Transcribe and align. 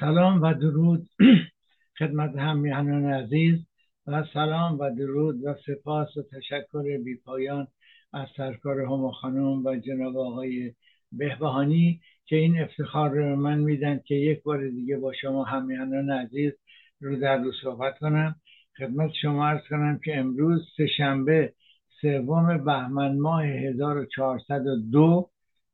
سلام 0.00 0.42
و 0.42 0.54
درود 0.54 1.08
خدمت 1.98 2.36
همیهنان 2.36 3.06
عزیز 3.12 3.58
و 4.06 4.24
سلام 4.32 4.78
و 4.78 4.90
درود 4.90 5.44
و 5.44 5.54
سپاس 5.66 6.16
و 6.16 6.22
تشکر 6.22 6.98
بیپایان 7.04 7.66
از 8.12 8.28
سرکار 8.36 8.80
هما 8.80 9.12
خانم 9.12 9.66
و 9.66 9.76
جناب 9.76 10.16
آقای 10.16 10.72
بهبهانی 11.12 12.00
که 12.26 12.36
این 12.36 12.62
افتخار 12.62 13.10
رو 13.10 13.36
من 13.36 13.58
میدن 13.58 14.00
که 14.04 14.14
یک 14.14 14.42
بار 14.42 14.68
دیگه 14.68 14.96
با 14.96 15.12
شما 15.12 15.44
همیهنان 15.44 16.10
عزیز 16.10 16.52
رو 17.00 17.16
در 17.16 17.36
رو 17.36 17.52
صحبت 17.62 17.98
کنم. 17.98 18.34
خدمت 18.78 19.10
شما 19.22 19.48
ارز 19.48 19.60
کنم 19.70 20.00
که 20.04 20.18
امروز 20.18 20.68
سهشنبه 20.76 21.52
سوم 22.00 22.64
بهمن 22.64 23.18
ماه 23.18 23.44
1402 23.44 25.30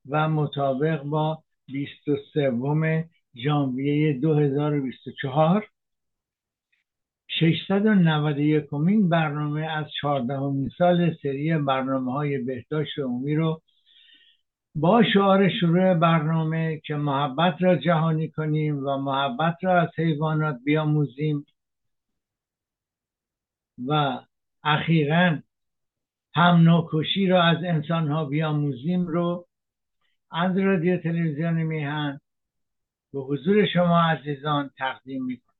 و 0.09 0.29
مطابق 0.29 1.03
با 1.03 1.43
23 1.67 2.51
ژانویه 3.37 4.13
2024 4.13 5.69
691 7.29 8.75
مین 8.75 9.09
برنامه 9.09 9.63
از 9.63 9.87
14 10.01 10.69
سال 10.79 11.15
سری 11.23 11.59
برنامه 11.59 12.13
های 12.13 12.39
بهداشت 12.39 12.99
عمومی 12.99 13.35
رو 13.35 13.63
با 14.75 15.03
شعار 15.13 15.49
شروع 15.61 15.95
برنامه 15.95 16.81
که 16.87 16.95
محبت 16.95 17.57
را 17.61 17.77
جهانی 17.77 18.29
کنیم 18.29 18.87
و 18.87 18.97
محبت 18.97 19.57
را 19.63 19.81
از 19.81 19.89
حیوانات 19.97 20.57
بیاموزیم 20.65 21.47
و 23.87 24.21
اخیرا 24.65 25.39
هم 26.35 26.57
نوکشی 26.57 27.27
را 27.27 27.43
از 27.43 27.57
انسان 27.65 28.09
ها 28.09 28.25
بیاموزیم 28.25 29.07
رو 29.07 29.47
از 30.31 30.59
رادیو 30.59 30.97
تلویزیون 30.97 31.63
میهن 31.63 32.21
به 33.15 33.21
حضور 33.21 33.67
شما 33.67 34.03
عزیزان 34.03 34.71
تقدیم 34.79 35.25
می 35.25 35.37
کنم 35.37 35.55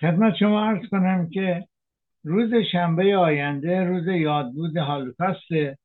خدمت 0.00 0.34
شما 0.36 0.64
عرض 0.64 0.88
کنم 0.90 1.30
که 1.30 1.68
روز 2.24 2.54
شنبه 2.72 3.16
آینده 3.16 3.84
روز 3.84 4.06
یادبود 4.06 4.76
هالوکاسته 4.76 5.78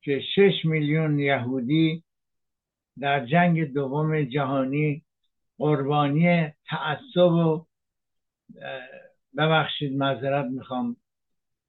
که 0.00 0.20
شش 0.34 0.64
میلیون 0.64 1.18
یهودی 1.18 2.04
در 2.98 3.26
جنگ 3.26 3.72
دوم 3.72 4.24
جهانی 4.24 5.02
قربانی 5.58 6.52
تعصب 6.66 7.32
و 7.32 7.66
ببخشید 9.36 9.96
معذرت 9.96 10.46
می‌خوام 10.46 10.96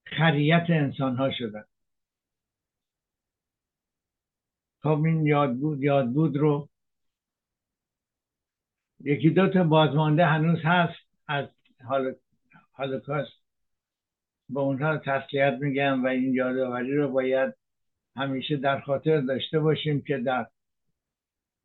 خریت 0.05 0.65
انسان 0.69 1.15
ها 1.15 1.31
شدن 1.31 1.65
خب 4.81 5.03
این 5.05 5.25
یادبود 5.25 5.83
یادبود 5.83 6.37
رو 6.37 6.69
یکی 8.99 9.29
دو 9.29 9.49
تا 9.49 9.63
بازمانده 9.63 10.25
هنوز 10.25 10.59
هست. 10.63 11.05
از 11.27 11.45
هالوکاست 12.73 13.31
با 14.49 14.61
اونها 14.61 14.97
تسلیت 14.97 15.57
میگم 15.61 16.03
و 16.03 16.07
این 16.07 16.33
یادآوری 16.33 16.95
رو 16.95 17.11
باید 17.11 17.53
همیشه 18.15 18.57
در 18.57 18.79
خاطر 18.79 19.21
داشته 19.21 19.59
باشیم 19.59 20.01
که 20.01 20.17
در 20.17 20.47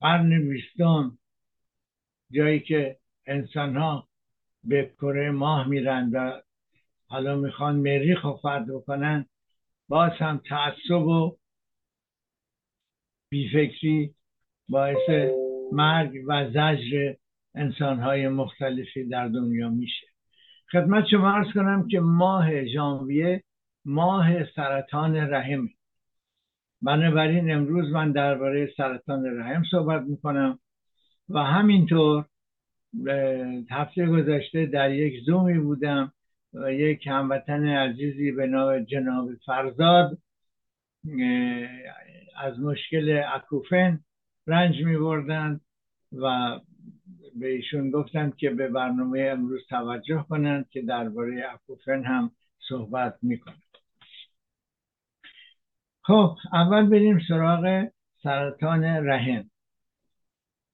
قرن 0.01 0.49
بیستم 0.49 1.19
جایی 2.31 2.61
که 2.61 2.99
انسان 3.27 3.77
ها 3.77 4.09
به 4.65 4.95
کره 4.99 5.31
ماه 5.31 5.69
میرن 5.69 6.11
و 6.13 6.41
حالا 7.07 7.37
می‌خوان 7.37 7.77
مریخ 7.77 8.25
رو 8.25 8.37
فرد 8.43 8.67
بکنن 8.67 9.27
باز 9.89 10.13
هم 10.13 10.41
تعصب 10.49 11.07
و 11.07 11.37
بیفکری 13.29 14.15
باعث 14.69 15.31
مرگ 15.73 16.13
و 16.27 16.51
زجر 16.51 17.15
انسانهای 17.55 18.29
مختلفی 18.29 19.05
در 19.05 19.29
دنیا 19.29 19.69
میشه. 19.69 20.07
خدمت 20.73 21.05
شما 21.11 21.33
ارز 21.33 21.53
کنم 21.55 21.89
که 21.89 22.01
ماه 22.01 22.65
ژانویه 22.65 23.43
ماه 23.85 24.45
سرطان 24.45 25.17
رحم. 25.17 25.69
بنابراین 26.83 27.51
امروز 27.51 27.93
من 27.93 28.13
درباره 28.13 28.73
سرطان 28.77 29.39
رحم 29.39 29.63
صحبت 29.71 30.03
می‌کنم 30.03 30.59
و 31.29 31.39
همینطور 31.39 32.25
هفته 33.71 34.07
گذشته 34.07 34.67
در 34.67 34.95
یک 34.95 35.25
زومی 35.25 35.59
بودم 35.59 36.13
و 36.55 36.73
یک 36.73 37.07
هموطن 37.07 37.67
عزیزی 37.67 38.33
به 38.33 38.47
نام 38.47 38.85
جناب 38.85 39.29
فرزاد 39.47 40.19
از 42.37 42.61
مشکل 42.61 43.23
اکوفن 43.35 44.01
رنج 44.51 44.85
می 44.85 44.99
بردن 44.99 45.61
و 46.13 46.59
به 47.35 47.49
ایشون 47.49 47.91
گفتم 47.91 48.31
که 48.31 48.51
به 48.51 48.69
برنامه 48.69 49.21
امروز 49.21 49.61
توجه 49.69 50.27
کنند 50.29 50.69
که 50.69 50.83
درباره 50.83 51.45
اکوفن 51.53 52.05
هم 52.05 52.31
صحبت 52.69 53.19
می‌کنم 53.23 53.63
خب 56.03 56.37
اول 56.53 56.87
بریم 56.87 57.19
سراغ 57.29 57.89
سرطان 58.23 58.85
رحم. 58.85 59.51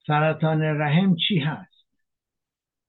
سرطان 0.07 0.63
رحم 0.63 1.17
چی 1.17 1.39
هست؟ 1.39 1.87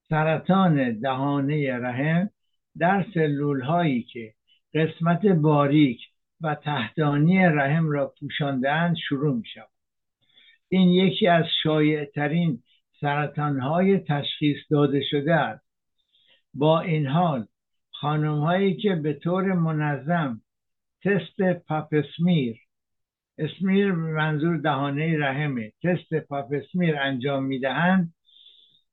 سرطان 0.09 0.99
دهانه 0.99 1.77
رحم 1.77 2.29
در 2.77 3.05
سلول 3.13 3.61
هایی 3.61 4.03
که 4.03 4.33
قسمت 4.73 5.25
باریک 5.25 5.99
و 6.41 6.55
تحتانی 6.55 7.39
رحم 7.39 7.89
را 7.89 8.13
پوشاندهاند 8.19 8.95
شروع 9.09 9.35
می 9.35 9.45
شود 9.53 9.76
این 10.69 10.89
یکی 10.89 11.27
از 11.27 11.45
شایع 11.63 12.05
ترین 12.05 12.63
سرطان 13.01 13.59
های 13.59 13.99
تشخیص 13.99 14.57
داده 14.69 15.01
شده 15.09 15.33
است 15.33 15.65
با 16.53 16.79
این 16.79 17.07
حال 17.07 17.47
خانم 17.91 18.39
هایی 18.39 18.75
که 18.75 18.95
به 18.95 19.13
طور 19.13 19.53
منظم 19.53 20.41
تست 21.03 21.41
پاپسمیر 21.41 22.57
اسمیر 23.37 23.91
منظور 23.91 24.57
دهانه 24.57 25.17
رحمه 25.17 25.73
تست 25.83 26.13
پاپسمیر 26.13 26.99
انجام 26.99 27.43
می‌دهند 27.43 28.13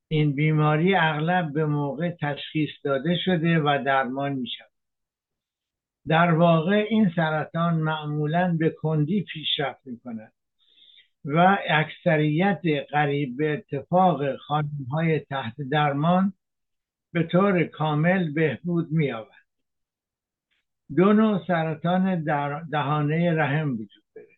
این 0.09 0.35
بیماری 0.35 0.95
اغلب 0.95 1.53
به 1.53 1.67
موقع 1.67 2.11
تشخیص 2.21 2.71
داده 2.85 3.19
شده 3.25 3.59
و 3.59 3.83
درمان 3.87 4.33
می 4.33 4.49
شود. 4.49 4.71
در 6.07 6.33
واقع 6.33 6.87
این 6.91 7.13
سرطان 7.17 7.75
معمولا 7.75 8.57
به 8.59 8.71
کندی 8.71 9.23
پیشرفت 9.33 9.87
می 9.87 9.99
کند 10.01 10.34
و 11.25 11.59
اکثریت 11.69 12.61
قریب 12.91 13.37
به 13.37 13.53
اتفاق 13.53 14.37
خانم 14.37 14.87
های 14.91 15.21
تحت 15.21 15.55
درمان 15.71 16.33
به 17.13 17.23
طور 17.23 17.65
کامل 17.65 18.33
بهبود 18.33 18.93
می 18.93 19.13
آورد. 19.13 19.45
دو 20.97 21.13
نوع 21.13 21.47
سرطان 21.47 22.25
دهانه 22.73 23.33
رحم 23.33 23.73
وجود 23.73 24.05
داره. 24.15 24.29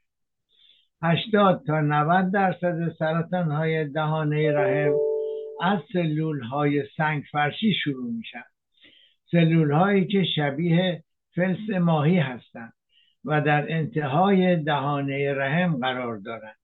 80 1.03 1.65
تا 1.67 1.81
90 1.81 2.33
درصد 2.33 2.93
سرطان 2.99 3.51
های 3.51 3.89
دهانه 3.89 4.53
رحم 4.53 4.95
از 5.63 5.79
سلول 5.93 6.43
های 6.43 6.85
سنگ 6.97 7.23
فرشی 7.33 7.75
شروع 7.85 8.13
میشن. 8.13 8.45
سلول 9.31 9.71
هایی 9.71 10.07
که 10.07 10.25
شبیه 10.37 11.05
فلس 11.35 11.71
ماهی 11.71 12.19
هستند 12.19 12.73
و 13.25 13.41
در 13.41 13.73
انتهای 13.73 14.57
دهانه 14.57 15.35
رحم 15.35 15.77
قرار 15.77 16.17
دارند. 16.17 16.57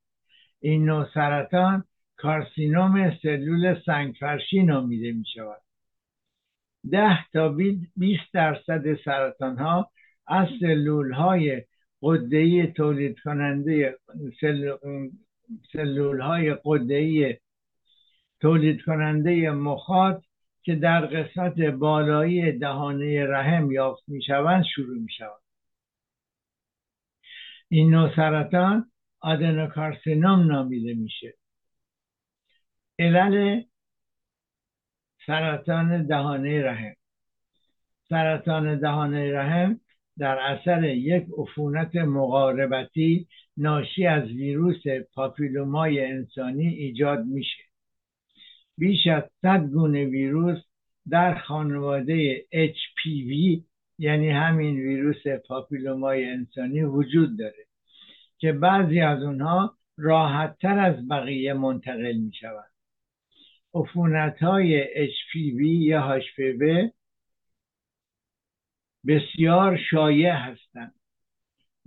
این 0.62 0.84
نوع 0.84 1.06
سرطان 1.14 1.84
کارسینوم 2.16 3.18
سلول 3.22 3.80
سنگفرشی 3.86 4.62
نامیده 4.62 5.12
می 5.12 5.24
شود 5.34 5.62
ده 6.90 7.18
تا 7.32 7.48
20 7.96 8.22
درصد 8.32 8.94
سرطان 9.04 9.58
ها 9.58 9.90
از 10.26 10.48
سلول 10.60 11.12
های 11.12 11.62
قدهی 12.02 12.66
تولید 12.66 13.20
کننده 13.20 13.98
سلول 15.72 16.20
های 16.20 16.56
قدهی 16.64 17.36
تولید 18.40 18.82
کننده 18.82 19.50
مخاط 19.50 20.22
که 20.62 20.74
در 20.74 21.06
قسمت 21.06 21.60
بالایی 21.60 22.52
دهانه 22.52 23.26
رحم 23.26 23.70
یافت 23.70 24.02
می 24.08 24.22
شوند 24.22 24.64
شروع 24.74 24.98
می 24.98 25.12
شود 25.18 25.42
این 27.68 27.90
نوع 27.90 28.16
سرطان 28.16 28.91
آدنوکارسینوم 29.22 30.46
نامیده 30.46 30.94
میشه. 30.94 31.34
علل 32.98 33.62
سرطان 35.26 36.06
دهانه 36.06 36.62
رحم. 36.62 36.94
سرطان 38.08 38.78
دهانه 38.78 39.32
رحم 39.32 39.80
در 40.18 40.38
اثر 40.38 40.84
یک 40.84 41.26
عفونت 41.38 41.96
مقاربتی 41.96 43.28
ناشی 43.56 44.06
از 44.06 44.28
ویروس 44.28 44.82
پاپیلومای 45.14 46.06
انسانی 46.06 46.68
ایجاد 46.68 47.24
میشه. 47.24 47.62
بیش 48.78 49.06
از 49.06 49.22
صد 49.42 49.66
گونه 49.66 50.04
ویروس 50.04 50.58
در 51.08 51.38
خانواده 51.38 52.46
HPV 52.52 53.62
یعنی 53.98 54.30
همین 54.30 54.76
ویروس 54.76 55.26
پاپیلومای 55.48 56.24
انسانی 56.24 56.82
وجود 56.82 57.38
داره. 57.38 57.66
که 58.42 58.52
بعضی 58.52 59.00
از 59.00 59.22
اونها 59.22 59.76
راحتتر 59.96 60.78
از 60.78 61.08
بقیه 61.08 61.52
منتقل 61.52 62.12
می 62.12 62.32
شود 62.32 62.70
عفونت 63.74 64.42
های 64.42 64.84
HPV 65.08 65.60
یا 65.60 66.20
HPV 66.20 66.90
بسیار 69.06 69.78
شایع 69.90 70.32
هستند 70.32 70.94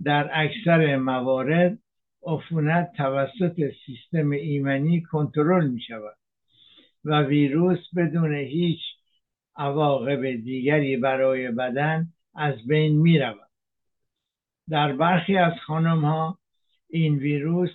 در 0.04 0.30
اکثر 0.32 0.96
موارد 0.96 1.78
عفونت 2.26 2.92
توسط 2.96 3.60
سیستم 3.86 4.30
ایمنی 4.30 5.02
کنترل 5.02 5.68
می 5.68 5.80
شود 5.80 6.16
و 7.04 7.22
ویروس 7.22 7.94
بدون 7.96 8.34
هیچ 8.34 8.80
عواقب 9.56 10.30
دیگری 10.30 10.96
برای 10.96 11.50
بدن 11.50 12.06
از 12.34 12.66
بین 12.66 12.96
می 12.96 13.18
رود. 13.18 13.50
در 14.68 14.92
برخی 14.92 15.36
از 15.36 15.52
خانم 15.66 16.04
ها 16.04 16.38
این 16.88 17.16
ویروس 17.16 17.70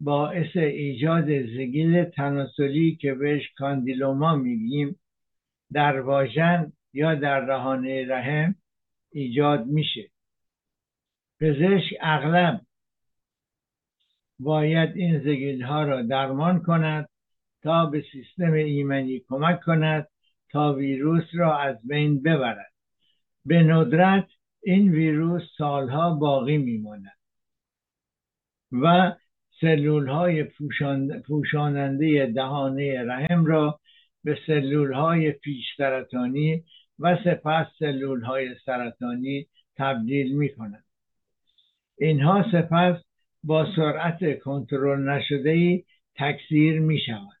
باعث 0.00 0.56
ایجاد 0.56 1.24
زگیل 1.26 2.04
تناسلی 2.04 2.96
که 2.96 3.14
بهش 3.14 3.50
کاندیلوما 3.58 4.36
میگیم 4.36 4.98
در 5.72 6.00
واژن 6.00 6.72
یا 6.92 7.14
در 7.14 7.40
رهانه 7.40 8.06
رحم 8.08 8.54
ایجاد 9.12 9.66
میشه. 9.66 10.10
پزشک 11.40 11.94
اغلب 12.00 12.60
باید 14.38 14.96
این 14.96 15.18
زگیل 15.18 15.62
ها 15.62 15.82
را 15.82 16.02
درمان 16.02 16.62
کند 16.62 17.08
تا 17.62 17.86
به 17.86 18.04
سیستم 18.12 18.52
ایمنی 18.52 19.20
کمک 19.28 19.60
کند 19.60 20.08
تا 20.50 20.72
ویروس 20.72 21.24
را 21.34 21.58
از 21.58 21.76
بین 21.88 22.22
ببرد. 22.22 22.72
به 23.44 23.62
ندرت 23.62 24.28
این 24.62 24.92
ویروس 24.92 25.42
سالها 25.58 26.14
باقی 26.14 26.58
میماند. 26.58 27.15
و 28.72 29.12
سلول 29.60 30.08
های 30.08 30.44
پوشاننده 31.26 32.26
دهانه 32.26 33.02
رحم 33.02 33.46
را 33.46 33.80
به 34.24 34.38
سلول 34.46 34.92
های 34.92 35.32
پیش 35.32 35.64
سرطانی 35.76 36.64
و 36.98 37.18
سپس 37.24 37.66
سلول 37.78 38.22
های 38.22 38.54
سرطانی 38.64 39.46
تبدیل 39.76 40.36
می 40.36 40.54
کنند. 40.54 40.84
اینها 41.98 42.44
سپس 42.52 43.02
با 43.44 43.66
سرعت 43.76 44.38
کنترل 44.38 45.08
نشده 45.08 45.50
ای 45.50 45.84
تکثیر 46.14 46.80
می 46.80 46.98
شود 47.06 47.36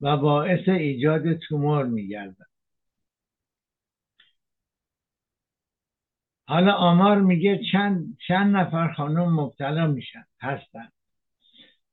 و 0.00 0.16
باعث 0.16 0.68
ایجاد 0.68 1.32
تومور 1.32 1.86
می. 1.86 2.16
حالا 6.48 6.72
آمار 6.72 7.20
میگه 7.20 7.60
چند, 7.72 8.16
چند 8.28 8.56
نفر 8.56 8.92
خانم 8.92 9.40
مبتلا 9.40 9.86
میشن 9.86 10.24
هستن. 10.40 10.88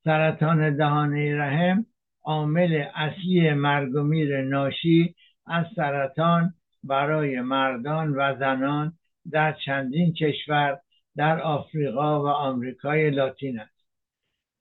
سرطان 0.04 0.78
دهانه 0.78 1.38
رحم 1.38 1.86
عامل 2.24 2.84
اصلی 2.96 3.54
مرگ 3.54 3.96
و 3.96 4.02
میر 4.02 4.42
ناشی 4.42 5.16
از 5.46 5.66
سرطان 5.76 6.54
برای 6.84 7.42
مردان 7.42 8.10
و 8.10 8.36
زنان 8.40 8.94
در 9.32 9.54
چندین 9.66 10.14
کشور 10.14 10.80
در 11.16 11.40
آفریقا 11.40 12.24
و 12.24 12.28
آمریکای 12.28 13.10
لاتین 13.10 13.60
است. 13.60 13.88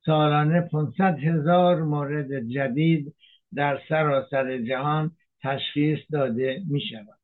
سالانه 0.07 0.61
500 0.61 1.19
هزار 1.19 1.83
مورد 1.83 2.49
جدید 2.49 3.15
در 3.55 3.81
سراسر 3.89 4.59
جهان 4.59 5.11
تشخیص 5.43 5.99
داده 6.13 6.63
می 6.71 6.81
شود 6.81 7.24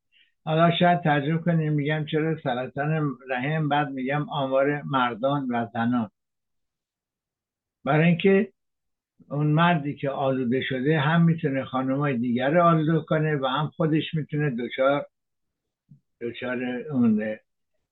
حالا 0.51 0.71
شاید 0.79 1.01
تجربه 1.01 1.43
کنیم 1.43 1.73
میگم 1.73 2.07
چرا 2.07 2.41
سرطان 2.41 3.19
رحم 3.29 3.69
بعد 3.69 3.89
میگم 3.89 4.29
آمار 4.31 4.83
مردان 4.83 5.47
و 5.51 5.67
زنان. 5.73 6.11
برای 7.85 8.07
اینکه 8.07 8.53
اون 9.31 9.47
مردی 9.47 9.95
که 9.95 10.11
آلوده 10.11 10.63
شده 10.63 11.01
هم 11.01 11.23
می‌تونه 11.25 11.65
خانمای 11.65 12.17
دیگر 12.19 12.59
آلوده 12.59 13.05
کنه 13.07 13.37
و 13.37 13.47
هم 13.47 13.67
خودش 13.77 14.15
می‌تونه 14.15 14.51
دچار 14.51 15.07
دچار 16.21 16.65
اون 16.93 17.39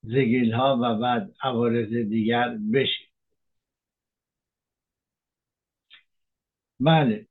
زگیل 0.02 0.52
ها 0.52 0.78
و 0.82 0.98
بعد 0.98 1.30
عوارض 1.42 1.88
دیگر 1.88 2.58
بشه. 2.72 3.04
بله. 6.80 7.26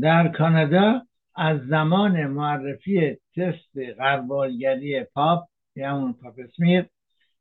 در 0.00 0.28
کانادا 0.28 1.06
از 1.36 1.60
زمان 1.60 2.26
معرفی 2.26 3.16
تست 3.36 3.78
غربالگری 3.98 5.04
پاپ 5.04 5.48
یا 5.76 5.96
اون 5.96 6.12
پاپ 6.12 6.34
اسمیر 6.38 6.86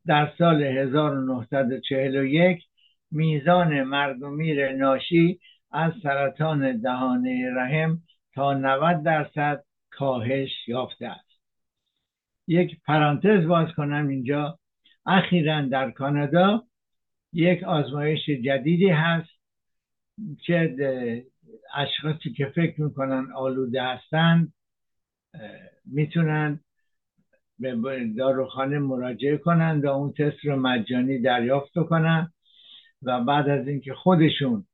در 0.06 0.34
سال 0.38 0.64
1941 0.64 2.64
میزان 3.12 3.84
مرگ 3.84 4.22
و 4.22 4.30
میر 4.30 4.72
ناشی 4.72 5.40
از 5.72 5.94
سرطان 6.04 6.82
دهانه 6.82 7.50
رحم 7.56 8.02
تا 8.34 8.54
90 8.54 9.04
درصد 9.04 9.64
کاهش 9.90 10.68
یافته 10.68 11.08
است. 11.08 11.42
یک 12.48 12.78
پرانتز 12.86 13.48
باز 13.48 13.68
کنم 13.78 14.08
اینجا. 14.08 14.60
اخیرا 15.06 15.62
در 15.62 15.92
کانادا 15.92 16.64
یک 17.34 17.64
آزمایش 17.64 18.30
جدیدی 18.30 18.90
هست 18.90 19.30
که 20.46 20.76
اشخاصی 21.76 22.34
که 22.34 22.46
فکر 22.56 22.82
می‌کنن 22.82 23.32
آلوده 23.36 23.84
هستند 23.84 24.54
می‌تونن 25.86 26.60
به 27.60 28.08
داروخانه 28.18 28.80
مراجعه 28.80 29.38
کنن 29.38 29.82
و 29.82 29.88
اون 29.88 30.14
تست 30.14 30.46
رو 30.46 30.56
مجانی 30.56 31.20
دریافت 31.20 31.74
کنن 31.74 32.32
و 33.02 33.24
بعد 33.24 33.50
از 33.50 33.68
اینکه 33.68 33.94
خودشون 33.94 34.66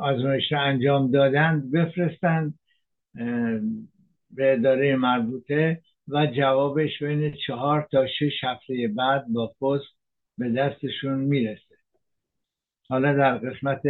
آزمایش 0.00 0.52
رو 0.52 0.60
انجام 0.60 1.10
دادند 1.10 1.72
بفرستند 1.72 2.58
به 4.30 4.52
اداره 4.52 4.96
مربوطه 4.96 5.82
و 6.08 6.26
جوابش 6.26 7.02
بین 7.02 7.34
چهار 7.46 7.88
تا 7.92 8.06
شش 8.06 8.44
هفته 8.44 8.88
بعد 8.96 9.24
با 9.28 9.46
پست 9.60 9.94
به 10.38 10.48
دستشون 10.50 11.18
می‌رسه. 11.18 11.74
حالا 12.88 13.12
در 13.12 13.38
قسمت 13.38 13.82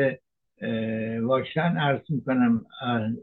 واکسن 1.23 1.76
عرض 1.76 2.00
می‌کنم 2.09 2.66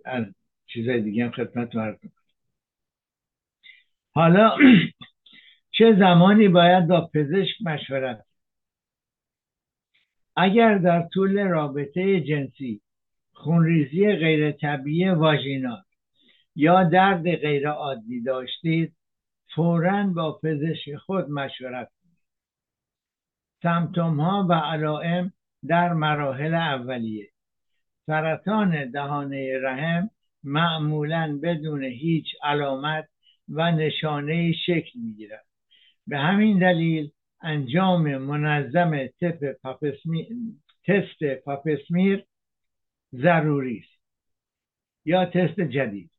از 0.05 0.25
چیزای 0.67 1.01
دیگه 1.01 1.25
هم 1.25 1.31
خدمت 1.31 1.75
عرض 1.75 1.97
حالا 4.13 4.57
چه 5.77 5.95
زمانی 5.99 6.47
باید 6.47 6.87
با 6.87 7.09
پزشک 7.13 7.61
مشورت؟ 7.61 8.25
اگر 10.35 10.77
در 10.77 11.07
طول 11.13 11.39
رابطه 11.39 12.21
جنسی 12.21 12.81
خونریزی 13.33 14.15
غیر 14.15 14.51
طبیعی 14.51 15.09
واژینال 15.09 15.81
یا 16.55 16.83
درد 16.83 17.35
غیر 17.35 17.69
عادی 17.69 18.21
داشتید 18.21 18.95
فورا 19.55 20.07
با 20.07 20.39
پزشک 20.43 20.95
خود 20.95 21.29
مشورت 21.29 21.91
کنید. 22.01 22.17
سمتوم 23.63 24.19
ها 24.19 24.47
و 24.49 24.53
علائم 24.53 25.33
در 25.67 25.93
مراحل 25.93 26.53
اولیه. 26.53 27.30
سرطان 28.05 28.91
دهانه 28.91 29.59
رحم 29.63 30.09
معمولا 30.43 31.39
بدون 31.43 31.83
هیچ 31.83 32.25
علامت 32.43 33.07
و 33.49 33.71
نشانه 33.71 34.53
شکل 34.65 34.99
می‌گیرد. 34.99 35.45
به 36.07 36.17
همین 36.17 36.59
دلیل 36.59 37.11
انجام 37.41 38.17
منظم 38.17 39.07
تست 40.87 41.23
پاپسمیر 41.45 42.25
ضروری 43.13 43.77
است 43.77 44.01
یا 45.05 45.25
تست 45.25 45.59
جدید. 45.59 46.11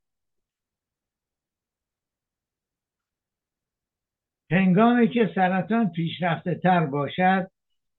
هنگامی 4.50 5.08
که 5.08 5.32
سرطان 5.34 5.90
پیشرفته 5.90 6.54
تر 6.54 6.86
باشد 6.86 7.50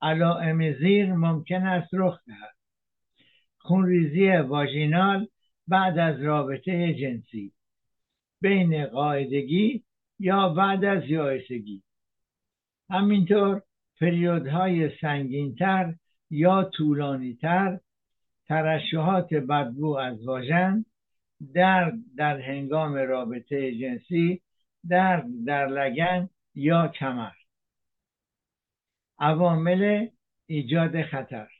علائم 0.02 0.74
زیر 0.74 1.14
ممکن 1.14 1.64
است 1.68 1.90
رخ 1.94 2.20
دهد. 2.28 2.53
خونریزی 3.66 4.38
واژینال 4.38 5.28
بعد 5.68 6.00
از 6.00 6.22
رابطه 6.22 6.94
جنسی. 6.94 7.52
بین 8.42 8.86
قاعدگی 8.86 9.84
یا 10.20 10.50
بعد 10.50 10.86
از 10.86 11.04
یائسگی. 11.06 11.84
همینطور 12.90 13.62
پریودهای 14.02 14.98
سنگینتر 15.02 15.96
یا 16.30 16.64
طولانیتر 16.64 17.80
ترشحات 18.48 19.34
بدبو 19.34 19.98
از 19.98 20.24
واژن 20.24 20.86
درد 21.54 21.94
در 22.18 22.42
هنگام 22.42 22.94
رابطه 22.94 23.76
جنسی 23.76 24.42
درد 24.90 25.26
در 25.46 25.68
لگن 25.68 26.30
یا 26.56 26.88
کمر. 26.88 27.32
عوامل 29.20 30.08
ایجاد 30.46 31.02
خطر. 31.02 31.53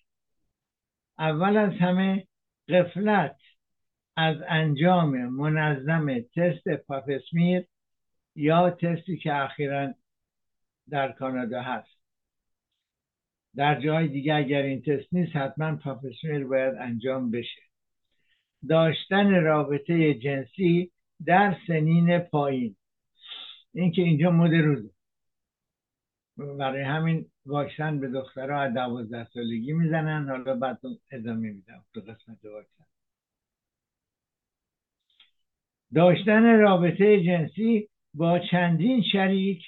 اول 1.20 1.58
از 1.58 1.72
همه 1.74 2.28
قفلت 2.70 3.38
از 4.16 4.38
انجام 4.48 5.28
منظم 5.28 6.20
تست 6.20 6.70
پاپسمیر 6.70 7.68
یا 8.36 8.70
تستی 8.70 9.18
که 9.18 9.36
اخیرا 9.36 9.94
در 10.90 11.12
کانادا 11.12 11.62
هست. 11.62 12.00
در 13.56 13.82
جای 13.82 14.08
دیگه 14.08 14.34
اگر 14.36 14.62
این 14.62 14.82
تست 14.82 15.14
نیست 15.14 15.36
حتما 15.36 15.76
پاپسمیر 15.76 16.46
باید 16.46 16.76
انجام 16.76 17.32
بشه. 17.32 17.62
داشتن 18.70 19.32
رابطه 19.32 20.14
جنسی 20.14 20.92
در 21.26 21.58
سنین 21.68 22.20
پایین. 22.20 22.76
این 23.74 23.92
که 23.92 24.02
اینجا 24.02 24.32
مد 24.32 24.54
روزه. 24.54 24.90
برای 26.38 26.82
همین 26.82 27.32
واکسن 27.46 28.00
به 28.00 28.08
دخترها 28.08 28.62
از 28.62 28.74
دوازده 28.74 29.28
سالگی 29.34 29.74
می‌زنن. 29.74 30.30
حالا 30.30 30.56
بعد 30.56 30.80
ادامه 31.12 31.52
میدم 31.52 31.86
تو 31.94 32.02
قسمت 32.02 32.46
واکسن 32.46 32.86
داشتن 35.94 36.60
رابطه 36.60 37.24
جنسی 37.24 37.90
با 38.14 38.40
چندین 38.40 39.04
شریک 39.12 39.64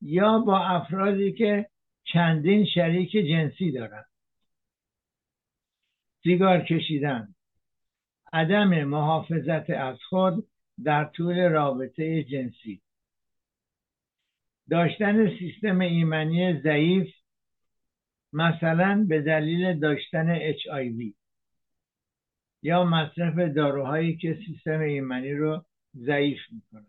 یا 0.00 0.38
با 0.38 0.58
افرادی 0.58 1.32
که 1.32 1.66
چندین 2.04 2.66
شریک 2.66 3.10
جنسی 3.10 3.72
دارند 3.72 4.06
سیگار 6.22 6.60
کشیدن. 6.60 7.34
عدم 8.32 8.84
محافظت 8.84 9.70
از 9.70 9.98
خود 10.08 10.48
در 10.84 11.04
طول 11.04 11.48
رابطه 11.48 12.22
جنسی. 12.24 12.82
داشتن 14.70 15.38
سیستم 15.38 15.80
ایمنی 15.80 16.60
ضعیف 16.60 17.19
مثلا 18.32 19.06
به 19.08 19.22
دلیل 19.22 19.80
داشتن 19.80 20.38
HIV 20.52 21.14
یا 22.62 22.84
مصرف 22.84 23.38
داروهایی 23.56 24.16
که 24.16 24.38
سیستم 24.46 24.80
ایمنی 24.80 25.32
رو 25.32 25.64
ضعیف 25.96 26.40
می‌کنه. 26.52 26.86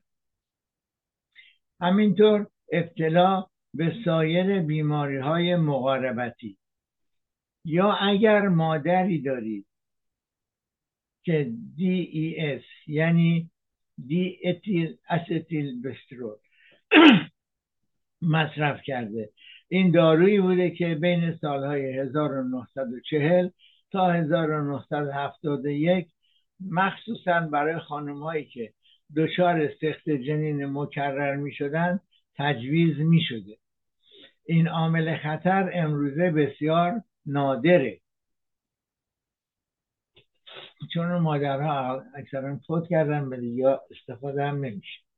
همینطور 1.82 2.48
ابتلا 2.72 3.46
به 3.74 3.96
سایر 4.06 4.62
بیماری 4.62 5.18
های 5.18 5.56
مقاربتی. 5.56 6.58
یا 7.66 7.94
اگر 7.94 8.48
مادری 8.48 9.22
دارید 9.22 9.66
که 11.24 11.52
DES 11.78 12.88
یعنی 12.88 13.50
دی 14.08 14.40
اتیل 14.44 14.98
استیل 15.10 15.82
بسترول 15.82 16.36
مصرف 18.22 18.82
کرده 18.84 19.30
این 19.74 19.92
دارویی 19.92 20.40
بوده 20.40 20.72
که 20.72 20.96
بین 20.96 21.38
سالهای 21.42 22.00
1940 22.00 23.50
تا 23.92 24.12
1971 24.12 26.08
مخصوصا 26.70 27.40
برای 27.40 27.80
خانم 27.80 28.24
هایی 28.24 28.46
که 28.46 28.74
دچار 29.18 29.70
سخت 29.82 30.10
جنین 30.10 30.66
مکرر 30.66 31.36
می 31.36 31.54
شدن 31.54 32.00
تجویز 32.36 32.98
می 33.00 33.22
شده 33.22 33.58
این 34.46 34.68
عامل 34.68 35.18
خطر 35.18 35.72
امروزه 35.74 36.32
بسیار 36.32 37.02
نادره. 37.26 38.00
چون 40.94 41.18
مادرها 41.18 42.04
اکثرا 42.16 42.60
فوت 42.68 42.90
کردن 42.90 43.24
ولی 43.24 43.48
یا 43.48 43.82
استفاده 43.92 44.44
هم 44.44 44.56
نمیشه. 44.56 45.11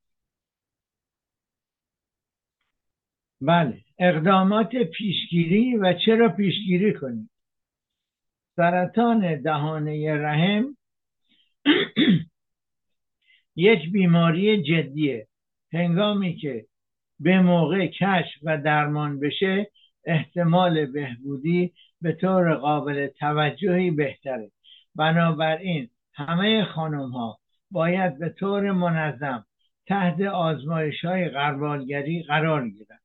بله. 3.46 3.78
اقدامات 4.00 4.76
پیشگیری 4.76 5.78
و 5.78 5.94
چرا 6.06 6.30
پیشگیری 6.30 6.94
کنیم؟ 6.94 7.30
سرطان 8.56 9.42
دهانه 9.42 10.14
رحم 10.16 10.78
یک 13.56 13.92
بیماری 13.92 14.64
جدیه. 14.64 15.28
هنگامی 15.74 16.36
که 16.36 16.66
به 17.20 17.40
موقع 17.40 17.88
کشف 17.88 18.40
و 18.44 18.58
درمان 18.58 19.20
بشه 19.20 19.72
احتمال 20.06 20.86
بهبودی 20.86 21.74
به 22.02 22.12
طور 22.12 22.56
قابل 22.56 23.08
توجهی 23.08 23.92
بهتره. 23.92 24.52
بنابراین 24.96 25.90
همه 26.14 26.66
خانم 26.66 27.12
ها 27.12 27.40
باید 27.72 28.20
به 28.20 28.30
طور 28.30 28.72
منظم 28.72 29.46
تحت 29.88 30.22
آزمایش 30.22 31.06
های 31.06 31.30
قربالگری 31.30 32.24
قرار 32.24 32.70
گیرند. 32.70 33.03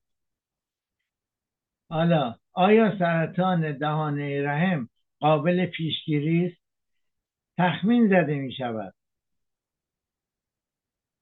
حالا 1.88 2.35
آیا 2.52 2.99
سرطان 2.99 3.78
دهانه 3.78 4.42
رحم 4.42 4.88
قابل 5.21 5.66
پیشگیری 5.66 6.47
است؟ 6.47 6.62
تخمین 7.59 8.09
زده 8.09 8.35
می 8.35 8.52
شود 8.52 8.95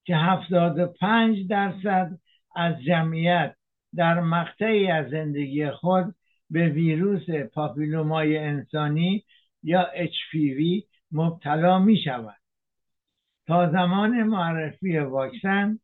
که 0.05 0.17
هفتاد 0.17 0.79
و 0.79 0.87
پنج 0.87 1.49
درصد 1.49 2.19
از 2.57 2.83
جمعیت 2.83 3.57
در 3.95 4.21
مقطعی 4.21 4.91
از 4.91 5.11
زندگی 5.11 5.71
خود 5.71 6.15
به 6.51 6.69
ویروس 6.69 7.31
پاپیلومای 7.31 8.39
انسانی 8.39 9.25
یا 9.63 9.87
HPV 9.95 10.85
مبتلا 11.13 11.79
می 11.79 11.97
شود. 12.05 12.37
تا 13.47 13.71
زمان 13.71 14.23
معرفی 14.23 14.99
واکسن 14.99 15.79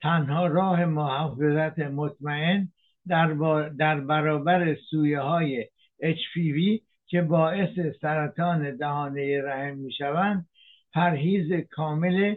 تنها 0.00 0.46
راه 0.46 0.84
محافظت 0.84 1.78
مطمئن 1.78 2.72
در, 3.08 3.34
در 3.78 4.00
برابر 4.00 4.74
سویه 4.90 5.20
های 5.20 5.68
HPV 6.02 6.82
که 7.06 7.22
باعث 7.22 7.78
سرطان 8.00 8.76
دهانه 8.76 9.42
رحم 9.42 9.76
می 9.78 9.92
شوند 9.92 10.46
پرهیز 10.92 11.52
کامل 11.70 12.34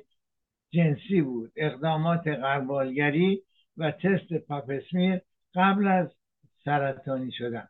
جنسی 0.74 1.22
بود. 1.22 1.52
اقدامات 1.56 2.28
قربالگری 2.28 3.42
و 3.78 3.92
تست 3.92 4.34
پاپسمیر 4.34 5.22
قبل 5.56 5.88
از 5.88 6.08
سرطانی 6.66 7.32
شدن. 7.32 7.68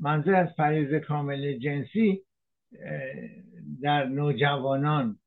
منظور 0.00 0.34
از 0.34 0.56
پرهیز 0.56 0.94
کامل 0.94 1.58
جنسی 1.58 2.22
در 3.82 4.04
نوجوانان 4.04 5.18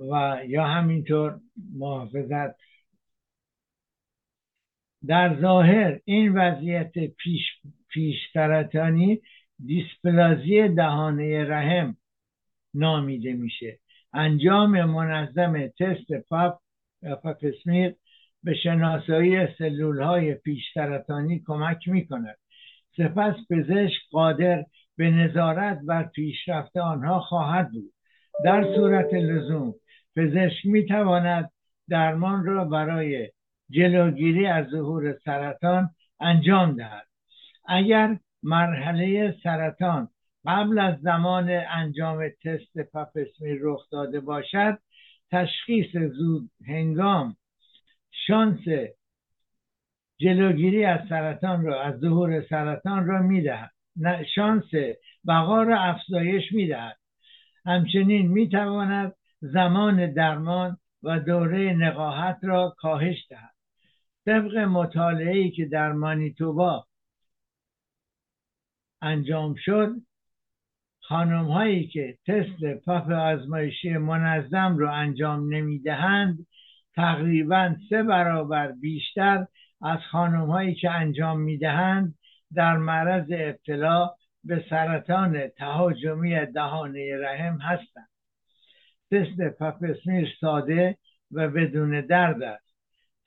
و 0.00 0.40
یا 0.48 0.64
همینطور 0.64 1.40
محافظت. 1.74 2.56
در 5.06 5.40
ظاهر 5.40 6.00
این 6.04 6.32
وضعیت 6.32 6.92
پیش, 6.98 7.42
پیش 7.88 8.16
دیسپلازی 9.66 10.68
دهانه 10.68 11.44
رحم 11.44 11.96
نامیده 12.74 13.32
میشه. 13.32 13.78
انجام 14.12 14.84
منظم 14.84 15.66
تست 15.66 16.12
پاپ 16.28 16.60
پاپسمیر 17.22 17.94
به 18.42 18.54
شناسایی 18.54 19.46
سلول 19.58 20.02
های 20.02 20.34
پیش 20.34 20.62
کمک 21.46 21.88
می 21.88 22.06
کند 22.06 22.36
سپس 22.96 23.34
پزشک 23.50 24.00
قادر 24.10 24.64
به 24.96 25.10
نظارت 25.10 25.80
بر 25.86 26.02
پیشرفت 26.02 26.76
آنها 26.76 27.20
خواهد 27.20 27.70
بود. 27.72 27.92
در 28.44 28.74
صورت 28.76 29.14
لزوم 29.14 29.74
پزشک 30.16 30.66
می 30.66 30.86
تواند 30.86 31.50
درمان 31.88 32.44
را 32.44 32.64
برای 32.64 33.30
جلوگیری 33.70 34.46
از 34.46 34.66
ظهور 34.66 35.18
سرطان 35.24 35.90
انجام 36.20 36.76
دهد. 36.76 37.06
اگر 37.68 38.18
مرحله 38.42 39.36
سرطان 39.42 40.08
قبل 40.46 40.78
از 40.78 41.00
زمان 41.00 41.50
انجام 41.50 42.28
تست 42.44 42.78
پاپسمی 42.92 43.58
رخ 43.60 43.90
داده 43.90 44.20
باشد 44.20 44.78
تشخیص 45.30 45.96
زود 45.96 46.50
هنگام 46.66 47.36
شانس 48.26 48.64
جلوگیری 50.18 50.84
از 50.84 51.00
سرطان 51.08 51.64
را 51.64 51.82
از 51.82 51.98
ظهور 51.98 52.42
سرطان 52.48 53.06
را 53.06 53.22
می‌دهد. 53.22 53.70
شانس 54.34 54.70
بقا 55.26 55.62
را 55.62 55.80
افزایش 55.80 56.52
می‌دهد. 56.52 56.96
همچنین 57.64 58.26
می‌تواند 58.26 59.15
زمان 59.40 60.12
درمان 60.12 60.78
و 61.02 61.20
دوره 61.20 61.72
نقاهت 61.72 62.38
را 62.42 62.74
کاهش 62.78 63.26
دهد. 63.30 63.54
طبق 64.26 64.56
مطالعه 64.56 65.50
که 65.50 65.66
در 65.66 65.92
مانیتوبا 65.92 66.86
انجام 69.02 69.54
شد 69.58 69.94
خانم 71.00 71.44
هایی 71.44 71.86
که 71.86 72.18
تست 72.26 72.84
پاپ 72.84 73.10
آزمایشی 73.10 73.96
منظم 73.96 74.76
رو 74.78 74.92
انجام 74.92 75.54
نمی 75.54 75.78
دهند 75.78 76.46
تقریبا 76.94 77.74
سه 77.88 78.02
برابر 78.02 78.72
بیشتر 78.72 79.46
از 79.82 79.98
خانم 80.10 80.50
هایی 80.50 80.74
که 80.74 80.90
انجام 80.90 81.40
می 81.40 81.58
دهند 81.58 82.14
در 82.54 82.76
معرض 82.76 83.26
ابتلا 83.30 84.10
به 84.44 84.64
سرطان 84.70 85.48
تهاجمی 85.48 86.46
دهانه 86.46 87.16
رحم 87.20 87.58
هستند. 87.60 88.15
تست 89.10 89.40
پاپسمیر 89.58 90.28
ساده 90.40 90.96
و 91.32 91.48
بدون 91.48 92.00
درد 92.00 92.42
است. 92.42 92.74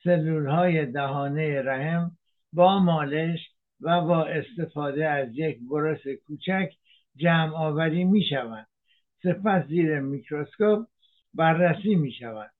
سلول 0.03 0.47
های 0.47 0.85
دهانه 0.85 1.61
رحم 1.61 2.11
با 2.53 2.79
مالش 2.79 3.39
و 3.81 4.01
با 4.01 4.25
استفاده 4.25 5.09
از 5.09 5.29
یک 5.33 5.59
برس 5.71 6.01
کوچک 6.27 6.69
جمع 7.15 7.55
آوری 7.55 8.03
می 8.03 8.23
شوند 8.23 8.67
سپس 9.23 9.67
زیر 9.67 9.99
میکروسکوپ 9.99 10.87
بررسی 11.33 11.95
می 11.95 12.11
شود 12.11 12.51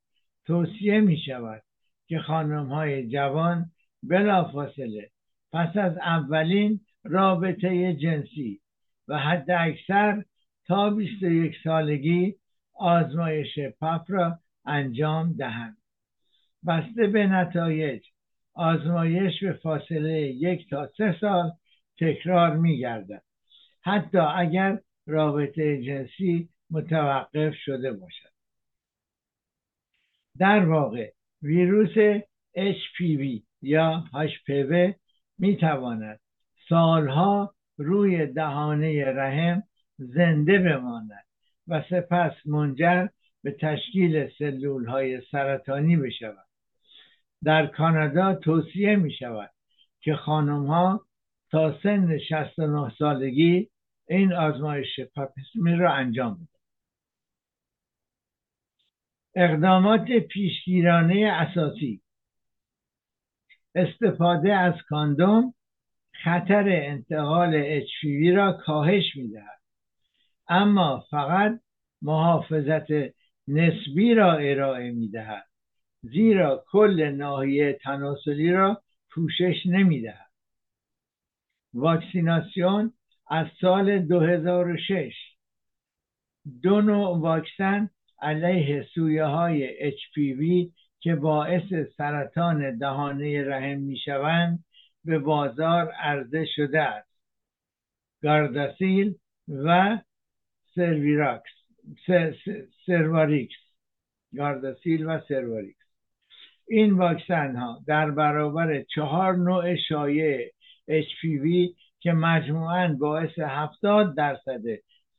توصیه 0.45 0.99
می 0.99 1.17
شود 1.17 1.63
که 2.07 2.19
خانم 2.19 2.65
های 2.65 3.09
جوان 3.09 3.71
بلافاصله 4.03 5.09
پس 5.53 5.77
از 5.77 5.97
اولین 5.97 6.79
رابطه 7.03 7.93
جنسی 7.93 8.61
و 9.07 9.17
حد 9.17 9.51
اکثر 9.51 10.23
تا 10.67 10.89
21 10.89 11.55
سالگی 11.63 12.35
آزمایش 12.79 13.59
پپ 13.59 14.05
را 14.07 14.39
انجام 14.65 15.33
دهند. 15.33 15.77
بسته 16.67 17.07
به 17.07 17.27
نتایج 17.27 18.05
آزمایش 18.53 19.43
به 19.43 19.53
فاصله 19.53 20.21
یک 20.21 20.69
تا 20.69 20.89
سه 20.97 21.15
سال 21.21 21.51
تکرار 21.99 22.55
می 22.57 22.79
گردد. 22.79 23.23
حتی 23.81 24.17
اگر 24.17 24.81
رابطه 25.07 25.81
جنسی 25.81 26.49
متوقف 26.69 27.53
شده 27.55 27.91
باشد. 27.93 28.29
در 30.37 30.65
واقع 30.65 31.11
ویروس 31.41 32.21
HPV 32.57 33.41
یا 33.61 34.03
HPV 34.13 34.93
می 35.37 35.57
تواند 35.57 36.19
سالها 36.69 37.55
روی 37.77 38.25
دهانه 38.25 39.05
رحم 39.05 39.63
زنده 39.97 40.59
بماند. 40.59 41.28
و 41.69 41.83
سپس 41.89 42.33
منجر 42.45 43.07
به 43.43 43.51
تشکیل 43.51 44.29
سلول 44.37 44.85
های 44.85 45.21
سرطانی 45.31 45.97
بشود. 45.97 46.47
در 47.43 47.67
کانادا 47.67 48.35
توصیه 48.35 48.95
می 48.95 49.13
شود 49.13 49.51
که 50.01 50.15
خانم 50.15 50.65
ها 50.67 51.05
تا 51.51 51.79
سن 51.83 52.17
69 52.17 52.91
سالگی 52.99 53.69
این 54.09 54.33
آزمایش 54.33 54.99
پاپسمی 54.99 55.75
را 55.75 55.93
انجام 55.93 56.33
بدهند. 56.33 56.49
اقدامات 59.35 60.05
پیشگیرانه 60.11 61.31
اساسی 61.33 62.01
استفاده 63.75 64.53
از 64.53 64.73
کاندوم 64.89 65.53
خطر 66.23 66.63
انتقال 66.67 67.79
HPV 67.81 68.35
را 68.35 68.53
کاهش 68.65 69.15
می‌دهد. 69.15 69.58
اما 70.49 71.05
فقط 71.09 71.59
محافظت 72.01 72.87
نسبی 73.47 74.13
را 74.13 74.33
ارائه 74.33 74.91
می‌دهد. 74.91 75.47
زیرا 76.01 76.63
کل 76.71 77.09
ناحیه 77.09 77.79
تناسلی 77.83 78.51
را 78.51 78.81
پوشش 79.11 79.65
نمی‌دهد. 79.65 80.29
واکسیناسیون 81.73 82.93
از 83.29 83.47
سال 83.61 83.99
2006 83.99 85.13
دو 86.61 86.81
نوع 86.81 87.17
واکسن 87.17 87.89
علیه 88.21 88.87
سویه 88.95 89.25
های 89.25 89.91
HPV 89.91 90.71
که 90.99 91.15
باعث 91.15 91.73
سرطان 91.97 92.77
دهانه 92.77 93.43
رحم 93.47 93.79
می 93.79 93.97
شوند 93.97 94.63
به 95.05 95.19
بازار 95.19 95.91
عرضه 95.91 96.45
شده 96.55 96.81
است. 96.81 97.09
گارداسیل 98.23 99.15
و 99.47 99.97
سرویراکس 100.75 101.51
سرواریکس 102.85 103.55
گارداسیل 104.35 105.05
و 105.05 105.19
سرواریکس 105.27 105.85
این 106.67 106.93
واکسن 106.93 107.55
ها 107.55 107.83
در 107.87 108.11
برابر 108.11 108.81
چهار 108.81 109.35
نوع 109.35 109.75
شایع 109.75 110.51
HPV 110.89 111.75
که 111.99 112.11
مجموعاً 112.11 112.87
باعث 112.99 113.39
هفتاد 113.39 114.15
درصد 114.15 114.61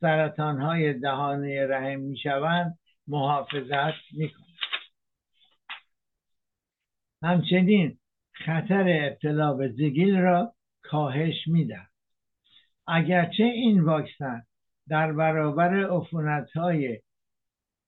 سرطان 0.00 0.60
های 0.60 0.92
دهانه 0.92 1.66
رحم 1.66 2.00
می 2.00 2.18
شوند 2.18 2.78
محافظت 3.06 3.94
می 4.12 4.30
کنند 4.30 4.50
همچنین 7.22 7.98
خطر 8.32 8.84
ابتلا 8.88 9.54
به 9.54 9.68
زگیل 9.68 10.16
را 10.16 10.54
کاهش 10.82 11.34
می‌دهد. 11.46 11.90
اگرچه 12.86 13.44
این 13.44 13.80
واکسن 13.80 14.42
در 14.90 15.12
برابر 15.12 15.85
عفونت 15.90 16.50
های 16.50 17.00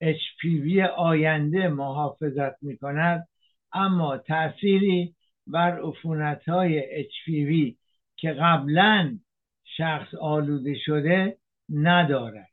HPV 0.03 0.79
آینده 0.97 1.69
محافظت 1.69 2.63
می 2.63 2.77
کند 2.77 3.29
اما 3.73 4.19
تأثیری 4.19 5.15
بر 5.47 5.81
عفونت 5.81 6.49
های 6.49 7.05
HPV 7.05 7.77
که 8.17 8.33
قبلا 8.33 9.19
شخص 9.65 10.15
آلوده 10.15 10.75
شده 10.75 11.37
ندارد. 11.69 12.51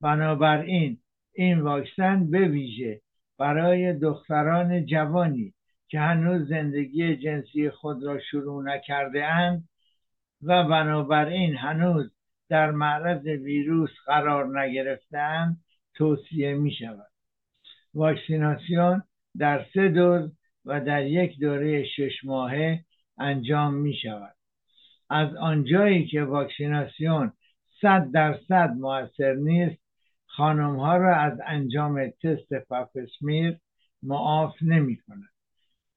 بنابراین 0.00 0.98
این 1.32 1.60
واکسن 1.60 2.30
به 2.30 2.48
ویژه 2.48 3.00
برای 3.38 3.92
دختران 3.92 4.86
جوانی 4.86 5.54
که 5.88 6.00
هنوز 6.00 6.48
زندگی 6.48 7.16
جنسی 7.16 7.70
خود 7.70 8.04
را 8.04 8.20
شروع 8.20 8.64
نکرده 8.64 9.26
اند 9.26 9.68
و 10.42 10.64
بنابراین 10.64 11.56
هنوز 11.56 12.10
در 12.50 12.70
معرض 12.70 13.24
ویروس 13.24 13.90
قرار 14.06 14.60
نگرفتند 14.60 15.64
توصیه 15.94 16.54
می 16.54 16.72
شود 16.72 17.10
واکسیناسیون 17.94 19.02
در 19.38 19.66
سه 19.74 19.88
دوز 19.88 20.30
و 20.64 20.80
در 20.80 21.06
یک 21.06 21.38
دوره 21.40 21.84
شش 21.84 22.24
ماهه 22.24 22.84
انجام 23.18 23.74
می 23.74 23.94
شود 23.94 24.34
از 25.10 25.34
آنجایی 25.34 26.06
که 26.06 26.22
واکسیناسیون 26.22 27.32
صد 27.80 28.10
درصد 28.10 28.70
موثر 28.70 29.34
نیست 29.34 29.80
خانم 30.26 30.76
ها 30.76 30.96
را 30.96 31.16
از 31.16 31.38
انجام 31.46 32.10
تست 32.22 32.54
پاپسمیر 32.54 33.58
معاف 34.02 34.62
نمی 34.62 34.96
کند 34.96 35.30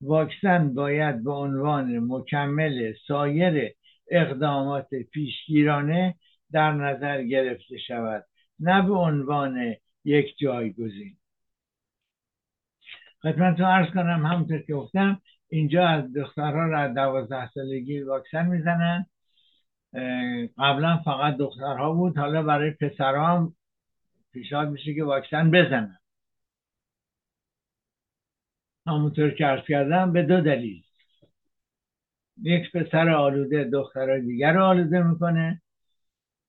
واکسن 0.01 0.73
باید 0.73 1.23
به 1.23 1.31
عنوان 1.31 1.99
مکمل 1.99 2.93
سایر 3.07 3.71
اقدامات 4.11 4.87
پیشگیرانه 5.13 6.15
در 6.53 6.71
نظر 6.71 7.23
گرفته 7.23 7.77
شود 7.77 8.25
نه 8.59 8.81
به 8.81 8.93
عنوان 8.93 9.75
یک 10.03 10.37
جایگزین. 10.37 11.17
خدمتتون 13.21 13.65
ارز 13.65 13.93
کنم 13.93 14.25
همونطور 14.25 14.61
که 14.61 14.73
گفتم 14.73 15.21
اینجا 15.47 15.87
از 15.87 16.13
دخترها 16.13 16.67
را 16.67 16.79
از 16.79 16.93
دوازده 16.95 17.49
سالگی 17.49 18.01
واکسن 18.01 18.45
می‌زنن. 18.45 19.05
قبلا 20.57 20.97
فقط 20.97 21.37
دخترها 21.37 21.93
بود 21.93 22.17
حالا 22.17 22.43
برای 22.43 22.71
پسرها 22.71 23.27
هم 23.27 23.55
پیشنهاد 24.31 24.69
میشه 24.69 24.93
که 24.95 25.03
واکسن 25.03 25.51
بزنن. 25.51 25.99
همونطور 28.87 29.31
که 29.31 29.47
ارز 29.47 29.65
کردم 29.67 30.13
به 30.13 30.23
دو 30.23 30.41
دلیل. 30.41 30.83
یک 32.41 32.71
پسر 32.71 33.09
آلوده 33.09 33.63
دخترای 33.63 34.21
دیگر 34.21 34.53
رو 34.53 34.63
آلوده 34.63 35.03
می‌کنه. 35.03 35.62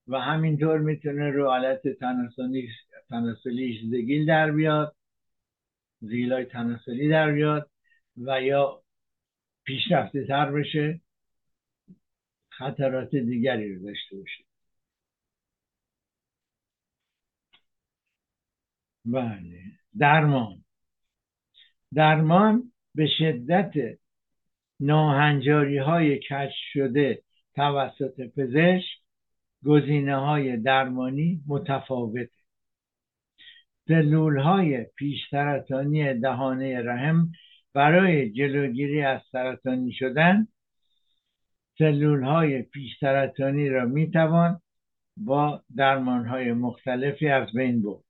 و 0.09 0.21
همینطور 0.21 0.79
می‌تونه 0.79 1.31
رو 1.31 1.47
حالت 1.47 1.89
تناسلی 3.09 3.81
زگیل 3.91 4.27
در 4.27 4.51
بیاد 4.51 4.97
زیلای 6.01 6.45
تناسلی 6.45 7.09
در 7.09 7.33
بیاد 7.33 7.71
و 8.17 8.43
یا 8.43 8.83
پیشرفته 9.65 10.27
تر 10.27 10.51
بشه 10.53 11.01
خطرات 12.51 13.11
دیگری 13.17 13.75
رو 13.75 13.83
داشته 13.83 14.17
باشه. 14.17 14.45
بله. 19.05 19.61
درمان. 19.99 20.65
درمان 21.95 22.73
به 22.95 23.07
شدت 23.19 23.73
ناهنجاری 24.81 25.79
های 25.79 26.19
کشف 26.19 26.55
شده 26.73 27.23
توسط 27.55 28.21
پزشک 28.21 29.04
گزینه 29.65 30.17
های 30.17 30.57
درمانی 30.57 31.43
متفاوته. 31.47 32.31
سلول 33.89 34.39
های 34.39 34.85
پیش 34.85 35.19
سرطانی 35.31 36.15
دهانه 36.15 36.83
رحم 36.83 37.33
برای 37.75 38.31
جلوگیری 38.31 39.03
از 39.03 39.21
سرطانی 39.33 39.93
شدن 39.93 40.47
سلول 41.79 42.23
های 42.23 42.63
پیش 42.63 42.99
سرطانی 43.01 43.69
را 43.69 43.85
می 43.85 44.11
توان 44.11 44.61
با 45.17 45.63
درمان 45.77 46.27
های 46.27 46.53
مختلفی 46.53 47.29
از 47.29 47.53
بین 47.53 47.83
برد. 47.83 48.05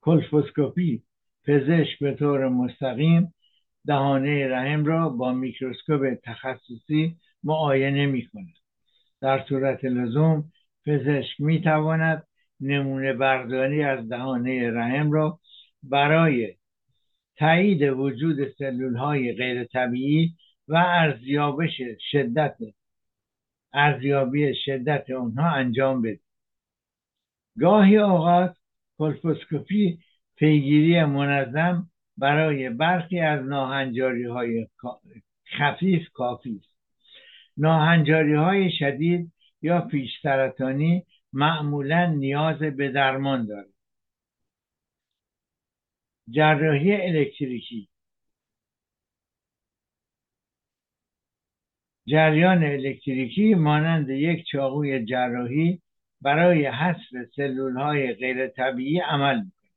کلفوسکوپی 0.00 1.02
پزشک 1.44 1.98
به 2.00 2.14
طور 2.14 2.48
مستقیم 2.48 3.34
دهانه 3.86 4.48
رحم 4.48 4.84
را 4.84 5.08
با 5.08 5.32
میکروسکوپ 5.32 6.14
تخصصی 6.24 7.16
معاینه 7.42 8.06
می 8.06 8.26
کند 8.26 8.54
در 9.20 9.44
صورت 9.48 9.84
لزوم 9.84 10.52
پزشک 10.86 11.40
می 11.40 11.60
تواند 11.60 12.26
نمونه 12.60 13.12
برداری 13.12 13.82
از 13.82 14.08
دهانه 14.08 14.70
رحم 14.70 15.12
را 15.12 15.40
برای 15.82 16.56
تایید 17.36 17.82
وجود 17.82 18.48
سلول 18.58 18.96
های 18.96 19.32
غیر 19.32 19.64
طبیعی 19.64 20.34
و 20.68 20.76
ارزیابش 20.76 21.80
شدت 22.10 22.56
ارزیابی 23.72 24.54
شدت 24.64 25.10
اونها 25.10 25.50
انجام 25.50 26.02
بده. 26.02 26.20
گاهی 27.58 27.96
اوقات 27.96 28.56
کلفوسکوپی 28.98 29.98
پیگیری 30.36 31.04
منظم 31.04 31.90
برای 32.16 32.70
برخی 32.70 33.20
از 33.20 33.46
ناهنجاری 33.46 34.24
های 34.24 34.68
خفیف 35.58 36.08
کافی 36.12 36.60
است. 36.64 36.77
ناهنجاری 37.58 38.34
های 38.34 38.70
شدید 38.78 39.32
یا 39.62 39.80
پیش 39.80 40.10
سرطانی 40.22 41.06
معمولا 41.32 42.06
نیاز 42.06 42.58
به 42.58 42.88
درمان 42.88 43.46
دارد. 43.46 43.68
جراحی 46.30 46.92
الکتریکی. 46.92 47.88
جریان 52.06 52.64
الکتریکی 52.64 53.54
مانند 53.54 54.10
یک 54.10 54.46
چاقوی 54.46 55.04
جراحی 55.04 55.82
برای 56.20 56.66
حذف 56.66 57.30
سلول 57.36 57.76
های 57.76 58.12
غیر 58.14 58.48
طبیعی 58.48 59.00
عمل 59.00 59.36
می‌کنه 59.36 59.70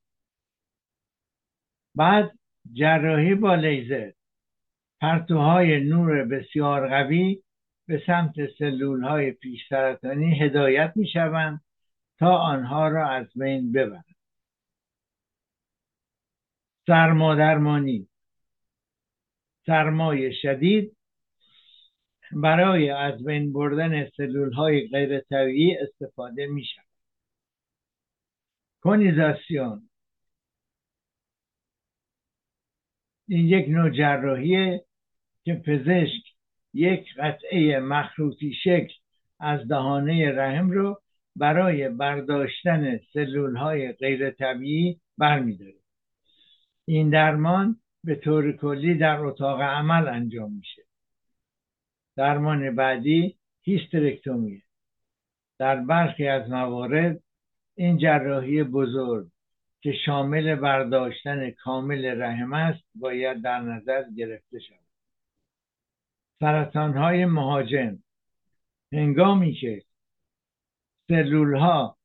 بعد 1.96 2.32
جراحی 2.74 3.36
با 3.36 3.56
لیزر. 3.56 4.12
پرتوهای 5.02 5.80
نور 5.80 6.24
بسیار 6.26 6.90
قوی 6.90 7.42
به 7.92 8.04
سمت 8.08 8.34
سلول 8.58 9.04
های 9.04 9.32
پیش 9.32 9.68
سرطانی 9.70 10.40
هدایت 10.40 10.94
می 10.96 11.08
شوند 11.08 11.62
تا 12.20 12.38
آنها 12.38 12.88
را 12.88 13.10
از 13.10 13.28
بین 13.36 13.72
ببرند. 13.72 14.16
سرمادرمانی 16.88 18.08
سرمای 19.66 20.34
شدید 20.34 20.98
برای 22.32 22.90
از 22.90 23.24
بین 23.24 23.54
بردن 23.54 24.10
سلول 24.10 24.54
های 24.54 24.88
غیر 24.88 25.20
طبیعی 25.20 25.78
استفاده 25.78 26.48
می 26.48 26.66
شود 26.66 26.86
کونیزاسیون 28.82 29.90
این 33.28 33.48
یک 33.48 33.70
نوع 33.70 33.90
جراحیه 33.90 34.86
که 35.44 35.54
پزشک 35.54 36.31
یک 36.74 37.06
قطعه 37.18 37.80
مخروطی 37.80 38.54
شکل 38.64 38.94
از 39.40 39.68
دهانه 39.68 40.32
رحم 40.32 40.72
رو 40.72 41.02
برای 41.36 41.90
برداشتن 41.90 42.98
سلول 43.14 43.56
های 43.56 43.92
غیر 43.92 44.32
طبیعی 44.32 45.00
برمیداره. 45.18 45.82
این 46.86 47.10
درمان 47.10 47.76
به 48.04 48.16
طور 48.16 48.52
کلی 48.52 48.96
در 48.96 49.20
اتاق 49.20 49.62
عمل 49.62 50.08
انجام 50.08 50.54
میشه. 50.54 50.82
درمان 52.16 52.76
بعدی 52.76 53.38
هیسترکتومیه. 53.62 54.62
در 55.60 55.76
برخی 55.76 56.28
از 56.28 56.50
موارد 56.50 57.20
این 57.76 57.98
جراحی 57.98 58.64
بزرگ 58.64 59.28
که 59.82 59.94
شامل 60.06 60.56
برداشتن 60.56 61.52
کامل 61.52 62.22
رحم 62.22 62.54
است 62.54 62.84
باید 62.96 63.42
در 63.42 63.60
نظر 63.60 64.04
گرفته 64.18 64.60
شود. 64.60 64.81
سرطان 66.42 66.98
های 66.98 67.26
مهاجم. 67.26 68.00
هنگامی 68.94 69.54
که 69.54 69.84
سلول 71.08 71.56
ها 71.56 71.98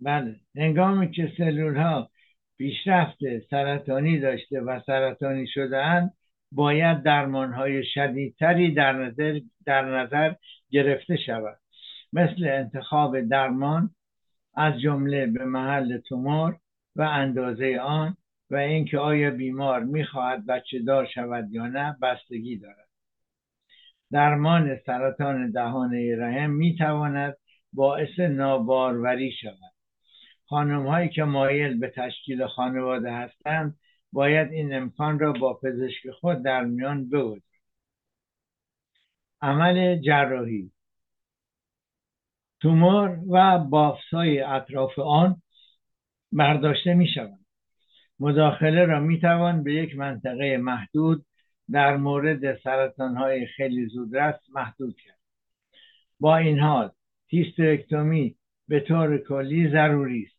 بله 0.00 0.40
هنگامی 0.56 1.10
که 1.10 1.32
سلول 1.38 1.76
ها 1.76 2.10
پیشرفت 2.58 3.18
سرطانی 3.50 4.18
داشته 4.20 4.60
و 4.60 4.80
سرطانی 4.86 5.46
شدهاند 5.46 6.12
باید 6.52 7.02
درمان 7.02 7.52
های 7.52 7.84
شدیدتری 7.84 8.74
در 8.74 8.92
نظر, 8.92 9.40
در 9.66 9.84
نظر 10.02 10.34
گرفته 10.70 11.16
شود. 11.16 11.58
مثل 12.12 12.44
انتخاب 12.44 13.20
درمان 13.20 13.90
از 14.54 14.80
جمله 14.80 15.26
به 15.26 15.44
محل 15.44 15.98
تومور 15.98 16.58
و 16.96 17.02
اندازه 17.02 17.78
آن 17.78 18.16
و 18.50 18.56
اینکه 18.56 18.98
آیا 18.98 19.30
بیمار 19.30 19.84
می‌خواهد 19.84 20.46
بچه 20.46 20.78
دار 20.78 21.06
شود 21.06 21.52
یا 21.52 21.66
نه 21.66 21.96
بستگی 22.02 22.58
دارد. 22.58 22.88
درمان 24.12 24.78
سرطان 24.86 25.50
دهانه 25.50 26.16
رحم 26.16 26.50
می‌تواند 26.50 27.36
باعث 27.72 28.18
ناباروری 28.18 29.32
شود. 29.32 29.72
خانم 30.48 30.86
هایی 30.86 31.08
که 31.08 31.24
مایل 31.24 31.78
به 31.78 31.92
تشکیل 31.96 32.46
خانواده 32.46 33.12
هستند 33.12 33.78
باید 34.12 34.52
این 34.52 34.74
امکان 34.74 35.18
را 35.18 35.32
با 35.32 35.54
پزشک 35.54 36.10
خود 36.10 36.42
در 36.42 36.64
میان 36.64 37.08
بگذارند. 37.08 37.42
عمل 39.40 40.00
جراحی 40.00 40.70
تومور 42.60 43.18
و 43.30 43.58
بافس 43.58 44.08
های 44.12 44.40
اطراف 44.40 44.98
آن 44.98 45.42
برداشته 46.32 46.94
می 46.94 47.08
شوند 47.08 47.45
مداخله 48.20 48.84
را 48.84 49.00
می 49.00 49.20
توان 49.20 49.62
به 49.62 49.74
یک 49.74 49.96
منطقه 49.96 50.56
محدود 50.56 51.26
در 51.70 51.96
مورد 51.96 52.58
سرطان 52.58 53.16
های 53.16 53.46
خیلی 53.46 53.86
زودرس 53.86 54.40
محدود 54.54 54.96
کرد. 54.96 55.18
با 56.20 56.36
این 56.36 56.58
حال 56.58 56.90
هیسترکتومی 57.26 58.36
به 58.68 58.80
طور 58.80 59.18
کلی 59.18 59.70
ضروری 59.70 60.22
است. 60.22 60.36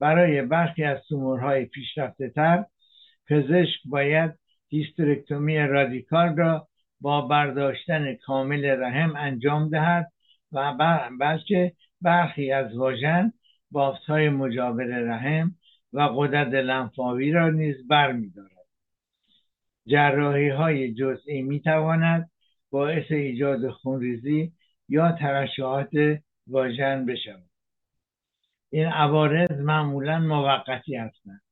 برای 0.00 0.42
برخی 0.42 0.84
از 0.84 0.98
تومورهای 1.08 1.64
پیشرفته 1.64 2.28
تر 2.28 2.64
پزشک 3.28 3.80
باید 3.84 4.32
هیسترکتومی 4.68 5.58
رادیکال 5.58 6.36
را 6.36 6.68
با 7.00 7.20
برداشتن 7.20 8.14
کامل 8.14 8.64
رحم 8.64 9.16
انجام 9.16 9.68
دهد 9.68 10.12
و 10.52 10.74
بلکه 11.20 11.72
برخی 12.00 12.52
از 12.52 12.76
واژن 12.76 13.32
بافت 13.70 14.04
های 14.04 14.28
مجاور 14.28 14.84
رحم 14.84 15.54
و 15.92 16.00
قدرت 16.00 16.48
لنفاوی 16.48 17.32
را 17.32 17.50
نیز 17.50 17.86
برمیدارد. 17.88 18.66
جراحی 19.86 20.48
های 20.48 20.94
جزئی 20.94 21.42
می 21.42 21.60
تواند 21.60 22.30
باعث 22.70 23.04
ایجاد 23.10 23.70
خونریزی 23.70 24.52
یا 24.88 25.12
ترشحات 25.12 25.90
واژن 26.46 27.06
بشود. 27.06 27.50
این 28.70 28.86
عوارض 28.86 29.50
معمولا 29.50 30.18
موقتی 30.18 30.96
هستند. 30.96 31.42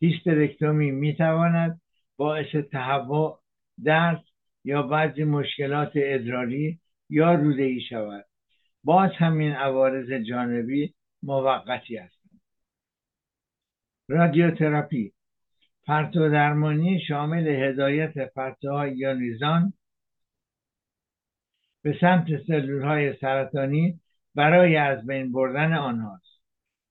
هیسترکتومی 0.00 0.90
می 0.90 1.16
تواند 1.16 1.80
باعث 2.16 2.56
تهوع 2.72 3.40
درد 3.84 4.24
یا 4.64 4.82
بعضی 4.82 5.24
مشکلات 5.24 5.92
ادراری 5.94 6.80
یا 7.10 7.34
روده 7.34 7.62
ای 7.62 7.80
شود. 7.80 8.24
باز 8.84 9.10
همین 9.18 9.52
عوارض 9.52 10.12
جانبی 10.12 10.94
موقتی 11.22 11.96
هستند 11.96 12.13
رادیوتراپی. 14.08 15.12
پرتو 15.86 16.28
درمانی 16.28 17.00
شامل 17.00 17.48
هدایت 17.48 18.18
پرتوهای 18.18 18.96
یا 18.96 19.12
نیزان 19.12 19.72
به 21.82 21.96
سمت 22.00 22.26
سلول 22.46 22.82
های 22.82 23.16
سرطانی 23.16 24.00
برای 24.34 24.76
از 24.76 25.06
بین 25.06 25.32
بردن 25.32 25.72
آنهاست. 25.72 26.40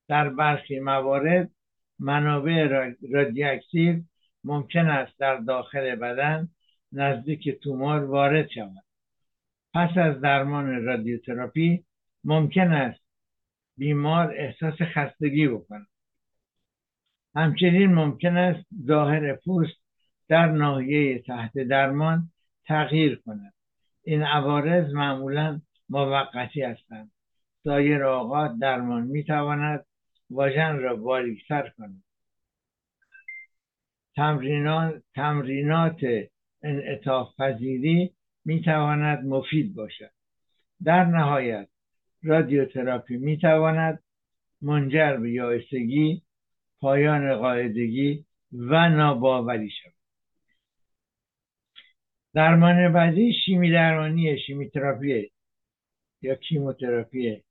در 0.08 0.30
برخی 0.30 0.80
موارد 0.80 1.52
منابع 2.00 2.68
رادیاکتیو 3.12 4.02
ممکن 4.44 4.88
است 4.88 5.20
در 5.20 5.36
داخل 5.36 5.96
بدن 5.96 6.48
نزدیک 6.92 7.50
تومور 7.50 8.04
وارد 8.04 8.50
شود. 8.50 8.84
پس 9.74 9.98
از 9.98 10.22
درمان 10.22 10.86
رادیوتراپی 10.86 11.86
ممکن 12.24 12.72
است 12.72 13.04
بیمار 13.78 14.34
احساس 14.38 14.82
خستگی 14.82 15.48
بکند. 15.48 15.88
همچنین 17.36 17.94
ممکن 17.94 18.38
است 18.38 18.66
ظاهر 18.86 19.36
پوست 19.36 19.78
در 20.28 20.52
ناحیه 20.52 21.20
تحت 21.20 21.58
درمان 21.58 22.32
تغییر 22.66 23.22
کند. 23.26 23.54
این 24.04 24.24
عوارض 24.24 24.94
معمولا 24.94 25.62
موقتی 25.90 26.62
هستند. 26.62 27.12
سایر 27.64 28.04
اوقات 28.04 28.52
درمان 28.62 29.04
می‌تواند 29.04 29.86
واژن 30.30 30.78
را 30.78 30.96
باریکتر 30.96 31.72
کند. 31.78 32.04
تمرینات, 34.16 35.04
تمرینات 35.16 36.02
انعطاف 36.64 37.36
پذیری 37.40 38.14
می‌تواند 38.46 39.26
مفید 39.26 39.76
باشد. 39.76 40.12
در 40.84 41.06
نهایت 41.06 41.68
رادیوتراپی 42.24 43.18
می‌تواند 43.18 44.04
منجر 44.62 45.18
به 45.18 45.32
یائسگی 45.32 46.23
پایان 46.84 47.36
قاعدگی 47.36 48.26
و 48.52 48.90
ناباوری 48.90 49.70
شود 49.70 49.94
درمان 52.34 52.94
بعدی 52.94 53.34
شیمی 53.34 53.72
درمانی 53.72 54.40
شیمی 54.40 54.70
تراپی 54.70 55.32
یا 56.22 56.36
کیموتراپی. 56.36 57.44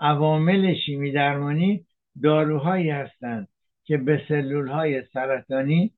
عوامل 0.00 0.74
شیمی 0.74 1.12
درمانی 1.12 1.86
داروهایی 2.22 2.90
هستند 2.90 3.48
که 3.84 3.96
به 3.96 4.22
سلول 4.28 4.68
های 4.68 5.02
سرطانی 5.12 5.92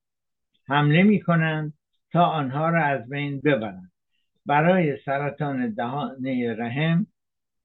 حمله 0.66 1.03
می 1.03 1.20
کنند 1.20 1.72
تا 2.12 2.24
آنها 2.24 2.68
را 2.68 2.85
از 2.85 3.09
بین 3.09 3.40
ببرند. 3.40 3.92
برای 4.46 4.96
سرطان 5.05 5.74
دهانه 5.74 6.55
رحم 6.59 7.07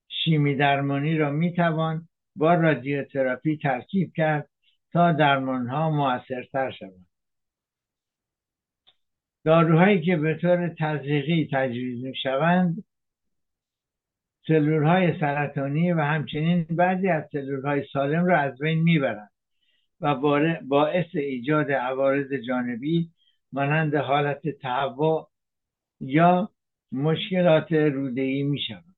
شیمی 0.08 0.54
درمانی 0.54 1.16
را 1.16 1.30
می 1.30 1.52
توان 1.52 2.08
با 2.36 2.54
رادیوتراپی 2.54 3.56
ترکیب 3.56 4.12
کرد 4.16 4.48
تا 4.94 5.12
درمان 5.12 5.68
ها 5.68 5.90
موثرتر 5.90 6.70
شوند 6.70 7.06
داروهایی 9.44 10.00
که 10.00 10.16
به 10.16 10.34
طور 10.34 10.74
تزریقی 10.78 11.48
تجویز 11.52 12.04
می 12.04 12.16
شوند 12.22 12.84
سلول 14.46 14.84
های 14.84 15.20
سرطانی 15.20 15.92
و 15.92 16.00
همچنین 16.00 16.66
بعضی 16.70 17.08
از 17.08 17.24
سلول 17.32 17.66
های 17.66 17.84
سالم 17.92 18.24
را 18.24 18.38
از 18.38 18.58
بین 18.58 18.82
می‌برند 18.82 19.30
و 20.00 20.14
باعث 20.68 21.06
ایجاد 21.14 21.72
عوارض 21.72 22.32
جانبی 22.32 23.10
مانند 23.52 23.94
حالت 23.94 24.48
تهوع 24.48 25.30
یا 26.00 26.50
مشکلات 26.92 27.72
رودهی 27.72 28.42
می 28.42 28.60
شود. 28.60 28.93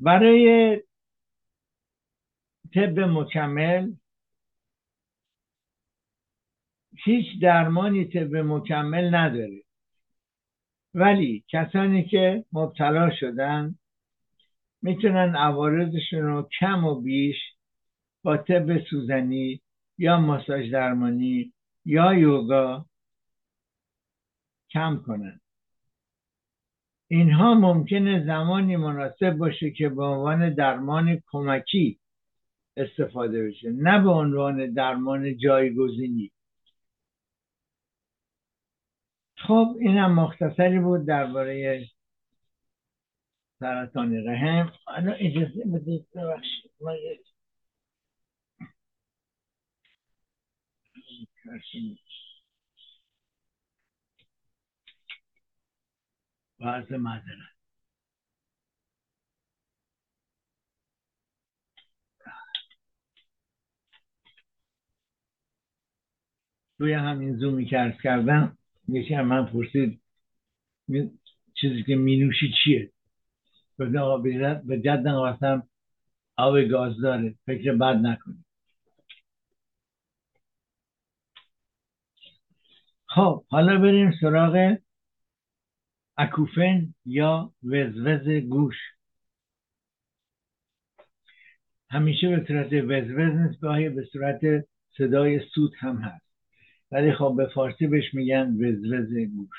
برای 0.00 0.76
طب 2.74 2.98
مکمل 3.00 3.92
هیچ 7.04 7.26
درمانی 7.42 8.04
طب 8.04 8.36
مکمل 8.36 9.14
نداره. 9.14 9.62
ولی 10.94 11.44
کسانی 11.48 12.04
که 12.04 12.44
مبتلا 12.52 13.10
شدن 13.20 13.78
می‌تونن 14.82 15.36
عوارضشون 15.36 16.20
رو 16.20 16.48
کم 16.60 16.84
و 16.84 17.00
بیش 17.00 17.36
با 18.22 18.36
طب 18.36 18.84
سوزنی 18.90 19.60
یا 19.98 20.20
ماساژ 20.20 20.72
درمانی 20.72 21.52
یا 21.84 22.14
یوگا 22.14 22.86
کم 24.70 25.02
کنن. 25.06 25.39
اینها 27.12 27.54
ممکنه 27.54 28.24
زمانی 28.26 28.76
مناسب 28.76 29.30
باشه 29.30 29.70
که 29.70 29.88
به 29.88 30.04
عنوان 30.04 30.54
درمان 30.54 31.22
کمکی 31.26 32.00
استفاده 32.76 33.48
بشه 33.48 33.70
نه 33.70 34.02
به 34.02 34.10
عنوان 34.10 34.72
درمان 34.72 35.38
جایگزینی. 35.38 36.32
خب 39.36 39.76
اینم 39.80 40.14
مختصری 40.14 40.78
بود 40.78 41.06
درباره 41.06 41.84
سرطان 43.60 44.26
رحم. 44.26 44.72
حالا 44.84 45.12
اجازه 45.12 45.64
بدید 45.64 46.06
ببخشید 46.14 46.70
معذرت. 56.60 57.50
توی 66.78 66.92
همین 66.92 67.36
زومی 67.36 67.66
که 67.66 67.80
ارز 67.80 68.00
کردم 68.02 68.58
یکی 68.88 69.14
هم 69.14 69.26
من 69.26 69.46
پرسید 69.46 70.00
چیزی 71.54 71.82
که 71.82 71.96
مینوشی 71.96 72.52
چیه؟ 72.64 72.92
به 74.66 74.80
جدن 74.80 75.32
گفتم 75.32 75.68
آب 76.36 76.60
گاز 76.60 77.00
داره 77.00 77.34
فکر 77.46 77.72
بد 77.72 77.96
نکنید 77.96 78.44
خب 83.06 83.44
حالا 83.48 83.78
بریم 83.78 84.12
سراغ 84.20 84.76
اکوفن 86.16 86.94
یا 87.04 87.52
وزوز 87.64 88.28
گوش. 88.28 88.76
همیشه 91.90 92.28
به 92.28 92.44
صورت 92.46 92.72
وزوز 92.72 93.36
نیست 93.36 93.60
به 93.94 94.08
صورت 94.12 94.40
صدای 94.98 95.40
سوت 95.54 95.72
هم 95.78 95.96
هست. 95.96 96.26
ولی 96.90 97.12
خب 97.12 97.34
به 97.36 97.46
فارسی 97.54 97.86
بهش 97.86 98.14
میگن 98.14 98.48
وزوز 98.48 99.16
گوش. 99.36 99.58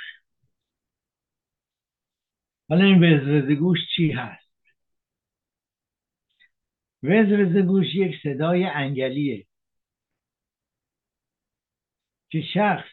حالا 2.70 2.86
این 2.86 3.04
وزوز 3.04 3.52
گوش 3.52 3.80
چی 3.96 4.12
هست؟ 4.12 4.52
وزوز 7.04 7.58
گوش 7.58 7.96
یک 7.96 8.16
صدای 8.24 8.64
انگلیه 8.66 9.48
که 12.30 12.42
شخص 12.54 12.91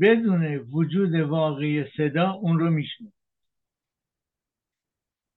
بدون 0.00 0.56
وجود 0.56 1.14
واقعی 1.14 1.84
صدا 1.96 2.30
اون 2.30 2.58
رو 2.58 2.70
میشنه 2.70 3.12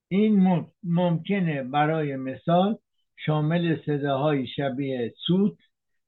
این 0.08 0.66
ممکنه 0.84 1.64
برای 1.64 2.16
مثال 2.16 2.78
شامل 3.26 3.82
صداهای 3.86 4.48
شبیه 4.48 5.14
سوت 5.28 5.58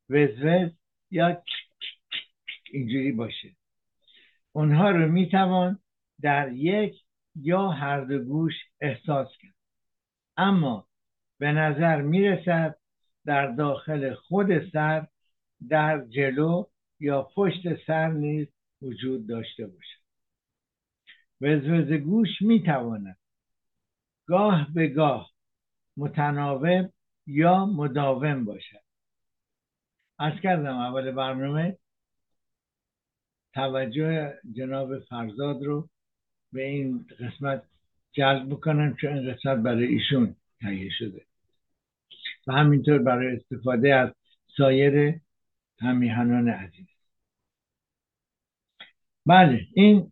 وزوز 0.09 0.71
یا 1.11 1.43
اینجوری 2.71 3.11
باشه. 3.11 3.55
اونها 4.51 4.89
رو 4.89 5.11
می‌توان 5.11 5.79
در 6.21 6.51
یک 6.51 6.95
یا 7.35 7.69
هر 7.69 8.01
دو 8.01 8.19
گوش 8.19 8.53
احساس 8.81 9.27
کرد. 9.41 9.55
اما 10.37 10.87
به 11.39 11.51
نظر 11.51 12.01
می‌رسد 12.01 12.77
در 13.25 13.47
داخل 13.51 14.13
خود 14.13 14.69
سر 14.71 15.07
در 15.69 16.05
جلو 16.05 16.65
یا 17.05 17.21
پشت 17.35 17.85
سر 17.87 18.07
نیز 18.11 18.47
وجود 18.81 19.27
داشته 19.27 19.67
باشد. 19.67 19.99
وزوز 21.41 21.91
گوش 21.91 22.41
می‌تواند 22.41 23.17
گاه 24.25 24.73
به 24.73 24.87
گاه 24.87 25.31
متناوب 25.97 26.89
یا 27.27 27.65
مداوم 27.65 28.45
باشد. 28.45 28.83
از 30.19 30.33
کردم 30.43 30.77
اول 30.77 31.11
برنامه 31.11 31.77
توجه 33.53 34.33
جناب 34.51 34.99
فرزاد 34.99 35.63
رو 35.63 35.89
به 36.51 36.63
این 36.63 37.05
قسمت 37.19 37.63
جلب 38.11 38.49
بکنم 38.49 38.95
چون 38.95 39.13
این 39.13 39.33
قسمت 39.33 39.57
برای 39.57 39.85
ایشون 39.85 40.35
تهیه 40.59 40.89
شده. 40.99 41.25
و 42.47 42.53
همینطور 42.53 42.97
برای 42.97 43.35
استفاده 43.35 43.95
از 43.95 44.09
سایر 44.57 45.19
همیهنان 45.79 46.49
عزیز. 46.49 46.94
بله 49.25 49.61
این 49.73 50.11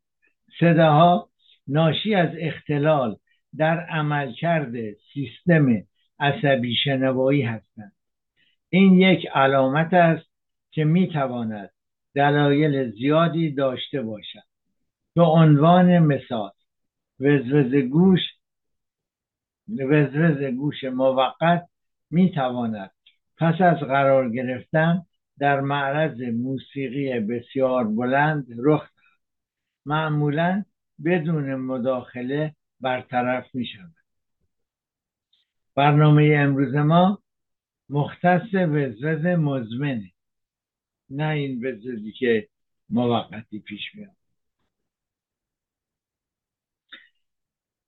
صداها 0.60 1.30
ناشی 1.67 2.15
از 2.15 2.30
اختلال 2.39 3.17
در 3.58 3.80
عملکرد 3.80 4.73
سیستم 5.13 5.84
عصبی 6.19 6.76
شنوایی 6.84 7.41
هستند. 7.41 7.91
این 8.69 8.93
یک 8.93 9.28
علامت 9.28 9.93
است 9.93 10.26
که 10.71 10.84
می‌تواند 10.84 11.69
دلایل 12.15 12.91
زیادی 12.91 13.52
داشته 13.52 14.02
باشد. 14.02 14.43
به 15.15 15.23
عنوان 15.23 15.99
مثال 15.99 16.52
وزوز 17.19 17.76
گوش 17.76 18.19
وزوز 19.80 20.43
گوش 20.43 20.84
موقت 20.84 21.67
می‌تواند 22.12 22.91
پس 23.38 23.62
از 23.62 23.78
قرار 23.78 24.30
گرفتن 24.30 25.06
در 25.39 25.60
معرض 25.60 26.21
موسیقی 26.21 27.19
بسیار 27.19 27.88
بلند 27.88 28.47
رخ 28.58 28.92
معمولا 29.86 30.65
بدون 31.06 31.56
مداخله 31.56 32.56
برطرف 32.80 33.56
می 33.56 33.65
شود 33.65 33.96
برنامه 35.76 36.36
امروز 36.38 36.76
ما 36.76 37.24
مختص 37.89 38.54
وزوز 38.54 39.26
مزمنه 39.26 40.12
نه 41.10 41.28
این 41.28 41.65
وزوزی 41.65 42.12
که 42.12 42.48
موقتی 42.89 43.60
پیش 43.60 43.96
میاد. 43.96 44.15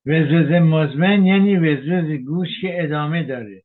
وزوز 0.06 0.52
مزمن 0.52 1.26
یعنی 1.26 1.58
وزوز 1.58 2.12
گوش 2.12 2.62
که 2.62 2.84
ادامه 2.84 3.24
داره 3.24 3.64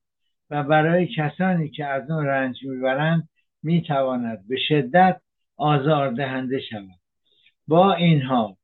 و 0.51 0.63
برای 0.63 1.09
کسانی 1.17 1.71
که 1.71 1.87
از 1.87 2.11
اون 2.11 2.27
رنج 2.27 2.65
می‌برند 2.65 3.29
می‌تواند 3.63 4.49
به 4.49 4.57
شدت 4.69 5.21
آزاردهنده 5.57 6.61
شود. 6.61 7.00
با 7.71 7.95
این 7.95 8.23
حال 8.23 8.55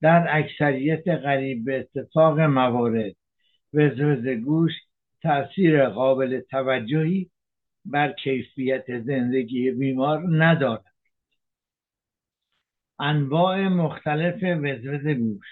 در 0.00 0.26
اکثریت 0.30 1.08
قریب 1.08 1.64
به 1.64 1.78
اتفاق 1.80 2.40
موارد 2.40 3.14
وزوز 3.74 4.26
گوش 4.26 4.72
تاثیر 5.22 5.88
قابل 5.88 6.40
توجهی 6.40 7.30
بر 7.84 8.12
کیفیت 8.12 9.00
زندگی 9.00 9.70
بیمار 9.70 10.44
ندارد. 10.44 10.94
انواع 12.98 13.68
مختلف 13.68 14.42
وزوز 14.42 15.06
گوش 15.06 15.46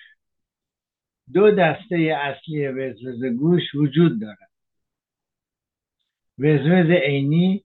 دو 1.33 1.51
دسته 1.51 1.96
اصلی 1.96 2.68
وزوز 2.68 3.25
گوش 3.25 3.75
وجود 3.75 4.20
دارد. 4.20 4.51
وزوز 6.38 6.90
عینی 6.90 7.64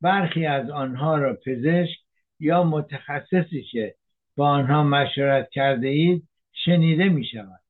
برخی 0.00 0.46
از 0.46 0.70
آنها 0.70 1.18
را 1.18 1.38
پزشک 1.46 1.98
یا 2.40 2.64
متخصصی 2.64 3.62
که 3.62 3.94
با 4.38 4.48
آنها 4.48 4.82
مشورت 4.82 5.50
کرده 5.50 5.88
اید 5.88 6.28
شنیده 6.52 7.08
می 7.08 7.24
شود 7.24 7.60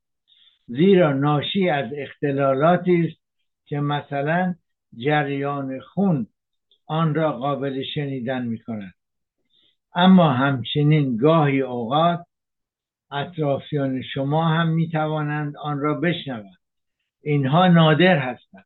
زیرا 0.67 1.13
ناشی 1.13 1.69
از 1.69 1.91
اختلالاتی 1.97 3.07
است 3.07 3.23
که 3.67 3.81
مثلا 3.81 4.55
جریان 4.97 5.81
خون 5.81 6.27
آن 6.87 7.15
را 7.15 7.33
قابل 7.33 7.83
شنیدن 7.95 8.45
می 8.45 8.59
کند 8.59 8.95
اما 9.95 10.33
همچنین 10.33 11.17
گاهی 11.17 11.61
اوقات 11.61 12.27
اطرافیان 13.11 14.03
شما 14.03 14.49
هم 14.49 14.69
می 14.69 14.89
توانند 14.89 15.57
آن 15.57 15.79
را 15.79 15.95
بشنوند. 15.95 16.59
اینها 17.23 17.69
نادر 17.69 18.19
هستند. 18.19 18.65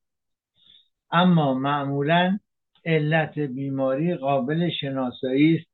اما 1.12 1.55
معمولا 1.55 2.38
علت 2.85 3.38
بیماری 3.38 4.15
قابل 4.15 4.71
شناسایی 4.81 5.57
است 5.57 5.67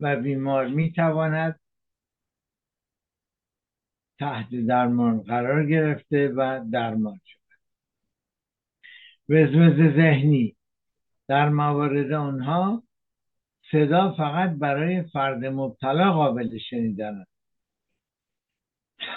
و 0.00 0.16
بیمار 0.16 0.66
می 0.66 0.92
تواند 0.92 1.60
تحت 4.18 4.48
درمان 4.68 5.20
قرار 5.20 5.66
گرفته 5.66 6.28
و 6.28 6.64
درمان 6.72 7.20
شود 7.24 7.40
وزوز 9.28 9.94
ذهنی. 9.96 10.56
در 11.28 11.48
موارد 11.48 12.12
آنها 12.12 12.82
صدا 13.70 14.12
فقط 14.12 14.50
برای 14.50 15.02
فرد 15.02 15.44
مبتلا 15.44 16.12
قابل 16.12 16.58
شنیدن 16.58 17.14
است. 17.14 17.34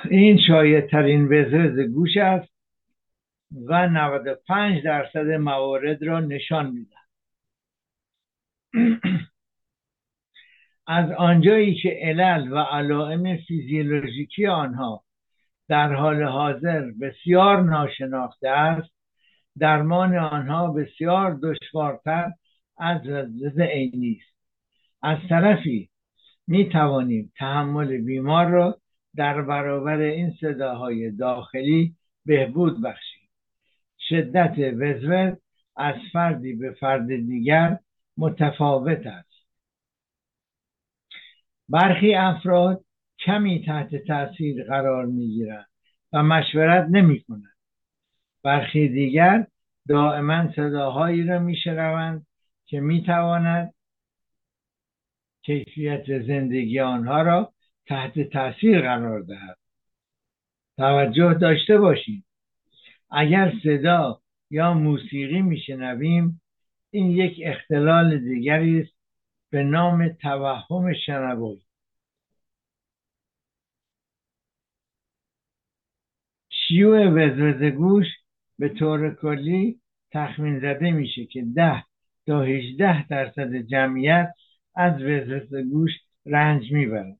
این 0.10 0.39
شایع 0.47 0.81
ترین 0.81 1.25
وزوز 1.25 1.79
گوش 1.79 2.17
است 2.17 2.53
و 3.65 3.88
95 3.89 4.83
درصد 4.83 5.27
موارد 5.27 6.03
را 6.03 6.19
نشان 6.19 6.71
میدن 6.71 6.97
از 10.88 11.12
آنجایی 11.12 11.76
که 11.76 12.00
علل 12.02 12.52
و 12.52 12.58
علائم 12.58 13.38
فیزیولوژیکی 13.38 14.47
آنها 14.47 15.04
در 15.67 15.93
حال 15.93 16.23
حاضر 16.23 16.91
بسیار 17.02 17.62
ناشناخته 17.62 18.50
است 18.50 18.89
درمان 19.60 20.17
آنها 20.17 20.67
بسیار 20.67 21.39
دشوارتر 21.43 22.32
از 22.78 23.08
وزوز 23.08 23.60
عینی 23.60 24.21
است. 24.21 24.38
از 25.02 25.17
طرفی 25.30 25.89
می 26.47 26.69
توانیم 26.69 27.32
تحمل 27.38 27.97
بیمار 27.97 28.45
را 28.45 28.78
در 29.15 29.41
برابر 29.41 29.97
این 29.97 30.34
صداهای 30.41 31.12
داخلی 31.12 31.95
بهبود 32.26 32.82
بخشیم. 32.82 33.30
شدت 34.10 34.56
وزوز 34.58 35.38
از 35.76 35.95
فردی 36.13 36.54
به 36.54 36.71
فرد 36.71 37.08
دیگر 37.08 37.80
متفاوت 38.17 39.08
است. 39.08 39.26
برخی 41.69 42.13
افراد 42.13 42.86
کمی 43.19 43.65
تحت 43.65 43.95
تاثیر 43.95 44.63
قرار 44.63 45.06
می 45.06 45.27
گیرند 45.27 45.67
و 46.13 46.23
مشورت 46.23 46.88
نمی 46.91 47.23
کنند 47.23 47.58
برخی 48.43 48.89
دیگر 48.89 49.47
دائما 49.88 50.51
صداهایی 50.56 51.23
را 51.23 51.39
می 51.39 51.56
شنوند 51.56 52.25
که 52.65 52.80
می 52.80 53.03
تواند 53.03 53.73
کیفیت 55.41 56.21
زندگی 56.21 56.80
آنها 56.80 57.21
را 57.21 57.53
تحت 57.86 58.19
تاثیر 58.19 58.82
قرار 58.82 59.21
دهد. 59.21 59.58
توجه 60.77 61.34
داشته 61.34 61.77
باشید. 61.77 62.23
اگر 63.12 63.53
صدا 63.63 64.21
یا 64.49 64.73
موسیقی 64.73 65.41
میشنویم 65.41 66.41
این 66.91 67.12
یک 67.12 67.41
اختلال 67.45 68.17
دیگری 68.19 68.82
است 68.82 68.96
به 69.49 69.63
نام 69.63 70.10
توهم 70.10 70.93
شنوایی. 71.05 71.62
شیوع 76.49 77.07
وزوز 77.07 77.63
گوش 77.63 78.05
به 78.60 78.69
طور 78.69 79.15
کلی 79.15 79.81
تخمین 80.12 80.60
زده 80.60 80.91
میشه 80.91 81.25
که 81.25 81.45
ده 81.55 81.83
تا 82.25 82.41
18 82.41 83.07
درصد 83.07 83.55
جمعیت 83.55 84.33
از 84.75 85.01
وزوز 85.01 85.55
گوش 85.71 85.91
رنج 86.25 86.71
می‌برند 86.71 87.19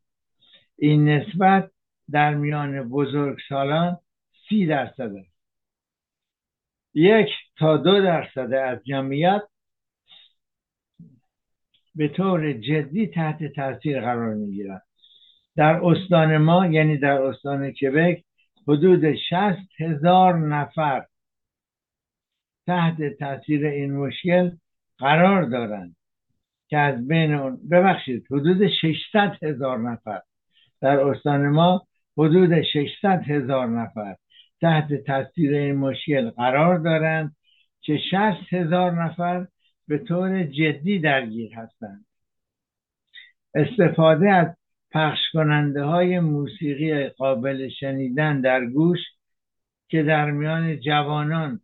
این 0.77 1.09
نسبت 1.09 1.71
در 2.11 2.33
میان 2.33 2.89
بزرگ 2.89 3.37
سالان 3.49 3.97
سی 4.49 4.65
درصد 4.65 5.15
است. 5.15 5.37
یک 6.93 7.29
تا 7.57 7.77
دو 7.77 8.01
درصد 8.01 8.53
از 8.53 8.83
جمعیت 8.83 9.41
به 11.97 12.07
طور 12.07 12.53
جدی 12.53 13.07
تحت 13.07 13.43
تاثیر 13.43 14.01
قرار 14.01 14.33
می‌گیرند 14.33 14.81
در 15.55 15.79
استان 15.83 16.38
ما 16.38 16.67
یعنی 16.67 16.97
در 16.97 17.21
استان 17.21 17.71
کبک 17.71 18.23
حدود 18.67 19.15
شست 19.15 19.81
هزار 19.81 20.38
نفر 20.38 21.05
تحت 22.67 23.17
تاثیر 23.19 23.65
این 23.67 23.93
مشکل 23.97 24.51
قرار 24.97 25.43
دارند 25.43 25.95
که 26.67 26.77
از 26.77 27.07
بین 27.07 27.33
اون 27.33 27.60
ببخشید 27.71 28.25
حدود 28.31 28.67
600 28.67 29.43
هزار 29.43 29.77
نفر. 29.79 30.21
در 30.81 30.99
استان 30.99 31.49
ما 31.49 31.88
حدود 32.17 32.62
600 32.62 33.23
هزار 33.27 33.67
نفر 33.67 34.15
تحت 34.62 34.93
تاثیر 34.93 35.53
این 35.53 35.75
مشکل 35.75 36.29
قرار 36.29 36.77
دارند 36.77 37.36
که 37.81 37.97
60 38.12 38.53
هزار 38.53 39.03
نفر 39.03 39.47
به 39.88 39.97
طور 39.97 40.43
جدی 40.43 41.00
درگیر 41.00 41.56
هستند. 41.56 42.06
استفاده 43.54 44.30
از 44.32 44.47
پخش 44.91 45.19
کننده 45.34 45.84
های 45.84 46.19
موسیقی 46.19 47.08
قابل 47.10 47.69
شنیدن 47.69 48.41
در 48.41 48.65
گوش 48.65 49.00
که 49.88 50.04
در 50.04 50.32
میان 50.32 50.80
جوانان 50.80 51.62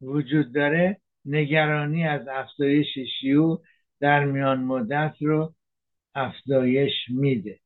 وجود 0.00 0.52
داره 0.52 1.00
نگرانی 1.24 2.06
از 2.06 2.28
افزایش 2.28 2.98
شیوع 3.20 3.62
در 4.00 4.24
میان 4.24 4.60
مدت 4.60 5.14
رو 5.20 5.54
افزایش 6.14 6.92
میده. 7.08 7.60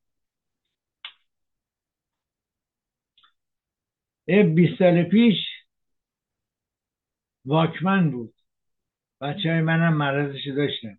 بیست 4.26 4.78
سال 4.78 5.02
پیش 5.02 5.36
واکمن 7.44 8.10
بود. 8.10 8.39
بچه 9.20 9.50
های 9.50 9.60
منم 9.60 9.96
مرضش 9.96 10.46
داشتن. 10.56 10.98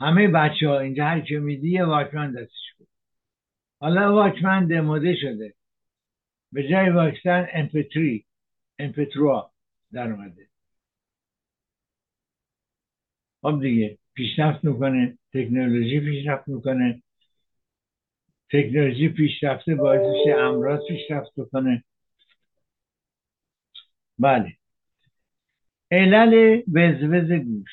همه 0.00 0.28
بچه 0.28 0.68
ها 0.68 0.78
اینجا 0.80 1.04
هر 1.04 1.20
که 1.20 1.38
میدی 1.38 1.70
یه 1.70 1.84
واکمن 1.84 2.32
دستش 2.32 2.72
بود. 2.78 2.88
حالا 3.80 4.14
واکمن 4.14 4.66
دموده 4.66 5.16
شده. 5.16 5.54
به 6.52 6.68
جای 6.68 6.90
واکسن 6.90 7.48
امپتری 7.52 8.26
امپتروا 8.78 9.52
در 9.92 10.12
اومده. 10.12 10.48
خب 13.42 13.60
دیگه 13.62 13.98
پیشرفت 14.14 14.64
می‌کنه. 14.64 15.18
تکنولوژی 15.32 16.00
پیشرفت 16.00 16.48
می‌کنه. 16.48 17.02
تکنولوژی 18.50 19.08
پیشرفته 19.08 19.74
باعث 19.74 20.00
میشه 20.00 20.38
امراض 20.38 20.80
پیشرفت 20.88 21.30
بکنه. 21.36 21.84
بله. 24.18 24.56
علل 25.92 26.62
وزوز 26.72 27.32
گوش. 27.32 27.70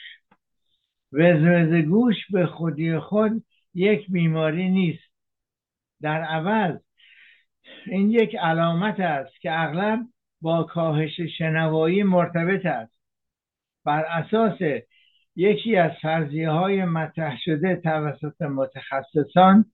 وزوز 1.13 1.73
گوش 1.85 2.15
به 2.31 2.45
خودی 2.45 2.99
خود 2.99 3.43
یک 3.73 4.11
بیماری 4.11 4.69
نیست. 4.69 5.13
در 6.01 6.21
عوض 6.23 6.79
این 7.85 8.11
یک 8.11 8.35
علامت 8.35 8.99
است 8.99 9.41
که 9.41 9.61
اغلب 9.61 9.99
با 10.41 10.63
کاهش 10.63 11.21
شنوایی 11.37 12.03
مرتبط 12.03 12.65
است. 12.65 12.99
بر 13.85 14.05
اساس 14.05 14.59
یکی 15.35 15.75
از 15.75 15.91
فرضیه 16.01 16.49
های 16.49 16.85
مطرح 16.85 17.37
شده 17.45 17.75
توسط 17.75 18.41
متخصصان 18.41 19.65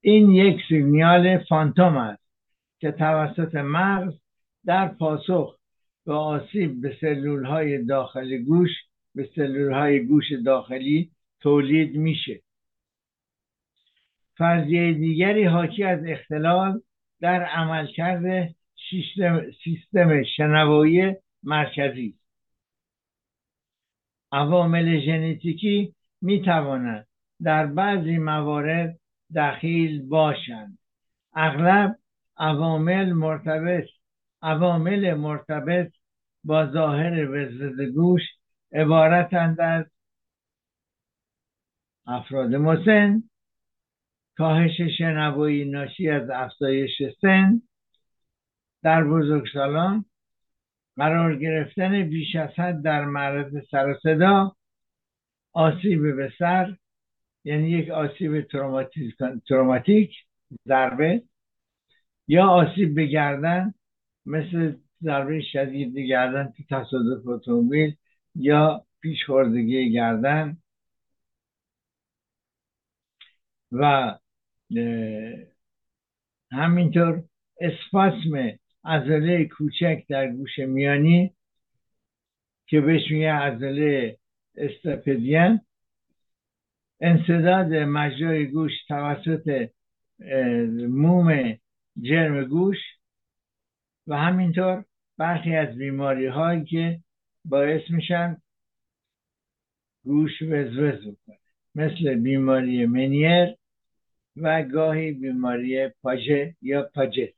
این 0.00 0.30
یک 0.30 0.60
سیگنال 0.68 1.38
فانتوم 1.38 1.96
است 1.96 2.22
که 2.80 2.92
توسط 2.92 3.54
مغز 3.54 4.14
در 4.64 4.88
پاسخ 4.88 5.57
به 6.08 6.14
آسیب 6.14 6.80
به 6.80 6.96
سلول 7.00 7.44
های 7.44 7.84
داخل 7.84 8.36
گوش 8.36 8.70
به 9.14 9.30
سلول 9.34 9.72
های 9.72 10.06
گوش 10.06 10.24
داخلی 10.44 11.10
تولید 11.40 11.96
میشه. 11.96 12.40
فرضیه 14.38 14.92
دیگری 14.92 15.44
حاکی 15.44 15.84
از 15.84 16.00
اختلال 16.06 16.80
در 17.20 17.44
عملکرد 17.44 18.54
سیستم 19.64 20.22
شنوایی 20.36 21.16
مرکزی. 21.42 22.14
عوامل 24.32 25.00
ژنتیکی 25.00 25.94
می 26.22 26.42
توانند 26.42 27.06
در 27.42 27.66
بعضی 27.66 28.18
موارد 28.18 28.98
دخیل 29.34 30.08
باشند. 30.08 30.78
اغلب 31.34 31.98
عوامل 32.36 33.12
مرتبط 33.12 33.88
عوامل 34.42 35.14
مرتبط 35.14 35.92
با 36.48 36.66
ظاهر 36.66 37.30
وزرد 37.30 37.80
گوش 37.80 38.22
عبارتند 38.72 39.60
از 39.60 39.84
افراد 42.06 42.54
مسن 42.54 43.22
کاهش 44.36 44.80
شنوایی 44.98 45.64
ناشی 45.64 46.10
از 46.10 46.30
افزایش 46.30 47.02
سن 47.20 47.62
در 48.82 49.04
بزرگسالان 49.04 50.04
قرار 50.96 51.36
گرفتن 51.36 52.02
بیش 52.02 52.36
از 52.36 52.50
حد 52.50 52.82
در 52.82 53.04
معرض 53.04 53.68
سر 53.70 53.88
و 53.88 53.98
صدا 54.02 54.56
آسیب 55.52 56.16
به 56.16 56.32
سر 56.38 56.76
یعنی 57.44 57.70
یک 57.70 57.90
آسیب 57.90 58.42
تروماتیک 59.46 60.14
ضربه 60.68 61.22
یا 62.28 62.46
آسیب 62.46 62.94
به 62.94 63.06
گردن 63.06 63.74
مثل 64.26 64.74
ضربه 65.02 65.40
شدید 65.40 65.98
گردن 65.98 66.52
تو 66.56 66.62
تصادف 66.70 67.26
اتومبیل 67.26 67.96
یا 68.34 68.86
پیشخوردگی 69.00 69.92
گردن. 69.92 70.56
و 73.72 74.14
همینطور 76.50 77.24
اسپاسم 77.60 78.58
عضله 78.84 79.44
کوچک 79.44 80.04
در 80.08 80.28
گوش 80.32 80.58
میانی 80.58 81.34
که 82.66 82.80
بهش 82.80 83.10
میگه 83.10 83.32
عضله 83.32 84.18
استپدین. 84.56 85.60
انصداد 87.00 87.74
مجرای 87.74 88.46
گوش 88.46 88.72
توسط 88.88 89.70
موم 90.88 91.58
جرم 92.00 92.44
گوش. 92.44 92.78
و 94.06 94.16
همینطور 94.16 94.84
برخی 95.18 95.54
از 95.54 95.76
بیماری 95.78 96.26
هایی 96.26 96.64
که 96.64 97.00
باعث 97.44 97.90
میشن 97.90 98.42
گوش 100.04 100.42
وزوز 100.42 101.06
بکنه. 101.06 101.38
مثل 101.74 102.14
بیماری 102.14 102.86
منیر 102.86 103.54
و 104.36 104.62
گاهی 104.62 105.12
بیماری 105.12 105.88
پاژه 105.88 106.56
یا 106.62 106.90
پاجت. 106.94 107.34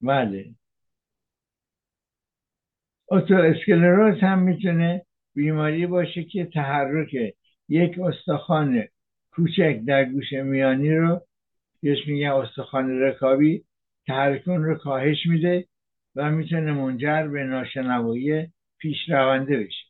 بله. 0.00 0.54
اوتو 3.06 3.34
اسکلروز 3.34 4.20
هم 4.20 4.38
می‌تونه 4.38 5.06
بیماری 5.34 5.86
باشه 5.86 6.24
که 6.24 6.44
تحرک 6.44 7.34
یک 7.68 7.98
استخوان 7.98 8.84
کوچک 9.30 9.80
در 9.86 10.04
گوش 10.04 10.32
میانی 10.32 10.94
رو 10.94 11.26
بهش 11.82 11.98
میگن 12.06 12.28
استخوان 12.28 13.00
رکابی 13.00 13.64
تحرک 14.06 14.48
اون 14.48 14.64
رو 14.64 14.74
کاهش 14.74 15.26
میده 15.26 15.66
و 16.14 16.30
می‌تونه 16.30 16.72
منجر 16.72 17.28
به 17.28 17.44
ناشنوایی 17.44 18.52
پیشرونده 18.78 19.58
بشه. 19.58 19.86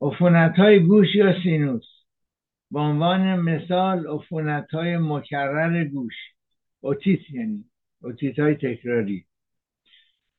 عفونت 0.00 0.56
های 0.56 0.80
گوش 0.80 1.14
یا 1.14 1.42
سینوس. 1.42 1.86
به 2.70 2.80
عنوان 2.80 3.36
مثال 3.40 4.06
عفونت 4.06 4.70
های 4.70 4.96
مکرر 4.98 5.84
گوش. 5.84 6.14
اوتیت 6.80 7.30
یعنی 7.30 7.64
اوتیت 8.02 8.38
های 8.38 8.54
تکراری. 8.54 9.26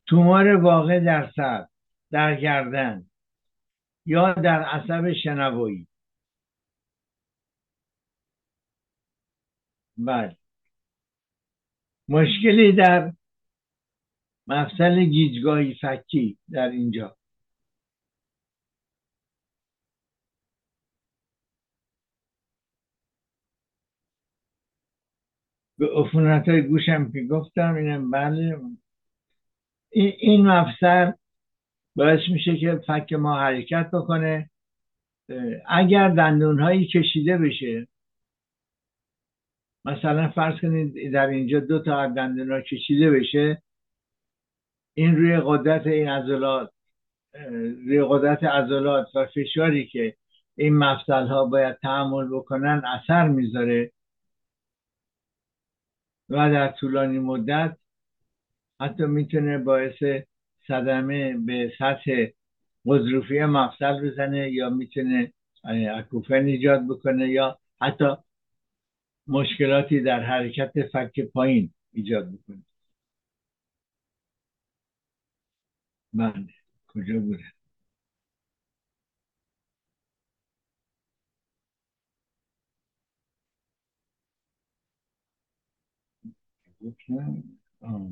تومار 0.07 0.47
واقع 0.55 0.99
در 0.99 1.31
سر 1.35 1.67
در 2.11 2.35
گردن 2.35 3.05
یا 4.05 4.33
در 4.33 4.63
عصب 4.63 5.13
شنوایی. 5.23 5.87
بله. 9.97 10.37
مشکلی 12.07 12.71
در 12.71 13.13
مفصل 14.47 15.03
گیجگاهی 15.03 15.73
فکی 15.81 16.37
در 16.51 16.69
اینجا. 16.69 17.17
به 25.77 25.89
عفونت 25.95 26.49
های 26.49 26.61
گوشم 26.61 27.11
که 27.11 27.23
گفتم 27.23 27.75
اینم 27.75 28.11
بله. 28.11 28.59
این 29.91 30.47
مفصل 30.47 31.11
باعث 31.95 32.19
میشه 32.31 32.57
که 32.57 32.81
فک 32.87 33.13
ما 33.13 33.39
حرکت 33.39 33.89
بکنه. 33.93 34.49
اگر 35.67 36.09
دندون 36.09 36.59
هایی 36.59 36.87
کشیده 36.87 37.37
بشه 37.37 37.87
مثلا 39.85 40.29
فرض 40.29 40.59
کنید 40.61 41.13
در 41.13 41.27
اینجا 41.27 41.59
دو 41.59 41.79
تا 41.79 42.07
دندون 42.07 42.51
ها 42.51 42.61
کشیده 42.61 43.11
بشه 43.11 43.61
این 44.93 45.15
روی 45.15 45.39
قدرت 45.45 45.87
این 45.87 46.09
عضلات 46.09 46.71
روی 47.85 48.05
قدرت 48.09 48.43
عضلات 48.43 49.15
و 49.15 49.25
فشاری 49.25 49.87
که 49.87 50.15
این 50.55 50.77
مفصل 50.77 51.27
ها 51.27 51.45
باید 51.45 51.77
تحمل 51.81 52.27
بکنن 52.27 52.83
اثر 52.85 53.27
می‌ذاره 53.27 53.91
و 56.29 56.51
در 56.51 56.71
طولانی 56.71 57.19
مدت 57.19 57.77
حتی 58.81 59.05
می‌تونه 59.05 59.57
باعث 59.57 60.03
صدمه 60.67 61.37
به 61.37 61.73
سطح 61.79 62.27
غضروفی 62.85 63.45
مفصل 63.45 64.09
بزنه 64.09 64.51
یا 64.51 64.69
می‌تونه 64.69 65.33
اکوفن 65.95 66.45
ایجاد 66.45 66.87
بکنه 66.87 67.29
یا 67.29 67.59
حتی 67.81 68.15
مشکلاتی 69.27 70.01
در 70.01 70.19
حرکت 70.23 70.71
فک 70.93 71.19
پایین 71.19 71.73
ایجاد 71.93 72.31
بکنه 72.31 72.63
بله 76.13 76.47
کجا 76.87 77.19
بوده 77.19 77.43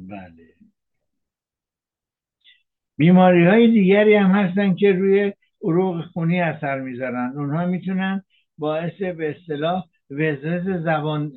بله. 0.09 0.55
بیماری 2.97 3.45
های 3.45 3.67
دیگری 3.71 4.15
هم 4.15 4.31
هستن 4.31 4.75
که 4.75 4.91
روی 4.91 5.33
عروق 5.63 6.05
خونی 6.05 6.41
اثر 6.41 6.79
می‌ذارن. 6.79 7.33
اونها 7.37 7.65
می‌تونن 7.65 8.23
باعث 8.57 9.01
به 9.01 9.35
اصطلاح 9.37 9.85
وزرز 10.13 10.83
زبان 10.83 11.31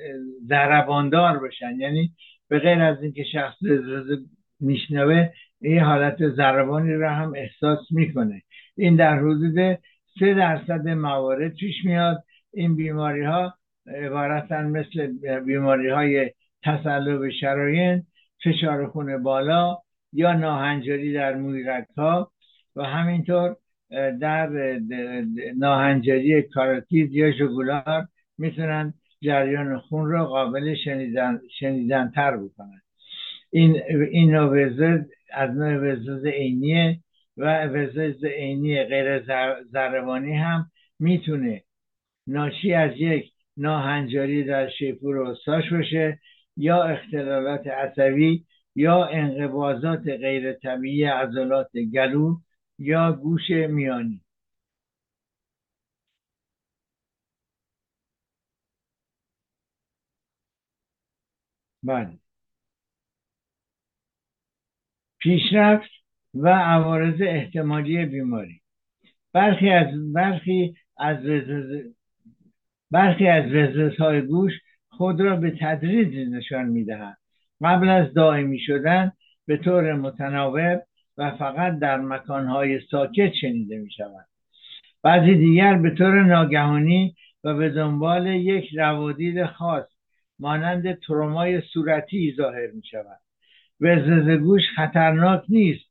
ضرباندار 0.48 1.38
بشن. 1.38 1.80
یعنی 1.80 2.12
به 2.48 2.58
غیر 2.58 2.82
از 2.82 3.02
اینکه 3.02 3.24
شخص 3.32 3.62
وزرز 3.62 4.18
میشنوه 4.60 5.28
این 5.60 5.78
حالت 5.78 6.28
ضربانی 6.28 6.92
رو 6.92 7.08
هم 7.08 7.32
احساس 7.36 7.78
می‌کنه. 7.90 8.42
این 8.76 8.96
در 8.96 9.18
حدود 9.18 9.78
سه 10.18 10.34
درصد 10.34 10.88
موارد 10.88 11.54
پیش 11.54 11.84
میاد. 11.84 12.24
این 12.54 12.76
بیماری 12.76 13.24
ها 13.24 13.54
عبارتن 13.86 14.66
مثل 14.66 15.06
بیماری 15.40 15.88
های 15.88 16.30
تسلب 16.64 17.30
شراین 17.30 18.02
فشار 18.44 18.86
خون 18.86 19.22
بالا 19.22 19.76
یا 20.12 20.32
ناهنجاری 20.32 21.12
در 21.12 21.34
مویرک 21.34 21.86
ها 21.96 22.32
و 22.76 22.82
همینطور 22.82 23.56
در 24.20 24.78
ناهنجاری 25.56 26.42
کاراتید 26.42 27.12
یا 27.12 27.32
جگولار 27.32 28.08
می‌تونن 28.38 28.94
جریان 29.22 29.78
خون 29.78 30.10
رو 30.10 30.24
قابل 30.24 30.74
شنیدن, 31.58 32.10
تر 32.14 32.36
بکنن. 32.36 32.80
این 33.50 33.82
این 34.10 34.36
از 35.32 35.50
نوع 35.50 35.92
وزرز 35.92 36.26
عینیه 36.26 37.00
و 37.36 37.66
وزرز 37.66 38.24
عینی 38.24 38.84
غیر 38.84 39.22
زربانی 39.72 40.36
هم 40.36 40.70
می‌تونه 40.98 41.62
ناشی 42.26 42.72
از 42.72 42.90
یک 42.96 43.32
ناهنجاری 43.56 44.44
در 44.44 44.68
شیپور 44.68 45.18
استاش 45.18 45.72
باشه 45.72 46.18
یا 46.56 46.82
اختلالات 46.82 47.66
عصبی 47.66 48.44
یا 48.74 49.04
انقباضات 49.04 50.08
غیر 50.08 50.52
طبیعی 50.52 51.04
عضلات 51.04 51.70
گلو 51.94 52.36
یا 52.78 53.12
گوش 53.12 53.50
میانی. 53.50 54.20
بله. 61.86 62.18
پیشرفت 65.18 65.90
و 66.34 66.48
عوارض 66.48 67.20
احتمالی 67.20 68.06
بیماری. 68.06 68.60
برخی 69.32 69.70
از 69.70 70.12
برخی 70.12 70.76
از 70.96 71.16
برخی 72.90 73.26
از 73.26 73.52
های 73.98 74.20
گوش 74.20 74.52
خود 74.88 75.20
را 75.20 75.36
به 75.36 75.50
تدریج 75.60 76.28
نشان 76.34 76.64
می‌دهند. 76.64 77.16
قبل 77.64 77.88
از 77.88 78.14
دائمی 78.14 78.58
شدن 78.58 79.12
به 79.46 79.56
طور 79.56 79.94
متناوب 79.94 80.82
و 81.18 81.30
فقط 81.30 81.78
در 81.78 82.00
مکانهای 82.00 82.80
ساکت 82.90 83.32
شنیده 83.40 83.78
می 83.78 83.90
شود 83.90 84.26
بعضی 85.02 85.34
دیگر 85.34 85.78
به 85.78 85.90
طور 85.90 86.24
ناگهانی 86.24 87.16
و 87.44 87.54
به 87.54 87.70
دنبال 87.70 88.26
یک 88.26 88.74
روادید 88.74 89.46
خاص 89.46 89.95
مانند 90.38 91.00
ترومای 91.00 91.60
صورتی 91.60 92.34
ظاهر 92.36 92.70
می 92.70 92.82
شود 92.90 93.20
وزوز 93.80 94.28
گوش 94.28 94.62
خطرناک 94.76 95.44
نیست 95.48 95.90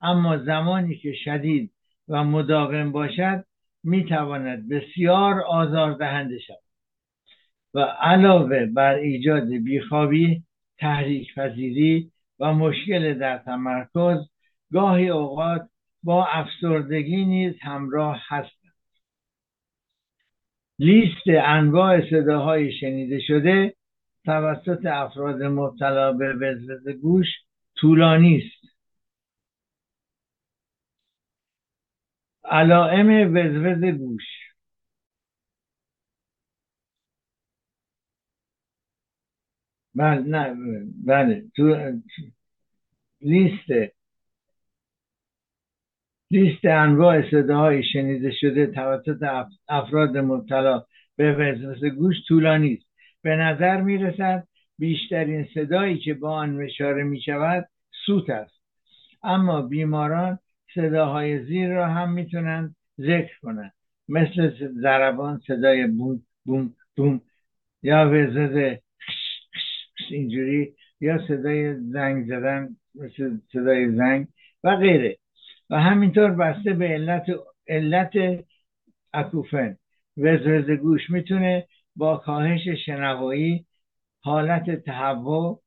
اما 0.00 0.38
زمانی 0.38 0.96
که 0.96 1.12
شدید 1.24 1.72
و 2.08 2.24
مداوم 2.24 2.92
باشد 2.92 3.44
می 3.84 4.04
تواند 4.04 4.68
بسیار 4.68 5.40
آزاردهنده 5.40 6.38
شود 6.38 6.68
و 7.74 7.80
علاوه 7.80 8.66
بر 8.66 8.94
ایجاد 8.94 9.48
بیخوابی 9.48 10.42
تحریک 10.78 11.34
پذیری 11.34 12.12
و 12.38 12.52
مشکل 12.52 13.18
در 13.18 13.38
تمرکز 13.38 14.18
گاهی 14.72 15.08
اوقات 15.08 15.68
با 16.02 16.26
افسردگی 16.26 17.24
نیز 17.24 17.54
همراه 17.60 18.22
هستند. 18.26 18.72
لیست 20.78 21.22
انواع 21.26 22.10
صداهای 22.10 22.72
شنیده 22.72 23.20
شده 23.20 23.74
توسط 24.28 24.86
افراد 24.86 25.42
مبتلا 25.42 26.12
به 26.12 26.32
وزوز 26.34 26.88
گوش 26.88 27.26
طولانی 27.76 28.36
است. 28.38 28.74
علائم 32.44 33.34
وزوز 33.36 33.84
گوش. 33.98 34.22
بله 39.94 40.20
نه 40.20 40.56
بله 41.06 41.44
تو 41.56 41.92
لیست 43.20 43.68
لیست 46.30 46.64
انواع 46.64 47.30
صداهای 47.30 47.82
شنیده 47.92 48.30
شده 48.40 48.66
توسط 48.66 49.22
افراد 49.68 50.16
مبتلا 50.16 50.84
به 51.16 51.32
وزوز 51.32 51.84
گوش 51.84 52.16
طولانی 52.28 52.74
است. 52.74 52.87
به 53.22 53.36
نظر 53.36 53.80
می 53.80 53.98
رسد 53.98 54.48
بیشترین 54.78 55.48
صدایی 55.54 55.98
که 55.98 56.14
با 56.14 56.32
آن 56.32 56.60
اشاره 56.60 57.04
می 57.04 57.20
شود 57.20 57.68
سوت 58.06 58.30
است. 58.30 58.62
اما 59.22 59.62
بیماران 59.62 60.38
صداهای 60.74 61.44
زیر 61.44 61.68
را 61.68 61.86
هم 61.86 62.12
می‌تونن 62.12 62.74
ذکر 63.00 63.38
کنند. 63.42 63.72
مثل 64.08 64.50
ضربان 64.82 65.40
صدای 65.46 65.86
بوم 65.86 66.22
بوم 66.44 66.74
بوم 66.96 67.20
یا 67.82 68.10
وزد 68.10 68.78
اینجوری 70.10 70.74
یا 71.00 71.26
صدای 71.28 71.74
زنگ 71.74 72.26
زدن 72.26 72.76
مثل 72.94 73.36
صدای 73.52 73.96
زنگ 73.96 74.26
و 74.64 74.76
غیره. 74.76 75.16
و 75.70 75.80
همینطور 75.80 76.30
بسته 76.30 76.72
به 76.72 76.88
علت 76.88 77.26
علت 77.68 78.44
اکوفن. 79.12 79.76
وزوز 80.16 80.70
گوش 80.70 81.10
می‌تونه 81.10 81.66
با 81.98 82.16
کاهش 82.16 82.68
شنوایی 82.68 83.66
حالت 84.20 84.70
تهوع 84.70 85.62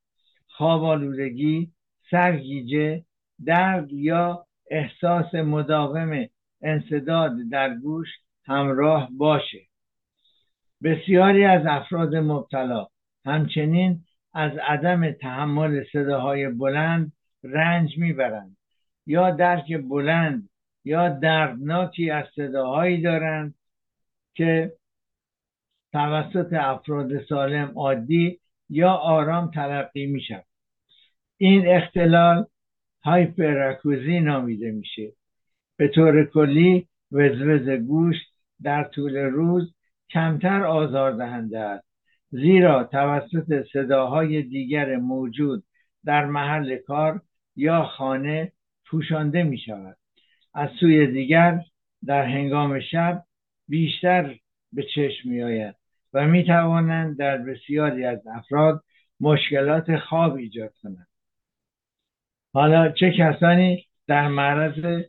خواب 0.48 0.84
آلودگی 0.84 1.72
سرگیجه 2.10 3.04
درد 3.44 3.92
یا 3.92 4.46
احساس 4.70 5.34
مداوم 5.34 6.26
انصداد 6.62 7.32
در 7.50 7.74
گوش 7.74 8.08
همراه 8.44 9.08
باشه. 9.12 9.58
بسیاری 10.82 11.44
از 11.44 11.66
افراد 11.66 12.16
مبتلا 12.16 12.86
همچنین 13.24 14.04
از 14.34 14.52
عدم 14.68 15.12
تحمل 15.12 15.84
صداهای 15.92 16.48
بلند 16.48 17.12
رنج 17.44 17.98
می‌برند 17.98 18.56
یا 19.06 19.30
درک 19.30 19.76
بلند 19.76 20.48
یا 20.84 21.08
دردناکی 21.08 22.10
از 22.10 22.24
صداهایی 22.36 23.02
دارند 23.02 23.54
که 24.34 24.72
توسط 25.92 26.52
افراد 26.52 27.24
سالم 27.24 27.72
عادی 27.76 28.40
یا 28.68 28.90
آرام 28.90 29.50
تلقی 29.50 30.06
می 30.06 30.20
شود 30.20 30.44
این 31.36 31.68
اختلال 31.68 32.46
هایپراکوزی 33.04 34.20
نامیده 34.20 34.70
میشه. 34.70 35.12
به 35.76 35.88
طور 35.88 36.24
کلی 36.24 36.88
وزوز 37.12 37.68
گوش 37.68 38.16
در 38.62 38.84
طول 38.84 39.16
روز 39.16 39.74
کمتر 40.10 40.64
آزاردهنده 40.64 41.58
است. 41.58 41.88
زیرا 42.30 42.84
توسط 42.84 43.64
صداهای 43.72 44.42
دیگر 44.42 44.96
موجود 44.96 45.64
در 46.04 46.24
محل 46.26 46.76
کار 46.76 47.20
یا 47.56 47.84
خانه 47.84 48.52
پوشانده 48.86 49.42
می 49.42 49.58
شود 49.58 49.96
از 50.54 50.70
سوی 50.80 51.06
دیگر 51.06 51.60
در 52.06 52.24
هنگام 52.24 52.80
شب 52.80 53.24
بیشتر 53.68 54.36
به 54.72 54.82
چشم 54.94 55.28
می 55.28 55.42
آید 55.42 55.81
و 56.12 56.26
می 56.26 56.44
توانند 56.44 57.18
در 57.18 57.38
بسیاری 57.38 58.04
از 58.04 58.26
افراد 58.26 58.84
مشکلات 59.20 59.96
خواب 59.96 60.34
ایجاد 60.34 60.72
کنند. 60.82 61.08
حالا 62.52 62.92
چه 62.92 63.12
کسانی 63.18 63.86
در 64.06 64.28
معرض 64.28 65.04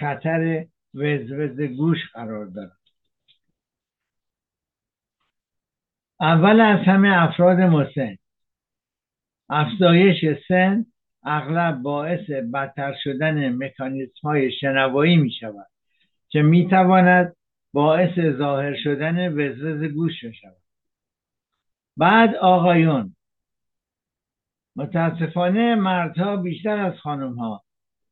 خطر 0.00 0.66
وزوز 0.94 1.60
گوش 1.60 1.98
قرار 2.14 2.46
دارند؟ 2.46 2.76
اول 6.20 6.60
از 6.60 6.86
همه 6.86 7.22
افراد 7.22 7.60
مسن. 7.60 8.16
افزایش 9.48 10.24
سن 10.48 10.86
اغلب 11.24 11.82
باعث 11.82 12.30
بدتر 12.30 12.94
شدن 13.02 13.64
مکانیزم 13.64 14.12
های 14.22 14.52
شنوایی 14.52 15.16
می 15.16 15.30
شود 15.30 15.66
که 16.28 16.42
می 16.42 16.68
تواند 16.68 17.35
باعث 17.76 18.18
ظاهر 18.38 18.74
شدن 18.76 19.32
وزوز 19.32 19.84
گوش 19.84 20.24
شود 20.24 20.56
بعد 21.96 22.34
آقایون. 22.34 23.16
متاسفانه 24.76 25.74
مردها 25.74 26.36
بیشتر 26.36 26.78
از 26.78 26.98
خانمها 26.98 27.64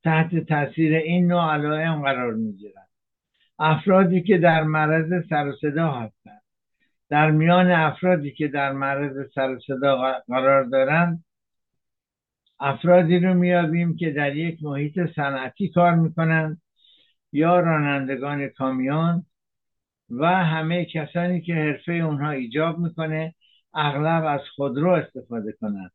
تحت 0.03 0.37
تاثیر 0.37 0.95
این 0.95 1.27
نوع 1.27 1.55
علائم 1.55 2.03
قرار 2.03 2.35
می‌گیرند. 2.35 2.89
افرادی 3.59 4.23
که 4.23 4.39
در 4.39 4.63
معرض 4.63 5.29
سر 5.29 5.49
و 5.49 5.53
صدا 5.61 5.93
هستند. 5.93 6.43
در 7.09 7.31
میان 7.31 7.71
افرادی 7.71 8.33
که 8.33 8.49
در 8.49 8.73
معرض 8.73 9.33
سر 9.35 9.51
و 9.51 9.61
صدا 9.61 10.21
قرار 10.29 10.65
دارند 10.65 11.25
افرادی 12.61 13.19
رو 13.19 13.35
میابیم 13.35 13.97
که 13.97 14.11
در 14.11 14.37
یک 14.37 14.63
محیط 14.63 15.01
صنعتی 15.17 15.69
کار 15.69 15.95
می‌کنند 15.95 16.63
یا 17.33 17.61
رانندگان 17.61 18.49
کامیون 18.49 19.27
و 20.11 20.27
همه 20.27 20.85
کسانی 20.85 21.41
که 21.41 21.55
حرفه 21.55 21.93
اونها 21.93 22.31
ایجاب 22.31 22.79
می‌کنه 22.79 23.35
اغلب 23.75 24.25
از 24.25 24.41
خودرو 24.57 24.91
استفاده 24.91 25.53
کنند 25.53 25.91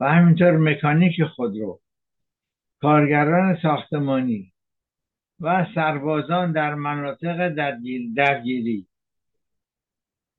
و 0.00 0.12
همینطور 0.12 0.56
مکانیک 0.56 1.24
خودرو. 1.24 1.80
کارگران 2.80 3.58
ساختمانی 3.62 4.52
و 5.40 5.66
سربازان 5.74 6.52
در 6.52 6.74
مناطق 6.74 7.48
درگیری. 8.16 8.86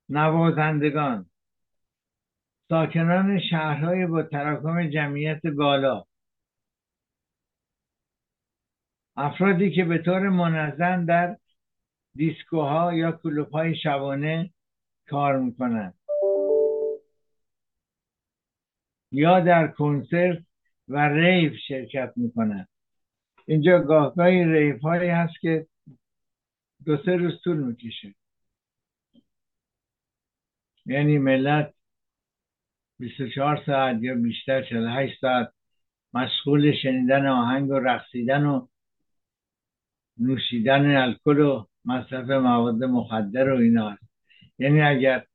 نوازندگان. 0.09 1.25
ساکنان 2.69 3.39
شهرهای 3.39 4.05
با 4.05 4.23
تراکم 4.23 4.89
جمعیت 4.89 5.45
بالا. 5.45 6.03
افرادی 9.15 9.71
که 9.71 9.85
به 9.85 9.97
طور 9.97 10.29
منظم 10.29 11.05
در 11.05 11.37
دیسکوها 12.19 12.93
یا 12.93 13.11
کلوب 13.11 13.73
شبانه 13.73 14.53
کار 15.09 15.39
می‌کنند 15.39 15.93
یا 19.11 19.39
در 19.39 19.67
کنسرت 19.67 20.43
و 20.87 21.09
ریف 21.09 21.53
شرکت 21.67 22.13
می‌کنن. 22.15 22.67
اینجا 23.45 23.79
گاهگاهی 23.79 24.43
ریف 24.43 24.81
هایی 24.81 25.09
هست 25.09 25.39
که 25.41 25.67
دو 26.85 26.97
سه 26.97 27.15
روز 27.15 27.41
طول 27.43 27.57
می‌کشه. 27.57 28.15
یعنی 30.85 31.17
ملت 31.17 31.73
24 32.99 33.63
ساعت 33.65 33.97
یا 34.01 34.15
بیشتر 34.15 34.63
48 34.63 35.21
ساعت 35.21 35.53
مشغول 36.13 36.73
شنیدن 36.83 37.27
آهنگ 37.27 37.69
و 37.69 37.79
رقصیدن 37.79 38.45
و 38.45 38.67
نوشیدن 40.17 40.95
الکل 40.95 41.39
و 41.39 41.65
مصرف 41.89 42.29
مواد 42.29 42.83
مخدر 42.83 43.49
و 43.49 43.57
اینا 43.57 43.89
هست. 43.89 44.03
یعنی 44.59 44.81
اگر 44.81 45.25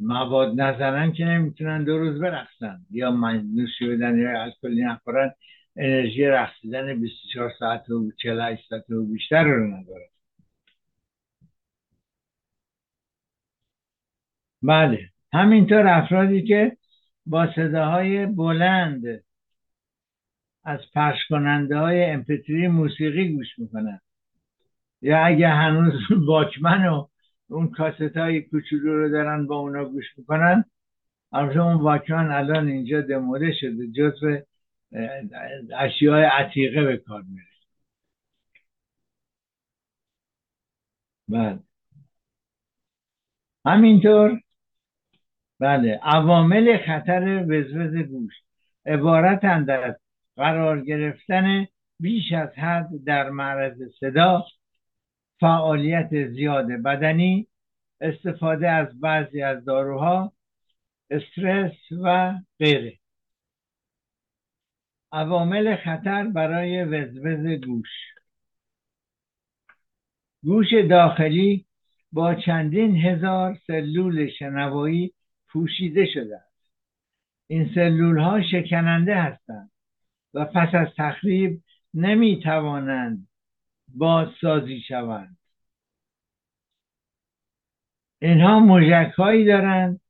مواد 0.00 0.60
نزنن 0.60 1.12
که 1.12 1.24
نمی‌تونن 1.24 1.84
دو 1.84 1.98
روز 1.98 2.20
برقصن. 2.20 2.80
یا 2.90 3.10
من 3.10 3.54
بدن 3.80 4.18
یا 4.18 4.42
الکلی 4.42 4.84
نخورن 4.84 5.32
انرژی 5.76 6.24
رقصیدن 6.24 7.00
24 7.00 7.52
ساعت 7.58 7.90
و 7.90 8.12
48 8.22 8.68
ساعت 8.68 8.90
و 8.90 9.04
بیشتر 9.06 9.44
رو 9.44 9.66
نداره. 9.66 10.08
بله. 14.62 15.10
همینطور 15.32 15.86
افرادی 15.86 16.42
که 16.42 16.76
با 17.26 17.52
صداهای 17.56 18.26
بلند 18.26 19.24
از 20.64 20.80
پخش 20.94 21.18
کننده 21.28 21.76
های 21.78 22.04
امپتری 22.04 22.68
موسیقی 22.68 23.32
گوش 23.34 23.58
می‌کنن. 23.58 24.00
یا 25.02 25.18
اگه 25.18 25.48
هنوز 25.48 25.92
واکمن 26.28 26.86
و 26.86 27.06
اون 27.48 27.68
کاست 27.68 28.16
های 28.16 28.42
کوچولو 28.42 29.02
رو 29.02 29.08
دارن 29.08 29.46
با 29.46 29.56
اونا 29.56 29.84
گوش 29.84 30.04
می‌کنن 30.18 30.64
البته 31.32 31.60
اون 31.60 31.74
واکمن 31.74 32.30
الان 32.30 32.68
اینجا 32.68 33.00
دموده 33.00 33.52
شده 33.60 33.86
جزو 33.92 34.38
اشیاء 35.78 36.20
عتیقه 36.20 36.84
به 36.84 36.96
کار 36.96 37.22
میره 37.22 37.48
بله. 41.28 41.58
همینطور. 43.66 44.40
بله. 45.60 46.00
عوامل 46.02 46.78
خطر 46.86 47.44
وزوز 47.48 47.96
گوش 47.96 48.32
عبارتند 48.86 49.70
از 49.70 49.94
قرار 50.36 50.80
گرفتن 50.84 51.66
بیش 52.00 52.32
از 52.32 52.48
حد 52.58 52.88
در 53.06 53.30
معرض 53.30 53.82
صدا 54.00 54.44
فعالیت 55.40 56.28
زیاد 56.28 56.66
بدنی 56.66 57.46
استفاده 58.00 58.70
از 58.70 59.00
بعضی 59.00 59.42
از 59.42 59.64
داروها 59.64 60.32
استرس 61.10 61.92
و 62.02 62.34
غیره. 62.58 62.98
عوامل 65.12 65.76
خطر 65.76 66.26
برای 66.26 66.84
وزوز 66.84 67.60
گوش. 67.64 67.88
گوش 70.42 70.66
داخلی 70.90 71.66
با 72.12 72.34
چندین 72.34 72.96
هزار 72.96 73.58
سلول 73.66 74.30
شنوایی 74.30 75.14
پوشیده 75.48 76.06
شده 76.06 76.36
است. 76.36 76.72
این 77.46 77.70
سلول 77.74 78.18
ها 78.18 78.42
شکننده 78.42 79.16
هستند 79.16 79.70
و 80.34 80.44
پس 80.44 80.74
از 80.74 80.88
تخریب 80.96 81.62
نمی 81.94 82.40
توانند 82.42 83.27
بازسازی 83.88 84.80
شوند. 84.80 85.36
اینها 88.18 88.60
مجک 88.60 89.12
هایی 89.18 89.44
دارند 89.44 90.00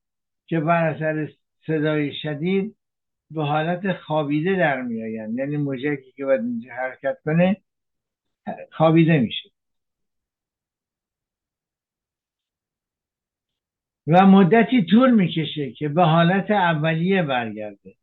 که 0.47 0.61
بر 0.61 0.89
اثر 0.89 1.33
صدای 1.67 2.15
شدید 2.23 2.77
به 3.31 3.45
حالت 3.45 3.93
خوابیده 3.93 4.57
در 4.57 4.83
میآیند. 4.83 5.39
یعنی 5.39 5.57
مجکی 5.57 6.13
که 6.17 6.25
باید 6.25 6.41
حرکت 6.71 7.19
کنه 7.25 7.63
خوابیده 8.73 9.19
میشه. 9.19 9.51
و 14.07 14.27
مدتی 14.27 14.85
طول 14.85 15.11
می‌کشه 15.11 15.73
که 15.73 15.89
به 15.89 16.05
حالت 16.05 16.51
اولیه 16.51 17.23
برگرده. 17.23 17.95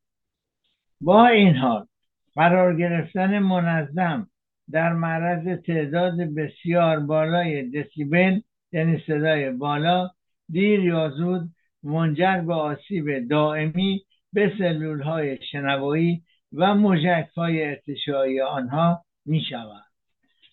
با 1.02 1.28
این 1.28 1.56
حال 1.56 1.88
قرار 2.36 2.78
گرفتن 2.78 3.40
منظم 3.40 4.30
در 4.72 4.94
معرض 4.94 5.60
تعداد 5.62 6.22
بسیار 6.22 7.00
بالای 7.00 7.70
دسیبل 7.70 8.40
یعنی 8.72 9.04
صدای 9.08 9.52
بالا 9.52 10.10
دیر 10.50 10.80
یا 10.80 11.10
زود 11.10 11.50
منجر 11.84 12.42
به 12.42 12.54
آسیب 12.54 13.28
دائمی 13.30 14.02
به 14.34 14.52
سلول 14.58 15.02
های 15.02 15.38
شنوایی 15.52 16.24
و 16.54 16.76
مجک 16.76 17.28
های 17.36 17.64
ارتشایی 17.64 18.42
آنها 18.42 19.02
می 19.26 19.42
شود 19.50 19.86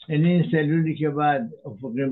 یعنی 0.08 0.28
این 0.28 0.50
سلولی 0.50 0.94
که 0.94 1.10
باید 1.10 1.42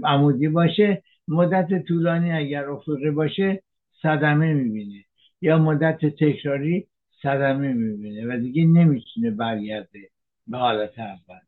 عمودی 0.05 0.49
باشه 0.49 1.03
مدت 1.29 1.87
طولانی 1.87 2.33
اگر 2.33 2.71
افقی 2.71 3.11
باشه 3.11 3.63
صدمه 4.03 4.55
می‌بینه. 4.55 5.05
یا 5.41 5.59
مدت 5.59 6.07
تکراری 6.07 6.87
صدمه 7.23 7.73
می‌بینه 7.73 8.35
و 8.35 8.39
دیگه 8.41 8.65
نمی‌تونه 8.65 9.31
برگرده 9.31 10.09
به 10.47 10.59
حالت 10.59 10.99
اول. 10.99 11.41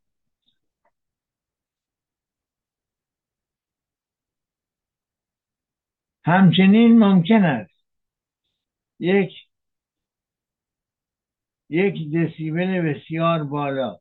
همچنین 6.25 6.99
ممکن 6.99 7.43
است 7.43 7.85
یک 8.99 9.31
یک 11.69 12.15
دسیبل 12.15 12.81
بسیار 12.81 13.43
بالا 13.43 13.99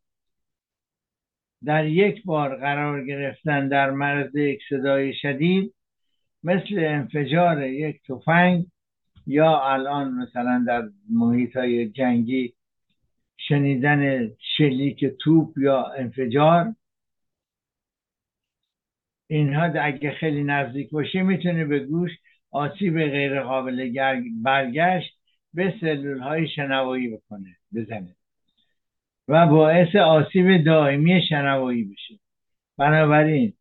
در 1.64 1.86
یک 1.86 2.24
بار 2.24 2.56
قرار 2.56 3.04
گرفتن 3.04 3.68
در 3.68 3.90
مرز 3.90 4.36
یک 4.36 4.60
صدای 4.68 5.14
شدید 5.14 5.74
مثل 6.42 6.78
انفجار 6.78 7.62
یک 7.62 8.02
تفنگ 8.08 8.66
یا 9.26 9.60
الان 9.60 10.12
مثلا 10.14 10.64
در 10.66 10.88
محیط 11.10 11.56
های 11.56 11.88
جنگی 11.88 12.54
شنیدن 13.36 14.30
شلیک 14.56 15.04
توپ 15.04 15.58
یا 15.58 15.84
انفجار 15.86 16.74
اینها 19.36 19.62
اگه 19.62 20.10
خیلی 20.10 20.44
نزدیک 20.44 20.90
باشه 20.90 21.22
می‌تونه 21.22 21.64
به 21.64 21.78
گوش 21.78 22.10
آسیب 22.50 22.94
غیر 22.94 23.42
قابل 23.42 23.92
برگشت 24.42 25.18
به 25.54 25.74
سلول 25.80 26.18
های 26.18 26.48
شنوایی 26.48 27.08
بکنه 27.08 27.56
بزنه. 27.74 28.16
و 29.28 29.46
باعث 29.46 29.96
آسیب 29.96 30.64
دائمی 30.64 31.22
شنوایی 31.28 31.84
بشه. 31.84 32.14
بنابراین 32.78 33.52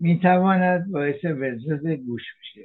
می‌تواند 0.00 0.90
باعث 0.90 1.24
وزوز 1.24 1.86
گوش 1.86 2.22
بشه. 2.40 2.64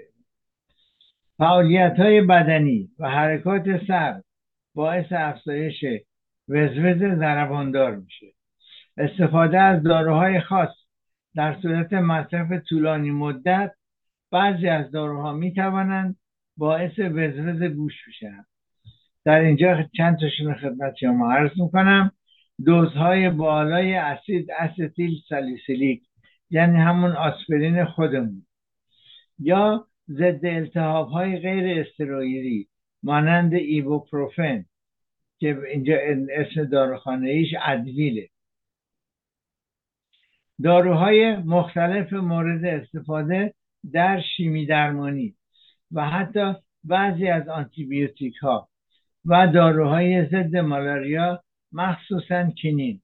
فعالیت 1.38 1.96
های 1.98 2.22
بدنی 2.22 2.90
و 3.00 3.10
حرکات 3.10 3.86
سر 3.88 4.22
باعث 4.76 5.06
افزایش 5.12 5.86
وزوز 6.50 7.20
ضرباندار 7.20 7.96
میشه. 7.96 8.28
استفاده 8.98 9.60
از 9.60 9.84
داروهای 9.84 10.40
خاص 10.40 10.81
در 11.36 11.62
صورت 11.62 11.94
مصرف 11.94 12.64
طولانی 12.70 13.12
مدت 13.12 13.72
بعضی 14.32 14.68
از 14.68 14.92
داروها 14.92 15.34
می 15.34 15.54
توانند 15.54 16.16
باعث 16.58 17.00
وزوز 17.00 17.64
گوش 17.64 17.94
بشن. 18.08 18.46
در 19.26 19.40
اینجا 19.40 19.84
چند 19.98 20.20
تاشون 20.20 20.54
خدمت 20.54 20.96
شما 21.00 21.34
عرض 21.34 21.52
می‌کنم. 21.60 22.12
دوزهای 22.66 23.30
بالای 23.30 23.94
اسید 23.94 24.52
استیل 24.60 25.20
سالیسیلیک 25.30 26.04
یعنی 26.50 26.78
همون 26.78 27.12
آسپرین 27.12 27.86
خودمون. 27.86 28.46
یا 29.40 29.88
ضد 30.10 30.46
التهاب 30.46 31.10
های 31.10 31.40
غیر 31.40 31.80
استروئیدی 31.80 32.68
مانند 33.04 33.54
ایبوپروفن 33.54 34.66
که 35.40 35.58
اینجا 35.72 35.96
اسم 36.32 36.64
داروخانه 36.64 37.30
ایش 37.30 37.50
ادویله. 37.66 38.30
داروهای 40.64 41.36
مختلف 41.36 42.14
مورد 42.14 42.66
استفاده 42.66 43.54
در 43.94 44.22
شیمی 44.22 44.66
درمانی 44.66 45.36
و 45.92 46.10
حتی 46.10 46.54
بعضی 46.84 47.28
از 47.28 47.48
آنتیبیوتیک 47.48 48.36
ها 48.38 48.70
و 49.26 49.48
داروهای 49.48 50.26
ضد 50.26 50.56
مالاریا 50.56 51.44
مخصوصا 51.72 52.50
کینین. 52.50 53.02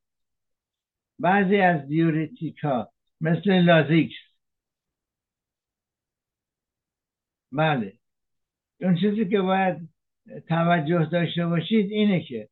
بعضی 1.20 1.58
از 1.58 1.88
دیورتیک 1.88 2.58
ها 2.64 2.91
مثل 3.22 3.52
لازیکس. 3.52 4.16
بله. 7.52 7.93
اون 8.82 8.95
چیزی 8.95 9.30
که 9.30 9.41
باید 9.41 9.89
توجه 10.48 11.06
داشته 11.12 11.48
باشید 11.48 11.91
اینه 11.91 12.24
که 12.24 12.50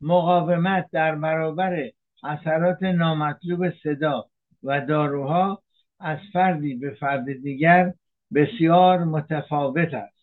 مقاومت 0.00 0.90
در 0.92 1.14
برابر 1.14 1.90
اثرات 2.24 2.82
نامطلوب 2.82 3.70
صدا 3.70 4.31
و 4.62 4.86
داروها 4.86 5.62
از 6.00 6.18
فردی 6.32 6.74
به 6.74 6.90
فرد 6.90 7.32
دیگر 7.42 7.94
بسیار 8.34 9.04
متفاوت 9.04 9.94
است. 9.94 10.22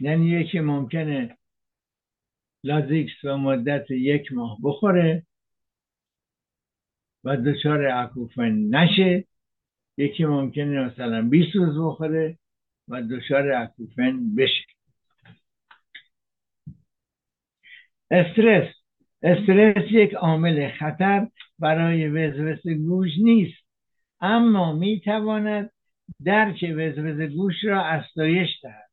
یعنی 0.00 0.26
یکی 0.26 0.60
ممکنه 0.60 1.38
لازیکس 2.64 3.24
و 3.24 3.36
مدت 3.36 3.90
یک 3.90 4.32
ماه 4.32 4.58
بخوره 4.62 5.26
و 7.24 7.36
دچار 7.36 7.86
اکوفن 7.86 8.52
نشه. 8.52 9.24
یکی 9.96 10.24
ممکنه 10.24 10.86
مثلا 10.86 11.22
20 11.22 11.56
روز 11.56 11.78
بخوره 11.78 12.38
و 12.88 13.02
دچار 13.02 13.52
اکوفن 13.52 14.34
بشه. 14.34 14.64
استرس. 18.10 18.79
استرس 19.22 19.90
یک 19.90 20.14
عامل 20.14 20.70
خطر 20.70 21.26
برای 21.58 22.08
وزوس 22.08 22.66
گوش 22.66 23.10
نیست 23.22 23.64
اما 24.20 24.72
می 24.72 25.00
تواند 25.00 25.70
درک 26.24 26.64
وزوز 26.76 27.20
گوش 27.20 27.54
را 27.64 27.84
استایش 27.84 28.48
دهد 28.62 28.90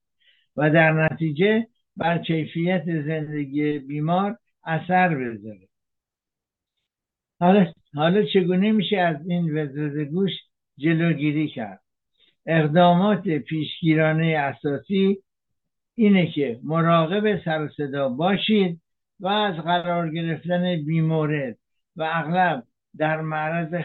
و 0.55 0.69
در 0.69 0.91
نتیجه 0.91 1.67
بر 1.97 2.17
کیفیت 2.17 2.83
زندگی 2.85 3.79
بیمار 3.79 4.37
اثر 4.63 5.15
بذاره. 5.15 5.67
حالا, 7.39 7.73
حالا 7.93 8.25
چگونه 8.25 8.71
میشه 8.71 8.97
از 8.97 9.29
این 9.29 9.57
وزوز 9.57 9.97
گوش 9.97 10.31
جلوگیری 10.77 11.47
کرد؟ 11.47 11.81
اقدامات 12.45 13.29
پیشگیرانه 13.29 14.25
اساسی 14.25 15.17
اینه 15.95 16.31
که 16.31 16.59
مراقب 16.63 17.43
سر 17.45 17.69
صدا 17.77 18.09
باشید 18.09 18.81
و 19.19 19.27
از 19.27 19.55
قرار 19.55 20.09
گرفتن 20.09 20.75
بیمورد 20.85 21.57
و 21.95 22.09
اغلب 22.13 22.63
در 22.97 23.21
معرض 23.21 23.83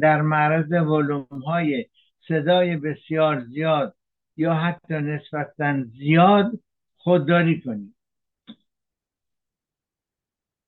در 0.00 0.22
معرض 0.22 0.72
ولوم 0.72 1.40
های 1.46 1.86
صدای 2.28 2.76
بسیار 2.76 3.44
زیاد 3.44 3.94
یا 4.36 4.54
حتی 4.54 4.94
نسبتا 4.94 5.82
زیاد 5.82 6.52
خودداری 6.96 7.60
کنید 7.60 7.94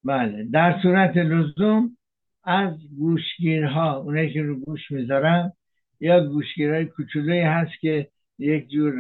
بله 0.04 0.44
در 0.44 0.78
صورت 0.82 1.16
لزوم 1.16 1.96
از 2.44 2.74
گوشگیرها 2.98 3.96
اونایی 3.96 4.32
که 4.32 4.42
رو 4.42 4.60
گوش 4.60 4.90
می‌ذارن 4.90 5.52
یا 6.00 6.26
گوشگیرهای 6.26 6.84
کوچولوی 6.84 7.40
هست 7.40 7.80
که 7.80 8.08
یک 8.38 8.68
جور 8.68 8.94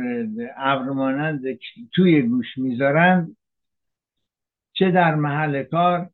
ابرمانند 0.56 1.42
توی 1.92 2.22
گوش 2.22 2.58
می‌ذارن 2.58 3.36
چه 4.74 4.90
در 4.90 5.14
محل 5.14 5.62
کار 5.62 6.10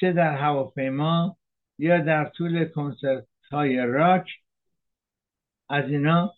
چه 0.00 0.12
در 0.12 0.36
هواپیما 0.36 1.36
یا 1.78 1.98
در 1.98 2.24
طول 2.24 2.64
کنسرت 2.64 3.24
های 3.50 3.76
راک. 3.76 4.26
از 5.68 5.90
اینا 5.90 6.32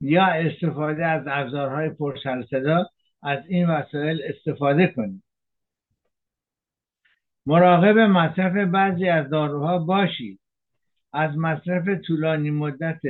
یا 0.00 0.26
استفاده 0.26 1.06
از 1.06 1.22
ابزارهای 1.26 1.90
پرسر 1.90 2.44
صدا 2.50 2.86
از 3.22 3.38
این 3.48 3.70
وسایل 3.70 4.22
استفاده 4.24 4.86
کنید. 4.86 5.22
مراقب 7.46 7.98
مصرف 7.98 8.56
بعضی 8.70 9.08
از 9.08 9.30
داروها 9.30 9.78
باشید. 9.78 10.40
از 11.12 11.36
مصرف 11.36 11.88
طولانی 12.06 12.50
مدت 12.50 13.00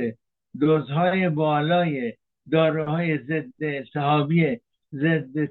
دوزهای 0.59 1.29
بالای 1.29 2.13
داروهای 2.51 3.17
ضد 3.17 3.63
التهابی 3.63 4.59
ضد 4.93 5.45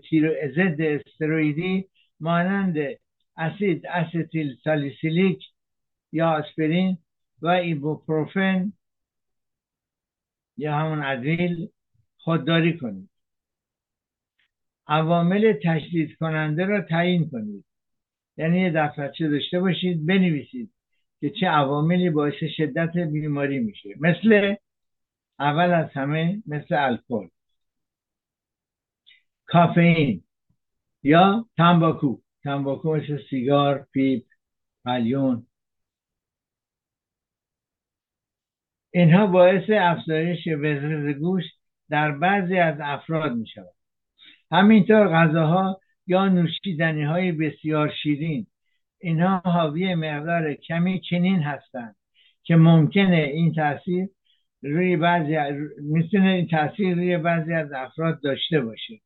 ضد 0.54 0.80
استروئیدی 0.80 1.89
مانند 2.20 2.76
اسید 3.36 3.86
استیل 3.86 4.56
سالیسیلیک 4.64 5.44
یا 6.12 6.30
آسپرین 6.30 6.98
و 7.42 7.48
ایبوپروفن 7.48 8.72
یا 10.56 10.74
همون 10.78 11.02
ادویل 11.02 11.68
خودداری 12.18 12.78
کنید. 12.78 13.10
عوامل 14.86 15.52
تشدید 15.64 16.16
کننده 16.16 16.64
را 16.64 16.80
تعیین 16.80 17.30
کنید. 17.30 17.64
یعنی 18.36 18.60
یه 18.60 18.72
دفترچه 18.74 19.28
داشته 19.28 19.60
باشید 19.60 20.06
بنویسید 20.06 20.70
که 21.20 21.30
چه 21.30 21.46
عواملی 21.46 22.10
باعث 22.10 22.34
شدت 22.56 22.96
بیماری 22.96 23.58
میشه. 23.58 23.88
مثل 24.00 24.54
اول 25.38 25.72
از 25.72 25.90
همه 25.92 26.42
مثل 26.46 26.74
الکل. 26.74 27.28
کافئین. 29.46 30.24
یا 31.02 31.46
تنباکو. 31.56 32.20
تنباکو 32.44 32.96
مثل 32.96 33.18
سیگار 33.30 33.86
پیپ 33.92 34.24
قلیون. 34.84 35.46
اینها 38.90 39.26
باعث 39.26 39.70
افزایش 39.70 40.46
وزرز 40.46 41.16
گوش 41.16 41.44
در 41.90 42.12
بعضی 42.12 42.56
از 42.58 42.76
افراد 42.80 43.32
می 43.32 43.46
شود 43.46 43.74
همینطور 44.52 45.08
غذاها 45.08 45.80
یا 46.06 46.28
نوشیدنی 46.28 47.02
های 47.02 47.32
بسیار 47.32 47.92
شیرین. 48.02 48.46
اینها 49.00 49.38
حاوی 49.44 49.94
مقدار 49.94 50.54
کمی 50.54 51.00
چنین 51.00 51.42
هستند 51.42 51.96
که 52.42 52.56
ممکنه 52.56 53.16
این 53.16 53.54
تاثیر 53.54 54.08
روی 54.62 54.96
بعضی 54.96 55.36
می‌تونه 55.82 56.28
این 56.28 56.46
تاثیر 56.48 56.94
روی 56.94 57.18
بعضی 57.18 57.52
از 57.52 57.72
افراد 57.72 58.22
داشته 58.22 58.60
باشه. 58.60 59.00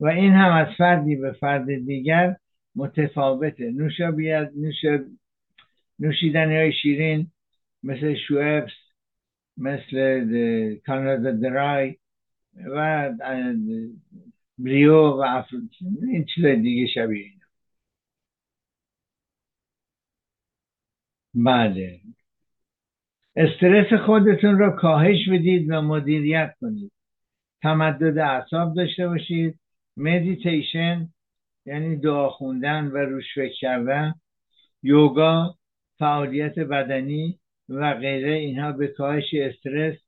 و 0.00 0.06
این 0.06 0.32
هم 0.32 0.52
از 0.52 0.74
فردی 0.78 1.16
به 1.16 1.32
فرد 1.32 1.66
دیگر 1.86 2.36
متفاوته. 2.76 3.70
نوشا 3.70 4.10
بیاد 4.10 4.52
نوش 4.56 5.02
نوشیدنی 5.98 6.56
های 6.56 6.72
شیرین 6.72 7.32
مثل 7.82 8.14
شوئبس 8.28 8.72
مثل 9.56 10.76
کانادا 10.86 11.30
درای 11.30 11.96
و 12.66 13.10
بریو 14.58 14.94
و 14.94 15.24
افراد 15.28 15.62
این 16.12 16.24
چیز 16.34 16.44
دیگه 16.44 16.86
شبیه 16.94 17.24
اینا. 17.24 17.46
بله. 21.34 22.00
استرس 23.36 23.92
خودتون 24.06 24.58
را 24.58 24.70
کاهش 24.70 25.28
بدید 25.28 25.70
و 25.70 25.82
مدیریت 25.82 26.54
کنید. 26.60 26.92
تمدد 27.62 28.18
اعصاب 28.18 28.74
داشته 28.74 29.08
باشید. 29.08 29.58
مدیتیشن 29.98 31.08
یعنی 31.66 31.96
دعا 31.96 32.28
خوندن 32.28 32.86
و 32.86 32.96
روش 32.96 33.34
فکر 33.34 33.54
کردن 33.60 34.14
یوگا 34.82 35.54
فعالیت 35.98 36.58
بدنی 36.58 37.38
و 37.68 37.94
غیره. 37.94 38.32
اینها 38.32 38.72
به 38.72 38.86
کاهش 38.86 39.34
استرس 39.34 39.98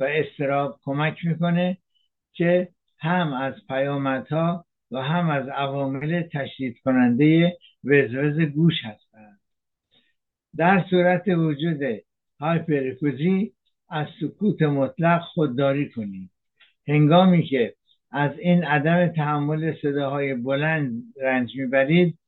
و 0.00 0.04
استراب 0.04 0.80
کمک 0.82 1.24
می‌کنه 1.24 1.78
که 2.32 2.68
هم 2.98 3.32
از 3.32 3.54
پیامدها 3.68 4.64
و 4.90 5.02
هم 5.02 5.30
از 5.30 5.48
عوامل 5.48 6.22
تشدید 6.22 6.78
کننده 6.84 7.58
وزوز 7.84 8.40
گوش 8.40 8.74
هستند. 8.84 9.40
در 10.56 10.84
صورت 10.90 11.28
وجود 11.28 11.80
هایپرفوزی 12.40 13.52
از 13.88 14.06
سکوت 14.20 14.62
مطلق 14.62 15.20
خودداری 15.20 15.90
کنید. 15.90 16.30
هنگامی 16.88 17.42
که 17.42 17.74
از 18.14 18.38
این 18.38 18.64
عدم 18.64 19.08
تحمل 19.08 19.74
صداهای 19.82 20.34
بلند 20.34 21.02
رنج 21.22 21.56
می‌برید 21.56 22.18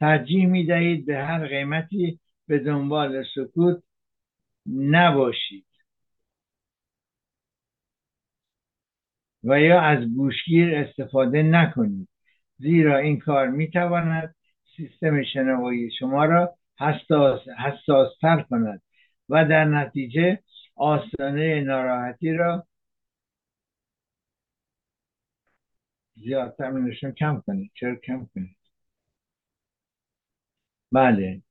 ترجیح 0.00 0.46
می‌دهید 0.46 1.06
به 1.06 1.16
هر 1.16 1.46
قیمتی 1.46 2.20
به 2.48 2.58
دنبال 2.58 3.24
سکوت 3.34 3.82
نباشید. 4.76 5.66
و 9.44 9.60
یا 9.60 9.80
از 9.80 10.08
گوشگیر 10.16 10.74
استفاده 10.74 11.42
نکنید. 11.42 12.08
زیرا 12.58 12.98
این 12.98 13.18
کار 13.18 13.48
می‌تواند 13.48 14.34
سیستم 14.76 15.22
شنوایی 15.22 15.90
شما 15.98 16.24
را 16.24 16.54
حساس 16.78 17.40
حساستر 17.48 18.42
کند 18.42 18.82
و 19.28 19.44
در 19.44 19.64
نتیجه 19.64 20.38
آستانه 20.76 21.60
ناراحتی 21.60 22.32
را 22.32 22.66
زیادتر 26.16 26.70
نشون 26.70 27.12
کم 27.12 27.40
کنید. 27.46 27.70
چرا 27.74 27.94
کم 27.94 28.26
کنید؟ 28.34 28.56
بله. 30.92 31.42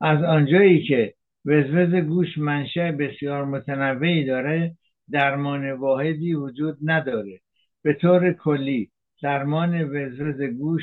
از 0.00 0.22
آنجایی 0.22 0.86
که 0.86 1.14
وزوز 1.44 1.94
گوش 1.94 2.38
منشأ 2.38 2.92
بسیار 2.92 3.44
متنوعی 3.44 4.24
داره 4.24 4.76
درمان 5.10 5.72
واحدی 5.72 6.34
وجود 6.34 6.78
نداره. 6.82 7.40
به 7.82 7.94
طور 7.94 8.32
کلی 8.32 8.90
درمان 9.22 9.82
وزوز 9.82 10.42
گوش 10.42 10.82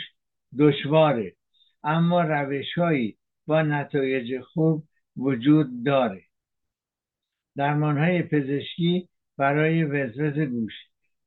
دشواره. 0.59 1.35
اما 1.83 2.21
روشهایی 2.21 3.17
با 3.47 3.61
نتایج 3.61 4.41
خوب 4.41 4.83
وجود 5.17 5.83
داره. 5.85 6.21
درمان 7.55 7.97
های 7.97 8.23
پزشکی 8.23 9.09
برای 9.37 9.83
وزوز 9.83 10.39
گوش. 10.39 10.73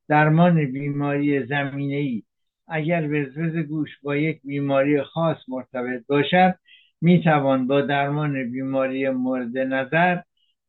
درمان 0.08 0.72
بیماری 0.72 1.46
زمینه 1.46 1.96
ای 1.96 2.22
اگر 2.68 3.08
وزوز 3.12 3.56
گوش 3.56 3.88
با 4.02 4.16
یک 4.16 4.40
بیماری 4.42 5.02
خاص 5.02 5.36
مرتبط 5.48 6.06
باشد 6.06 6.54
می 7.00 7.22
توان 7.22 7.66
با 7.66 7.80
درمان 7.80 8.50
بیماری 8.50 9.10
مورد 9.10 9.58
نظر 9.58 10.20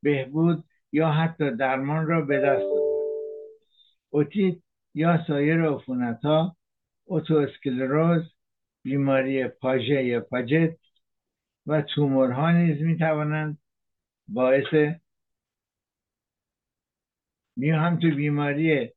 بهبود 0.01 0.63
یا 0.91 1.11
حتی 1.11 1.51
درمان 1.51 2.07
را 2.07 2.21
به 2.21 2.39
دست 2.39 2.63
آورد. 2.63 2.93
اوتیت 4.09 4.55
یا 4.93 5.25
سایر 5.27 5.61
عفونت 5.61 6.25
ها 6.25 6.55
اسکلروز 7.09 8.33
بیماری 8.83 9.47
پاژه 9.47 10.03
یا 10.03 10.21
پاجت 10.21 10.77
و 11.67 11.81
تومورها 11.81 12.51
نیز 12.51 12.81
می 12.81 12.97
توانند 12.97 13.57
باعث 14.27 14.97
می 17.55 17.69
هم 17.69 17.99
تو 17.99 18.15
بیماری 18.15 18.92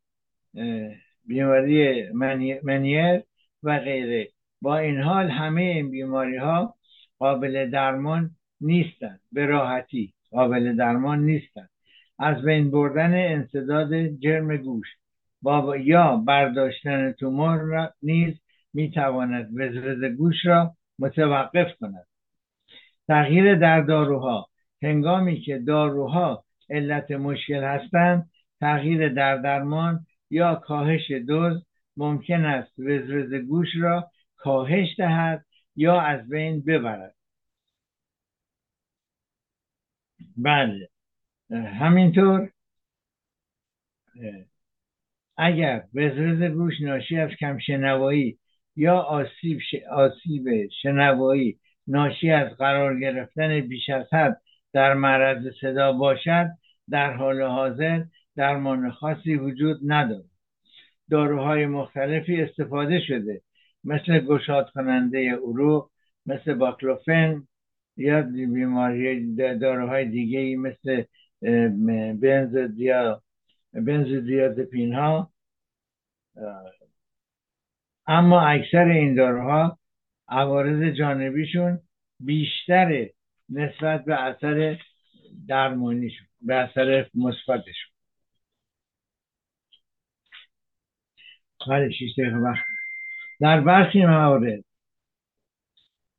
بیماری 1.26 2.10
منیر 2.62 3.22
و 3.62 3.78
غیره. 3.78 4.28
با 4.62 4.78
این 4.78 5.00
حال 5.00 5.30
همه 5.30 5.62
این 5.62 5.90
بیماری 5.90 6.36
ها 6.36 6.74
قابل 7.18 7.70
درمان 7.70 8.30
نیستند. 8.60 9.20
به 9.32 9.46
راحتی 9.46 10.14
قابل 10.30 10.76
درمان 10.76 11.18
نیستند. 11.24 11.70
از 12.18 12.42
بین 12.42 12.70
بردن 12.70 13.14
انصداد 13.14 14.06
جرم 14.06 14.56
گوش 14.56 14.86
با 15.42 15.76
یا 15.76 16.16
برداشتن 16.16 17.12
تومور 17.12 17.92
نیز 18.02 18.34
می‌تواند 18.74 19.50
وزرز 19.54 20.04
گوش 20.04 20.36
را 20.44 20.74
متوقف 20.98 21.76
کند. 21.80 22.06
تغییر 23.08 23.54
در 23.54 23.80
داروها. 23.80 24.48
هنگامی 24.82 25.40
که 25.40 25.58
داروها 25.58 26.44
علت 26.70 27.10
مشکل 27.10 27.64
هستند 27.64 28.30
تغییر 28.60 29.08
در 29.08 29.36
درمان 29.36 30.06
یا 30.30 30.54
کاهش 30.54 31.10
دوز 31.10 31.66
ممکن 31.96 32.44
است 32.44 32.78
وزرز 32.78 33.34
گوش 33.34 33.68
را 33.80 34.10
کاهش 34.36 34.88
دهد 34.98 35.44
یا 35.76 36.00
از 36.00 36.28
بین 36.28 36.60
ببرد. 36.60 37.14
بله 40.36 40.88
همینطور 41.50 42.50
اگر 45.36 45.84
وزرز 45.94 46.42
گوش 46.42 46.80
ناشی 46.80 47.18
از 47.18 47.30
کمشنوایی 47.30 48.38
یا 48.76 48.98
آسیب, 48.98 49.60
آسیب 49.90 50.68
شنوایی 50.82 51.58
ناشی 51.86 52.30
از 52.30 52.56
قرار 52.56 53.00
گرفتن 53.00 53.60
بیش 53.60 53.88
از 53.88 54.14
حد 54.14 54.40
در 54.72 54.94
معرض 54.94 55.54
صدا 55.60 55.92
باشد 55.92 56.48
در 56.90 57.12
حال 57.12 57.42
حاضر 57.42 58.04
درمان 58.36 58.90
خاصی 58.90 59.34
وجود 59.34 59.80
ندارد. 59.84 60.30
داروهای 61.10 61.66
مختلفی 61.66 62.42
استفاده 62.42 63.00
شده 63.00 63.42
مثل 63.84 64.18
گشاد 64.18 64.70
کننده 64.70 65.32
عروق 65.32 65.90
مثل 66.26 66.54
باکلوفن 66.54 67.46
یا 67.96 68.22
بیماری 68.22 69.34
داروهای 69.36 70.04
دیگه 70.04 70.56
مثل 70.56 71.04
بنزودیا 72.20 73.22
بنزودیازپین 73.72 74.94
ها 74.94 75.30
اما 78.06 78.40
اکثر 78.40 78.84
این 78.84 79.14
داروها 79.14 79.78
عوارض 80.28 80.94
جانبیشون 80.96 81.80
بیشتر 82.20 83.08
نسبت 83.48 84.04
به 84.04 84.22
اثر 84.22 84.78
درمانیشون 85.48 86.26
به 86.40 86.54
اثر 86.54 87.06
مثبتشون. 87.14 87.95
وقت. 91.68 92.64
در 93.40 93.60
برخی 93.60 94.06
موارد 94.06 94.64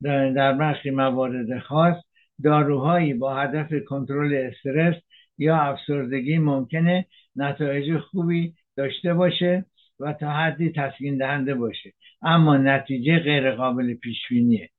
در 0.02 0.52
برخی 0.52 0.90
موارد 0.90 1.58
خاص 1.58 1.96
داروهایی 2.44 3.14
با 3.14 3.36
هدف 3.36 3.84
کنترل 3.86 4.34
استرس 4.34 5.02
یا 5.38 5.56
افسردگی 5.56 6.38
ممکنه 6.38 7.06
نتایج 7.36 7.98
خوبی 7.98 8.54
داشته 8.76 9.14
باشه 9.14 9.64
و 10.00 10.12
تا 10.12 10.30
حدی 10.30 10.72
تسکین 10.76 11.18
دهنده 11.18 11.54
باشه. 11.54 11.92
اما 12.22 12.56
نتیجه 12.56 13.18
غیر 13.18 13.50
قابل 13.50 13.94
پیش 13.94 14.28
بینیه 14.28 14.70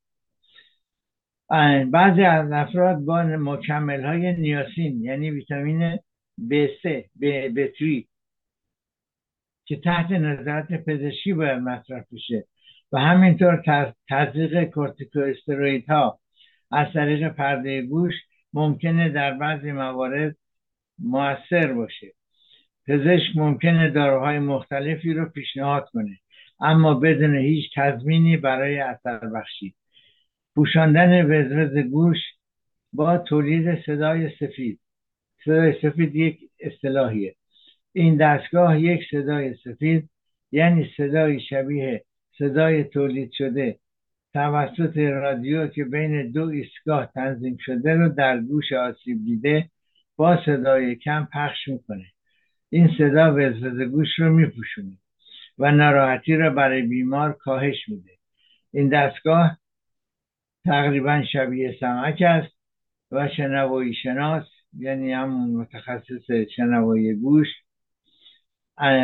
بعضی 1.92 2.22
از 2.24 2.52
افراد 2.52 2.98
با 2.98 3.24
مکمل 3.24 4.06
های 4.06 4.34
نیاسین 4.34 5.04
یعنی 5.04 5.32
ویتامین 5.32 5.98
B3 6.40 7.04
B3 7.22 8.04
که 9.70 9.76
تحت 9.76 10.12
نظارت 10.12 10.86
پزشکی 10.86 11.34
باید 11.34 11.60
مصرف 11.60 12.06
بشه. 12.14 12.46
و 12.92 13.00
همینطور 13.00 13.64
تزریق 14.10 14.64
کورتیکوستروید 14.64 15.90
ها 15.90 16.20
از 16.72 16.88
طریق 16.94 17.28
پرده 17.28 17.82
گوش 17.82 18.14
ممکنه 18.54 19.10
در 19.10 19.34
بعضی 19.34 19.72
موارد 19.72 20.36
موثر 21.00 21.74
باشه. 21.74 22.14
پزشک 22.88 23.36
ممکنه 23.36 23.90
داروهای 23.90 24.40
مختلفی 24.40 25.14
رو 25.14 25.26
پیشنهاد 25.26 25.90
کنه 25.90 26.20
اما 26.60 26.94
بدون 26.94 27.36
هیچ 27.36 27.66
تضمینی 27.76 28.38
برای 28.38 28.80
اثر 28.80 29.20
بخشی 29.20 29.76
پوشاندن 30.56 31.26
وزوز 31.26 31.78
گوش 31.78 32.18
با 32.94 33.18
تولید 33.18 33.86
صدای 33.86 34.30
سفید. 34.40 34.80
صدای 35.46 35.82
سفید 35.82 36.16
یک 36.16 36.40
اصطلاحیه. 36.60 37.36
این 37.94 38.18
دستگاه 38.18 38.82
یک 38.82 39.02
صدای 39.12 39.56
سفید 39.64 40.10
یعنی 40.52 40.90
صدای 40.98 41.40
شبیه 41.40 42.04
صدای 42.38 42.84
تولید 42.84 43.32
شده. 43.32 43.80
توسط 44.34 44.98
رادیو 44.98 45.68
که 45.68 45.84
بین 45.84 46.32
دو 46.32 46.44
ایستگاه 46.44 47.12
تنظیم 47.14 47.58
شده 47.60 47.94
رو 47.94 48.10
در 48.10 48.38
گوش 48.42 48.74
آسیب 48.74 49.26
دیده 49.26 49.70
با 50.16 50.44
صدای 50.46 50.96
کم 50.96 51.28
پخش 51.34 51.68
می‌کنه. 51.68 52.06
این 52.70 52.90
صدا 52.98 53.36
وزوز 53.36 53.82
گوش 53.82 54.20
رو 54.20 54.34
میپوشونه 54.34 54.98
و 55.58 55.72
ناراحتی 55.72 56.36
را 56.36 56.50
برای 56.50 56.82
بیمار 56.82 57.34
کاهش 57.34 57.90
میده. 57.90 58.12
این 58.74 58.90
دستگاه 58.90 59.58
تقریبا 60.66 61.24
شبیه 61.32 61.78
سمک 61.80 62.22
است 62.22 62.54
و 63.12 63.28
شنوایی 63.38 63.94
شناس 63.94 64.44
یعنی 64.78 65.14
همون 65.14 65.50
متخصص 65.50 66.32
شنوایی 66.56 67.14
گوش 67.14 67.48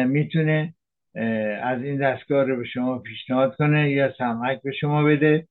می‌تونه 0.08 0.74
از 1.64 1.82
این 1.84 1.98
دستگاه 1.98 2.44
رو 2.44 2.58
به 2.58 2.66
شما 2.66 3.00
پیشنهاد 3.00 3.56
کنه 3.56 3.92
یا 3.92 4.14
سمک 4.18 4.62
به 4.62 4.72
شما 4.72 5.04
بده. 5.04 5.48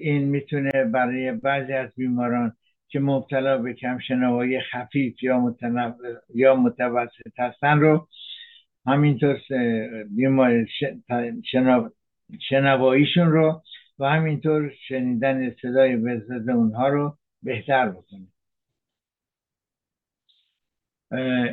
این 0.00 0.24
می‌تونه 0.24 0.70
برای 0.84 1.32
بعضی 1.32 1.72
از 1.72 1.90
بیماران 1.96 2.52
که 2.88 3.00
مبتلا 3.00 3.58
به 3.58 3.74
کم 3.74 3.98
شنوایی 3.98 4.60
خفیف 4.60 5.22
یا, 5.22 5.54
یا 6.34 6.54
متوسط 6.54 7.38
هستن 7.38 7.78
رو 7.80 8.08
همینطور 8.86 9.38
بیمار 10.16 10.66
شنواییشون 12.48 13.30
رو 13.30 13.62
و 13.98 14.04
همینطور 14.04 14.72
شنیدن 14.88 15.54
صدای 15.62 15.96
وزد 15.96 16.50
اونها 16.50 16.88
رو 16.88 17.18
بهتر 17.42 17.88
بکنه. 17.88 18.26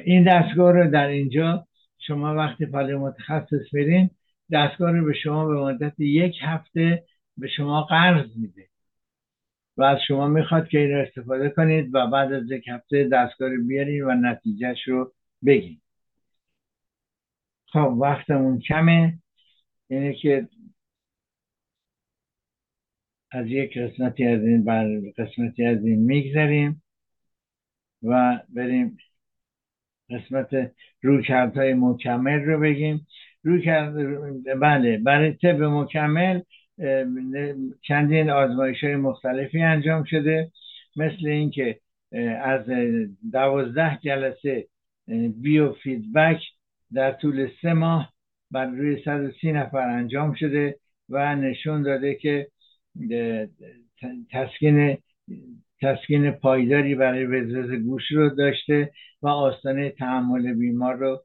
این 0.05 0.23
دستگاه 0.23 0.71
رو 0.71 0.91
در 0.91 1.07
اینجا 1.07 1.67
شما 1.99 2.35
وقتی 2.35 2.65
پالی 2.65 2.93
متخصص 2.93 3.73
برین 3.73 4.09
دستگاه 4.51 4.91
رو 4.91 5.05
به 5.05 5.13
شما 5.13 5.45
به 5.45 5.53
مدت 5.53 5.99
یک 5.99 6.35
هفته 6.41 7.03
به 7.37 7.47
شما 7.47 7.83
قرض 7.83 8.37
میده. 8.37 8.67
و 9.77 9.83
از 9.83 9.97
شما 10.07 10.27
می‌خواد 10.27 10.67
که 10.67 10.79
این 10.79 10.91
رو 10.91 11.01
استفاده 11.01 11.49
کنید 11.49 11.95
و 11.95 12.07
بعد 12.07 12.33
از 12.33 12.51
یک 12.51 12.67
هفته 12.67 13.09
دستگاه 13.13 13.49
رو 13.49 13.63
بیارین 13.67 14.03
و 14.03 14.15
نتیجهش 14.15 14.87
رو 14.87 15.13
بگین. 15.45 15.81
خب 17.67 17.97
وقتمون 18.01 18.59
کمه. 18.59 19.19
اینه 19.87 20.13
که 20.13 20.47
از 23.31 23.47
یک 23.47 23.77
قسمتی 23.77 24.25
از 24.25 24.41
این 24.41 24.63
بر 24.63 24.87
قسمتی 25.17 25.65
از 25.65 25.85
این 25.85 25.99
میگذریم 25.99 26.83
و 28.03 28.39
بریم 28.49 28.97
قسمت 30.09 30.71
رویکردهای 31.01 31.73
مکمل 31.73 32.39
رو 32.39 32.59
بگیم. 32.59 33.07
روی 33.43 33.61
کرد 33.61 33.93
بله 34.59 34.97
برای 34.97 35.33
طب 35.33 35.61
مکمل 35.61 36.41
چندین 37.81 38.29
آزمایش 38.29 38.83
های 38.83 38.95
مختلفی 38.95 39.61
انجام 39.61 40.03
شده. 40.03 40.51
مثل 40.95 41.27
اینکه 41.27 41.79
از 42.43 42.61
دوازده 43.31 43.99
جلسه 44.03 44.67
بیو 45.41 45.73
فیدبک 45.73 46.41
در 46.93 47.11
طول 47.11 47.49
سه 47.61 47.73
ماه 47.73 48.13
بر 48.51 48.65
روی 48.65 49.03
130 49.05 49.51
نفر 49.51 49.89
انجام 49.89 50.33
شده 50.33 50.75
و 51.09 51.35
نشون 51.35 51.81
داده 51.81 52.15
که 52.15 52.47
تسکین 54.31 54.97
تسکین 55.81 56.31
پایداری 56.31 56.95
برای 56.95 57.25
وزوز 57.25 57.71
گوش 57.71 58.11
رو 58.11 58.29
داشته 58.29 58.91
و 59.21 59.27
آستانه 59.27 59.89
تحمل 59.89 60.53
بیمار 60.53 60.95
رو 60.95 61.23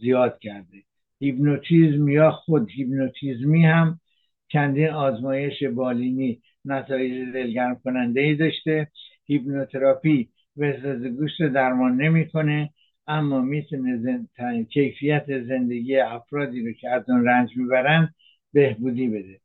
زیاد 0.00 0.38
کرده. 0.38 0.82
هیپنوتیزم 1.20 2.08
یا 2.08 2.30
خود 2.30 2.70
هیپنوتیزمی 2.70 3.66
هم 3.66 4.00
چندین 4.48 4.88
آزمایش 4.88 5.62
بالینی 5.64 6.42
نتایج 6.64 7.34
دلگرم 7.34 7.80
کننده 7.84 8.20
ای 8.20 8.34
داشته. 8.34 8.88
هیپنوتراپی 9.26 10.28
وزوز 10.56 11.06
گوش 11.06 11.40
رو 11.40 11.48
درمان 11.48 11.96
نمی‌کنه 11.96 12.70
اما 13.06 13.40
می‌تونه 13.40 14.26
کیفیت 14.70 15.42
زندگی 15.42 15.96
افرادی 15.96 16.66
رو 16.66 16.72
که 16.72 16.90
از 16.90 17.10
اون 17.10 17.24
رنج 17.24 17.56
می‌برن 17.56 18.14
بهبودی 18.52 19.08
بده. 19.08 19.40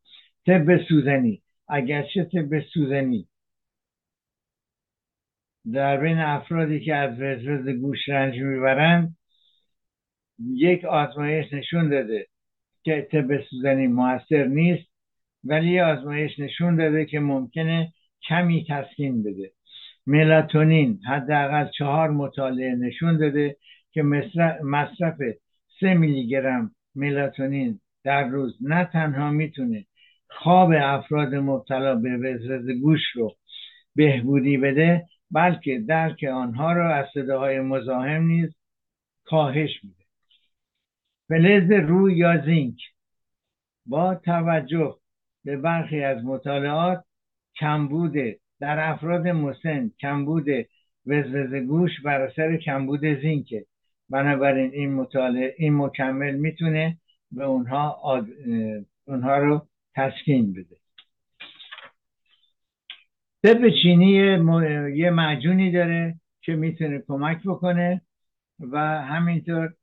طب 0.45 0.78
سوزنی. 0.88 1.41
اگرچه 1.68 2.24
طب 2.24 2.60
سوزنی 2.60 3.28
در 5.74 5.97
بین 5.97 6.18
افرادی 6.18 6.80
که 6.80 6.95
از 6.95 7.22
وزوز 7.22 7.70
گوش 7.70 8.09
رنج 8.09 8.39
می‌برند 8.39 9.18
یک 10.39 10.86
آزمایش 10.86 11.53
نشون 11.53 11.89
داده 11.89 12.28
که 12.84 13.07
طب 13.11 13.41
سوزنی 13.49 13.88
موثر 13.88 14.45
نیست 14.45 14.88
ولی 15.43 15.80
آزمایش 15.80 16.39
نشون 16.39 16.76
داده 16.76 17.05
که 17.05 17.20
ممکنه 17.20 17.93
کمی 18.28 18.65
تسکین 18.70 19.24
بده. 19.24 19.51
ملاتونین 20.07 20.99
حداقل 21.07 21.68
چهار 21.78 22.09
مطالعه 22.09 22.76
نشون 22.76 23.18
داده 23.18 23.57
که 23.91 24.03
مصرف 24.63 25.18
سه 25.80 25.93
میلی 25.93 26.28
گرم 26.28 26.76
ملاتونین 26.95 27.80
در 28.03 28.28
روز 28.28 28.57
نه 28.61 28.86
تنها 28.86 29.32
می‌تونه 29.32 29.86
خواب 30.30 30.72
افراد 30.76 31.36
مبتلا 31.36 31.95
به 31.95 32.18
وزرز 32.18 32.70
گوش 32.70 33.01
رو 33.15 33.36
بهبودی 33.95 34.57
بده 34.57 35.05
بلکه 35.32 35.80
درک 35.88 36.23
آنها 36.23 36.73
را 36.73 36.95
از 36.95 37.05
صداهای 37.13 37.59
مزاحم 37.59 38.23
نیز 38.23 38.55
کاهش 39.25 39.84
میده. 39.84 40.05
فلز 41.28 41.71
روی 41.71 42.17
یا 42.17 42.45
زینک 42.45 42.78
با 43.86 44.15
توجه 44.15 44.97
به 45.43 45.57
برخی 45.57 46.03
از 46.03 46.23
مطالعات 46.25 47.03
کمبود 47.59 48.13
در 48.59 48.89
افراد 48.91 49.28
مسن 49.28 49.91
کمبود 49.99 50.45
وزوز 51.05 51.53
گوش 51.53 51.91
بر 52.01 52.21
اثر 52.21 52.57
کمبود 52.57 53.05
زینکه 53.21 53.65
بنابراین 54.09 54.71
این 54.71 54.93
مطالعه 54.93 55.55
این 55.57 55.78
مکمل 55.78 56.36
می‌تونه 56.36 56.97
به 57.32 57.43
اونها 57.43 58.01
اونها 59.05 59.38
رو 59.38 59.67
تسکین 59.95 60.53
بده. 60.53 60.78
طب 63.44 63.70
چینی 63.84 64.12
یه 64.96 65.10
معجونی 65.10 65.72
داره 65.72 66.16
که 66.42 66.56
می‌تونه 66.56 67.04
کمک 67.08 67.44
بکنه 67.46 68.02
و 68.60 68.78
همینطور 69.02 69.74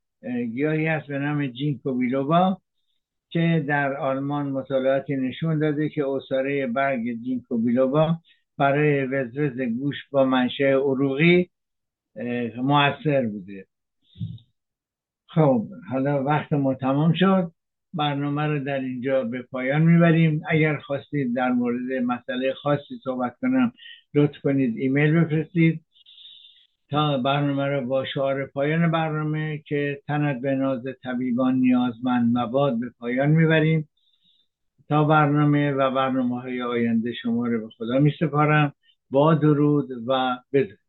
گیاهی 0.53 0.87
هست 0.87 1.07
به 1.07 1.19
نام 1.19 1.47
جینکو 1.47 1.93
بیلوبا 1.93 2.57
که 3.29 3.65
در 3.67 3.97
آلمان 3.97 4.51
مطالعاتی 4.51 5.15
نشون 5.15 5.59
داده 5.59 5.89
که 5.89 6.07
اصاره 6.07 6.67
برگ 6.67 7.03
جینکو 7.23 7.57
بیلوبا 7.57 8.17
برای 8.57 9.05
وزوز 9.05 9.61
گوش 9.61 9.95
با 10.11 10.25
منشه 10.25 10.65
عروقی 10.65 11.49
موثر 12.57 13.25
بوده. 13.27 13.65
خب 15.27 15.67
حالا 15.89 16.23
وقت 16.23 16.53
ما 16.53 16.73
تمام 16.73 17.13
شد. 17.13 17.51
برنامه 17.95 18.41
رو 18.47 18.59
در 18.59 18.79
اینجا 18.79 19.23
به 19.23 19.41
پایان 19.41 19.81
می‌بریم. 19.81 20.41
اگر 20.49 20.77
خواستید 20.77 21.35
در 21.35 21.51
مورد 21.51 21.91
مسئله 22.05 22.53
خاصی 22.53 22.99
صحبت 23.03 23.35
کنم 23.41 23.71
لطف 24.13 24.39
کنید 24.43 24.77
ایمیل 24.77 25.19
بفرستید. 25.19 25.81
تا 26.89 27.17
برنامه 27.17 27.65
رو 27.65 27.87
با 27.87 28.05
شعار 28.05 28.45
پایان 28.45 28.91
برنامه 28.91 29.57
که 29.57 30.01
تند 30.07 30.41
به 30.41 30.55
ناز 30.55 30.83
طبیبان 31.03 31.55
نیازمند 31.55 32.37
مباد 32.37 32.79
به 32.79 32.89
پایان 32.99 33.29
می‌بریم. 33.29 33.89
تا 34.89 35.03
برنامه 35.03 35.71
و 35.71 35.91
برنامه 35.91 36.41
های 36.41 36.61
آینده 36.61 37.13
شما 37.13 37.47
رو 37.47 37.61
به 37.61 37.69
خدا 37.77 37.99
می 37.99 38.13
سپارم 38.19 38.73
با 39.09 39.33
درود 39.33 39.89
و 40.07 40.37
بدرود. 40.53 40.84